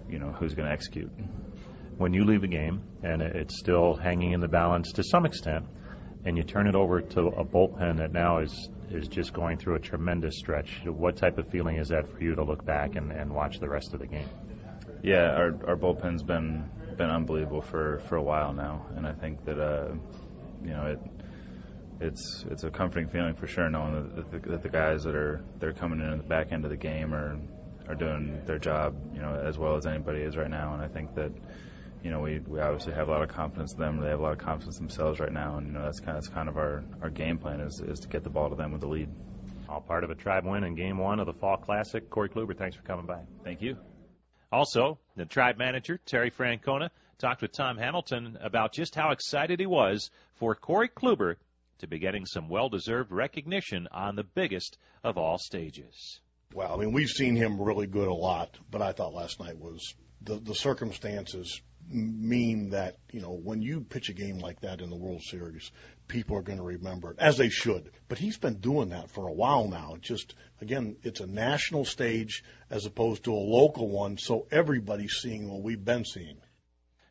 you 0.09 0.19
know 0.19 0.33
who's 0.33 0.55
going 0.55 0.67
to 0.67 0.73
execute. 0.73 1.11
When 1.97 2.13
you 2.13 2.25
leave 2.25 2.45
a 2.45 2.49
game 2.49 2.83
and 3.03 3.23
it's 3.23 3.59
still 3.59 3.95
hanging 3.95 4.33
in 4.33 4.41
the 4.41 4.49
balance 4.49 4.93
to 4.93 5.03
some 5.03 5.27
extent, 5.27 5.67
and 6.25 6.37
you 6.37 6.45
turn 6.45 6.67
it 6.67 6.75
over 6.75 7.01
to 7.01 7.21
a 7.29 7.45
bullpen 7.45 7.99
that 7.99 8.13
now 8.13 8.39
is 8.39 8.69
is 8.91 9.09
just 9.09 9.33
going 9.33 9.59
through 9.59 9.77
a 9.77 9.81
tremendous 9.81 10.39
stretch. 10.39 10.81
What 10.87 11.17
type 11.17 11.39
of 11.39 11.49
feeling 11.49 11.77
is 11.77 11.89
that 11.89 12.11
for 12.11 12.23
you 12.23 12.35
to 12.35 12.45
look 12.45 12.65
back 12.65 12.97
and, 12.97 13.13
and 13.13 13.35
watch 13.35 13.59
the 13.61 13.69
rest 13.69 13.93
of 13.95 14.01
the 14.01 14.07
game? 14.07 14.29
Yeah, 15.03 15.31
our 15.31 15.55
our 15.67 15.77
bullpen's 15.77 16.23
been 16.23 16.69
been 16.99 17.11
unbelievable 17.11 17.63
for 17.63 18.01
for 18.09 18.17
a 18.17 18.23
while 18.23 18.53
now, 18.53 18.87
and 18.97 19.07
I 19.07 19.13
think 19.13 19.45
that 19.45 19.59
uh, 19.59 19.95
you 20.63 20.71
know 20.71 20.87
it 20.87 21.01
it's 22.01 22.45
it's 22.51 22.65
a 22.65 22.71
comforting 22.71 23.09
feeling 23.09 23.35
for 23.35 23.47
sure 23.47 23.69
knowing 23.71 24.15
that 24.15 24.31
the, 24.31 24.51
that 24.51 24.63
the 24.63 24.69
guys 24.69 25.05
that 25.05 25.15
are 25.15 25.43
they're 25.59 25.73
coming 25.73 26.01
in 26.01 26.13
at 26.13 26.19
the 26.19 26.29
back 26.29 26.53
end 26.53 26.65
of 26.65 26.71
the 26.71 26.77
game 26.77 27.15
are 27.15 27.39
are 27.89 27.95
doing 27.95 28.43
their 28.45 28.59
job 28.59 28.95
you 29.15 29.21
know 29.21 29.35
as 29.35 29.57
well 29.57 29.77
as 29.77 29.87
anybody 29.87 30.21
is 30.21 30.37
right 30.37 30.51
now, 30.51 30.75
and 30.75 30.83
I 30.83 30.89
think 30.89 31.15
that 31.15 31.33
you 32.03 32.11
know, 32.11 32.21
we, 32.21 32.39
we 32.41 32.61
obviously 32.61 32.93
have 32.95 33.09
a 33.09 33.11
lot 33.11 33.23
of 33.23 33.29
confidence 33.29 33.73
in 33.73 33.81
them. 33.81 34.01
They 34.01 34.09
have 34.09 34.21
a 34.21 34.23
lot 34.23 34.33
of 34.33 34.39
confidence 34.39 34.79
in 34.79 34.87
themselves 34.87 35.21
right 35.21 35.33
now, 35.33 35.59
and 35.59 35.67
you 35.67 35.73
know 35.73 35.83
that's 35.83 36.01
kind 36.01 36.17
of 36.17 36.25
that's 36.25 36.29
kind 36.29 36.49
of 36.49 36.57
our, 36.57 36.85
our 37.03 37.11
game 37.11 37.39
plan 37.39 37.61
is 37.61 37.81
is 37.81 38.01
to 38.01 38.09
get 38.09 38.25
the 38.25 38.31
ball 38.31 38.49
to 38.49 38.57
them 38.57 38.73
with 38.73 38.81
the 38.81 38.89
lead. 38.89 39.09
All 39.69 39.81
part 39.81 40.05
of 40.05 40.11
a 40.11 40.15
tribe 40.15 40.47
win 40.47 40.65
in 40.65 40.75
Game 40.75 40.99
One 40.99 41.21
of 41.21 41.27
the 41.27 41.35
Fall 41.35 41.57
Classic. 41.57 42.09
Corey 42.09 42.29
Kluber, 42.29 42.57
thanks 42.57 42.77
for 42.77 42.83
coming 42.83 43.07
by. 43.07 43.21
Thank 43.45 43.61
you. 43.61 43.77
Also, 44.51 44.99
the 45.17 45.27
tribe 45.27 45.59
manager 45.59 45.99
Terry 46.07 46.31
Francona 46.31 46.91
talked 47.19 47.43
with 47.43 47.53
Tom 47.53 47.77
Hamilton 47.77 48.39
about 48.41 48.73
just 48.73 48.95
how 48.95 49.11
excited 49.11 49.61
he 49.61 49.67
was 49.67 50.11
for 50.37 50.55
Corey 50.55 50.89
Kluber 50.89 51.37
to 51.79 51.87
be 51.87 51.99
getting 51.99 52.25
some 52.27 52.49
well-deserved 52.49 53.13
recognition 53.13 53.89
on 53.93 54.17
the 54.17 54.25
biggest 54.25 54.79
of 55.05 55.19
all 55.19 55.39
stages. 55.39 56.21
Well, 56.55 56.73
I 56.73 56.77
mean, 56.77 56.93
we've 56.93 57.11
seen 57.11 57.37
him 57.37 57.61
really 57.61 57.87
good 57.87 58.09
a 58.09 58.15
lot, 58.15 58.57
but 58.71 58.81
I 58.81 58.93
thought 58.93 59.13
last 59.13 59.39
night 59.39 59.59
was 59.59 59.95
the 60.23 60.37
the 60.37 60.55
circumstances 60.55 61.61
mean 61.91 62.71
that 62.71 62.97
you 63.13 63.21
know 63.21 63.33
when 63.33 63.63
you 63.63 63.81
pitch 63.81 64.09
a 64.09 64.13
game 64.13 64.39
like 64.39 64.61
that 64.61 64.81
in 64.81 64.91
the 64.91 64.97
World 64.97 65.23
Series, 65.23 65.71
people 66.09 66.37
are 66.37 66.43
going 66.43 66.59
to 66.59 66.65
remember 66.65 67.13
it 67.13 67.19
as 67.19 67.37
they 67.37 67.51
should. 67.51 67.91
But 68.09 68.19
he's 68.19 68.39
been 68.39 68.59
doing 68.59 68.89
that 68.91 69.11
for 69.11 69.29
a 69.29 69.33
while 69.33 69.69
now. 69.69 69.97
Just 70.01 70.35
again, 70.61 70.97
it's 71.03 71.21
a 71.21 71.27
national 71.27 71.85
stage 71.85 72.43
as 72.71 72.87
opposed 72.87 73.25
to 73.25 73.33
a 73.33 73.37
local 73.37 73.89
one, 73.89 74.19
so 74.19 74.47
everybody's 74.51 75.19
seeing 75.21 75.49
what 75.49 75.63
we've 75.63 75.85
been 75.85 76.05
seeing. 76.05 76.39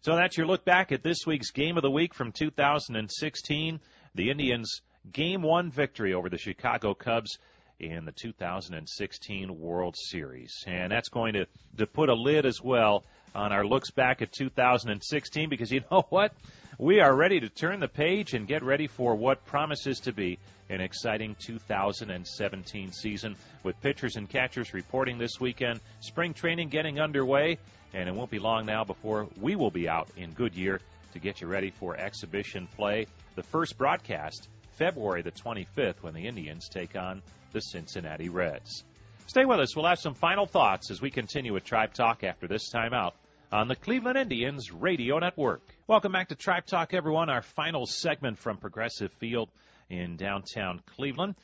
So 0.02 0.16
that's 0.16 0.38
your 0.38 0.48
look 0.48 0.66
back 0.66 0.92
at 0.92 1.04
this 1.04 1.26
week's 1.26 1.52
game 1.52 1.78
of 1.78 1.84
the 1.84 1.92
week 1.92 2.14
from 2.14 2.32
2016. 2.32 3.80
The 4.16 4.32
Indians' 4.32 4.82
game 5.12 5.42
one 5.42 5.72
victory 5.72 6.14
over 6.14 6.30
the 6.30 6.38
Chicago 6.38 6.94
Cubs 6.94 7.38
in 7.80 8.06
the 8.06 8.12
2016 8.12 9.60
World 9.60 9.96
Series. 9.98 10.64
And 10.66 10.92
that's 10.92 11.10
going 11.10 11.34
to, 11.34 11.46
to 11.78 11.86
put 11.86 12.10
a 12.10 12.14
lid 12.16 12.46
as 12.46 12.62
well 12.62 13.04
on 13.36 13.52
our 13.52 13.66
looks 13.66 13.92
back 13.92 14.22
at 14.22 14.32
2016 14.32 15.50
because 15.50 15.72
you 15.72 15.82
know 15.92 16.04
what? 16.10 16.34
We 16.80 17.00
are 17.00 17.16
ready 17.16 17.40
to 17.40 17.50
turn 17.50 17.80
the 17.80 17.88
page 17.88 18.34
and 18.34 18.48
get 18.48 18.64
ready 18.64 18.88
for 18.88 19.16
what 19.16 19.46
promises 19.46 20.00
to 20.02 20.14
be 20.14 20.38
an 20.70 20.82
exciting 20.82 21.36
2017 21.40 22.92
season 22.92 23.36
with 23.64 23.80
pitchers 23.82 24.16
and 24.16 24.30
catchers 24.30 24.74
reporting 24.74 25.18
this 25.18 25.40
weekend, 25.40 25.80
spring 26.02 26.34
training 26.34 26.70
getting 26.70 27.00
underway, 27.00 27.58
and 27.94 28.10
it 28.10 28.14
won't 28.14 28.30
be 28.30 28.40
long 28.40 28.66
now 28.66 28.84
before 28.84 29.28
we 29.40 29.56
will 29.56 29.72
be 29.72 29.88
out 29.88 30.10
in 30.18 30.32
Goodyear 30.34 30.82
to 31.14 31.20
get 31.20 31.42
you 31.42 31.48
ready 31.48 31.72
for 31.72 31.96
exhibition 31.96 32.68
play. 32.76 33.08
The 33.36 33.44
first 33.44 33.78
broadcast, 33.78 34.50
February 34.78 35.24
the 35.24 35.32
25th, 35.32 36.02
when 36.02 36.14
the 36.14 36.28
Indians 36.28 36.70
take 36.70 36.96
on 36.96 37.22
the 37.52 37.60
Cincinnati 37.62 38.30
Reds. 38.30 38.84
Stay 39.26 39.44
with 39.44 39.60
us. 39.60 39.76
We'll 39.76 39.86
have 39.86 40.00
some 40.00 40.14
final 40.14 40.46
thoughts 40.46 40.92
as 40.92 41.02
we 41.02 41.10
continue 41.10 41.54
with 41.54 41.64
Tribe 41.64 41.94
Talk 41.94 42.24
after 42.24 42.48
this 42.48 42.72
timeout 42.72 43.14
on 43.52 43.68
the 43.68 43.76
Cleveland 43.76 44.18
Indians 44.18 44.72
Radio 44.72 45.18
Network. 45.20 45.62
Welcome 45.88 46.12
back 46.12 46.30
to 46.30 46.36
Tribe 46.36 46.66
Talk, 46.66 46.94
everyone. 46.94 47.30
Our 47.30 47.42
final 47.42 47.86
segment 47.86 48.38
from 48.38 48.58
Progressive 48.58 49.12
Field 49.14 49.50
in 49.90 50.16
downtown 50.16 50.82
Cleveland. 50.96 51.36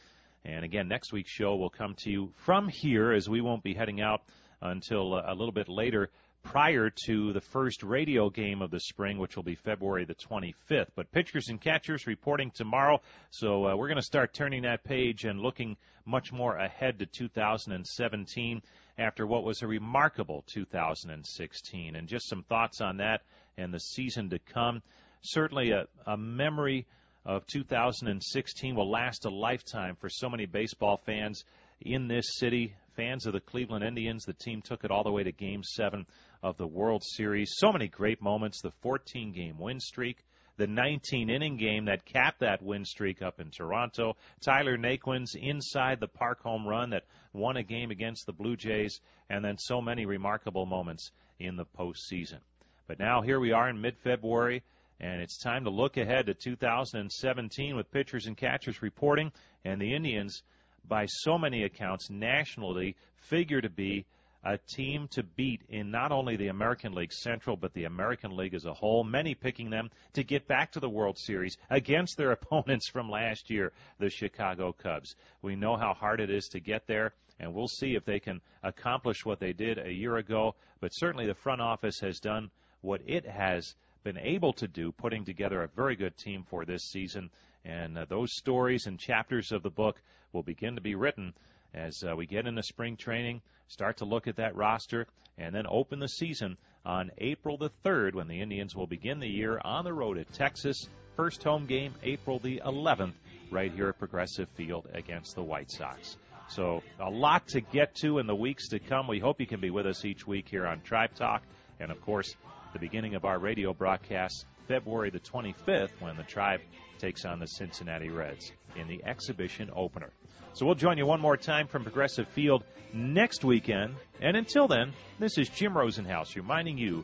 And 0.45 0.63
again, 0.63 0.87
next 0.87 1.11
week's 1.11 1.31
show 1.31 1.55
will 1.55 1.69
come 1.69 1.95
to 1.99 2.11
you 2.11 2.31
from 2.37 2.67
here 2.67 3.11
as 3.13 3.27
we 3.27 3.41
won't 3.41 3.63
be 3.63 3.73
heading 3.73 3.99
out 3.99 4.21
until 4.61 5.15
uh, 5.15 5.23
a 5.27 5.33
little 5.33 5.51
bit 5.51 5.69
later 5.69 6.09
prior 6.43 6.91
to 7.05 7.33
the 7.33 7.41
first 7.41 7.83
radio 7.83 8.29
game 8.29 8.61
of 8.61 8.69
the 8.69 8.79
spring, 8.79 9.17
which 9.17 9.35
will 9.35 9.43
be 9.43 9.55
February 9.55 10.05
the 10.05 10.15
25th. 10.15 10.87
But 10.95 11.11
pitchers 11.11 11.47
and 11.49 11.59
catchers 11.59 12.05
reporting 12.05 12.51
tomorrow, 12.51 13.01
so 13.31 13.67
uh, 13.67 13.75
we're 13.75 13.87
going 13.87 13.95
to 13.95 14.03
start 14.03 14.33
turning 14.33 14.63
that 14.63 14.83
page 14.83 15.23
and 15.23 15.39
looking 15.39 15.77
much 16.05 16.31
more 16.31 16.57
ahead 16.57 16.99
to 16.99 17.05
2017 17.05 18.61
after 18.97 19.25
what 19.25 19.43
was 19.43 19.61
a 19.61 19.67
remarkable 19.67 20.43
2016. 20.53 21.95
And 21.95 22.07
just 22.07 22.29
some 22.29 22.43
thoughts 22.43 22.81
on 22.81 22.97
that 22.97 23.21
and 23.57 23.73
the 23.73 23.79
season 23.79 24.29
to 24.29 24.39
come. 24.39 24.81
Certainly 25.21 25.71
a, 25.71 25.85
a 26.05 26.17
memory 26.17 26.85
of 27.25 27.47
2016 27.47 28.75
will 28.75 28.91
last 28.91 29.25
a 29.25 29.29
lifetime 29.29 29.95
for 29.95 30.09
so 30.09 30.29
many 30.29 30.45
baseball 30.45 31.01
fans 31.05 31.43
in 31.81 32.07
this 32.07 32.25
city, 32.37 32.75
fans 32.95 33.25
of 33.25 33.33
the 33.33 33.39
Cleveland 33.39 33.83
Indians. 33.83 34.25
The 34.25 34.33
team 34.33 34.61
took 34.61 34.83
it 34.83 34.91
all 34.91 35.03
the 35.03 35.11
way 35.11 35.23
to 35.23 35.31
Game 35.31 35.63
7 35.63 36.05
of 36.43 36.57
the 36.57 36.67
World 36.67 37.03
Series. 37.03 37.53
So 37.55 37.71
many 37.71 37.87
great 37.87 38.21
moments. 38.21 38.61
The 38.61 38.73
14 38.81 39.31
game 39.31 39.57
win 39.57 39.79
streak, 39.79 40.17
the 40.57 40.67
19 40.67 41.29
inning 41.29 41.55
game 41.55 41.85
that 41.85 42.05
capped 42.05 42.41
that 42.41 42.61
win 42.61 42.83
streak 42.83 43.21
up 43.21 43.39
in 43.39 43.49
Toronto, 43.49 44.17
Tyler 44.41 44.77
Naquin's 44.77 45.35
inside 45.39 45.99
the 45.99 46.07
park 46.07 46.43
home 46.43 46.67
run 46.67 46.89
that 46.89 47.05
won 47.31 47.55
a 47.55 47.63
game 47.63 47.89
against 47.89 48.25
the 48.25 48.33
Blue 48.33 48.57
Jays, 48.57 48.99
and 49.29 49.43
then 49.43 49.57
so 49.57 49.81
many 49.81 50.05
remarkable 50.05 50.65
moments 50.65 51.11
in 51.39 51.55
the 51.55 51.65
postseason. 51.65 52.39
But 52.87 52.99
now 52.99 53.21
here 53.21 53.39
we 53.39 53.53
are 53.53 53.69
in 53.69 53.79
mid 53.79 53.97
February, 53.97 54.63
and 54.99 55.21
it's 55.21 55.41
time 55.41 55.63
to 55.63 55.69
look 55.69 55.95
ahead 55.95 56.25
to 56.25 56.33
2017 56.33 57.75
with 57.75 57.91
pitchers 57.91 58.27
and 58.27 58.37
catchers 58.37 58.81
reporting, 58.81 59.31
and 59.63 59.81
the 59.81 59.95
Indians, 59.95 60.43
by 60.85 61.05
so 61.05 61.37
many 61.37 61.63
accounts 61.63 62.09
nationally, 62.09 62.97
figure 63.15 63.61
to 63.61 63.69
be 63.69 64.05
a 64.43 64.57
team 64.57 65.07
to 65.09 65.23
beat 65.23 65.61
in 65.69 65.89
not 65.89 66.11
only 66.11 66.35
the 66.35 66.49
American 66.49 66.93
League 66.93 67.13
Central, 67.13 67.55
but 67.55 67.73
the 67.73 67.85
American 67.85 68.35
League 68.35 68.53
as 68.53 68.65
a 68.65 68.73
whole. 68.73 69.03
Many 69.03 69.35
picking 69.35 69.69
them 69.69 69.89
to 70.13 70.23
get 70.23 70.47
back 70.47 70.71
to 70.73 70.79
the 70.79 70.89
World 70.89 71.17
Series 71.17 71.57
against 71.69 72.17
their 72.17 72.31
opponents 72.33 72.89
from 72.89 73.09
last 73.09 73.49
year, 73.49 73.71
the 73.99 74.09
Chicago 74.09 74.73
Cubs. 74.73 75.15
We 75.41 75.55
know 75.55 75.77
how 75.77 75.93
hard 75.93 76.19
it 76.19 76.29
is 76.29 76.47
to 76.49 76.59
get 76.59 76.87
there, 76.87 77.13
and 77.39 77.53
we'll 77.53 77.67
see 77.67 77.95
if 77.95 78.05
they 78.05 78.19
can 78.19 78.41
accomplish 78.63 79.25
what 79.25 79.39
they 79.39 79.53
did 79.53 79.77
a 79.77 79.91
year 79.91 80.17
ago. 80.17 80.55
But 80.81 80.91
certainly 80.93 81.25
the 81.25 81.35
front 81.35 81.61
office 81.61 81.99
has 82.01 82.19
done 82.19 82.51
what 82.81 83.01
it 83.05 83.25
has 83.25 83.75
been 84.03 84.17
able 84.17 84.51
to 84.53 84.67
do, 84.67 84.91
putting 84.91 85.23
together 85.23 85.63
a 85.63 85.67
very 85.69 85.95
good 85.95 86.17
team 86.17 86.43
for 86.43 86.65
this 86.65 86.83
season. 86.83 87.29
And 87.65 87.97
uh, 87.97 88.05
those 88.09 88.35
stories 88.35 88.85
and 88.87 88.99
chapters 88.99 89.51
of 89.51 89.63
the 89.63 89.69
book 89.69 90.01
will 90.31 90.43
begin 90.43 90.75
to 90.75 90.81
be 90.81 90.95
written 90.95 91.33
as 91.73 92.03
uh, 92.07 92.15
we 92.15 92.25
get 92.25 92.45
into 92.45 92.61
spring 92.63 92.97
training, 92.97 93.41
start 93.67 93.97
to 93.97 94.05
look 94.05 94.27
at 94.27 94.35
that 94.35 94.55
roster, 94.55 95.07
and 95.37 95.53
then 95.55 95.65
open 95.67 95.99
the 95.99 96.07
season 96.07 96.57
on 96.85 97.11
April 97.17 97.57
the 97.57 97.71
3rd 97.83 98.13
when 98.13 98.27
the 98.27 98.41
Indians 98.41 98.75
will 98.75 98.87
begin 98.87 99.19
the 99.19 99.27
year 99.27 99.59
on 99.63 99.83
the 99.83 99.93
road 99.93 100.17
at 100.17 100.31
Texas. 100.33 100.87
First 101.15 101.43
home 101.43 101.65
game, 101.65 101.93
April 102.03 102.39
the 102.39 102.61
11th, 102.65 103.13
right 103.51 103.71
here 103.71 103.89
at 103.89 103.99
Progressive 103.99 104.49
Field 104.49 104.87
against 104.93 105.35
the 105.35 105.43
White 105.43 105.71
Sox. 105.71 106.17
So, 106.49 106.83
a 106.99 107.09
lot 107.09 107.47
to 107.49 107.61
get 107.61 107.95
to 107.95 108.19
in 108.19 108.27
the 108.27 108.35
weeks 108.35 108.67
to 108.69 108.79
come. 108.79 109.07
We 109.07 109.19
hope 109.19 109.39
you 109.39 109.47
can 109.47 109.61
be 109.61 109.69
with 109.69 109.87
us 109.87 110.03
each 110.03 110.27
week 110.27 110.49
here 110.49 110.67
on 110.67 110.81
Tribe 110.81 111.15
Talk. 111.15 111.41
And, 111.79 111.89
of 111.89 112.01
course, 112.01 112.35
the 112.73 112.79
beginning 112.79 113.15
of 113.15 113.23
our 113.23 113.39
radio 113.39 113.73
broadcast, 113.73 114.45
February 114.67 115.09
the 115.09 115.19
25th, 115.19 115.89
when 115.99 116.17
the 116.17 116.23
Tribe 116.23 116.59
takes 117.03 117.25
on 117.25 117.37
the 117.37 117.47
Cincinnati 117.47 118.07
Reds 118.07 118.53
in 118.77 118.87
the 118.87 119.03
exhibition 119.03 119.69
opener. 119.75 120.09
So 120.53 120.65
we'll 120.65 120.75
join 120.75 120.97
you 120.97 121.05
one 121.05 121.19
more 121.19 121.35
time 121.35 121.67
from 121.67 121.83
Progressive 121.83 122.29
Field 122.29 122.63
next 122.93 123.43
weekend. 123.43 123.95
And 124.21 124.37
until 124.37 124.69
then, 124.69 124.93
this 125.19 125.37
is 125.37 125.49
Jim 125.49 125.73
Rosenhaus 125.73 126.37
reminding 126.37 126.77
you 126.77 127.03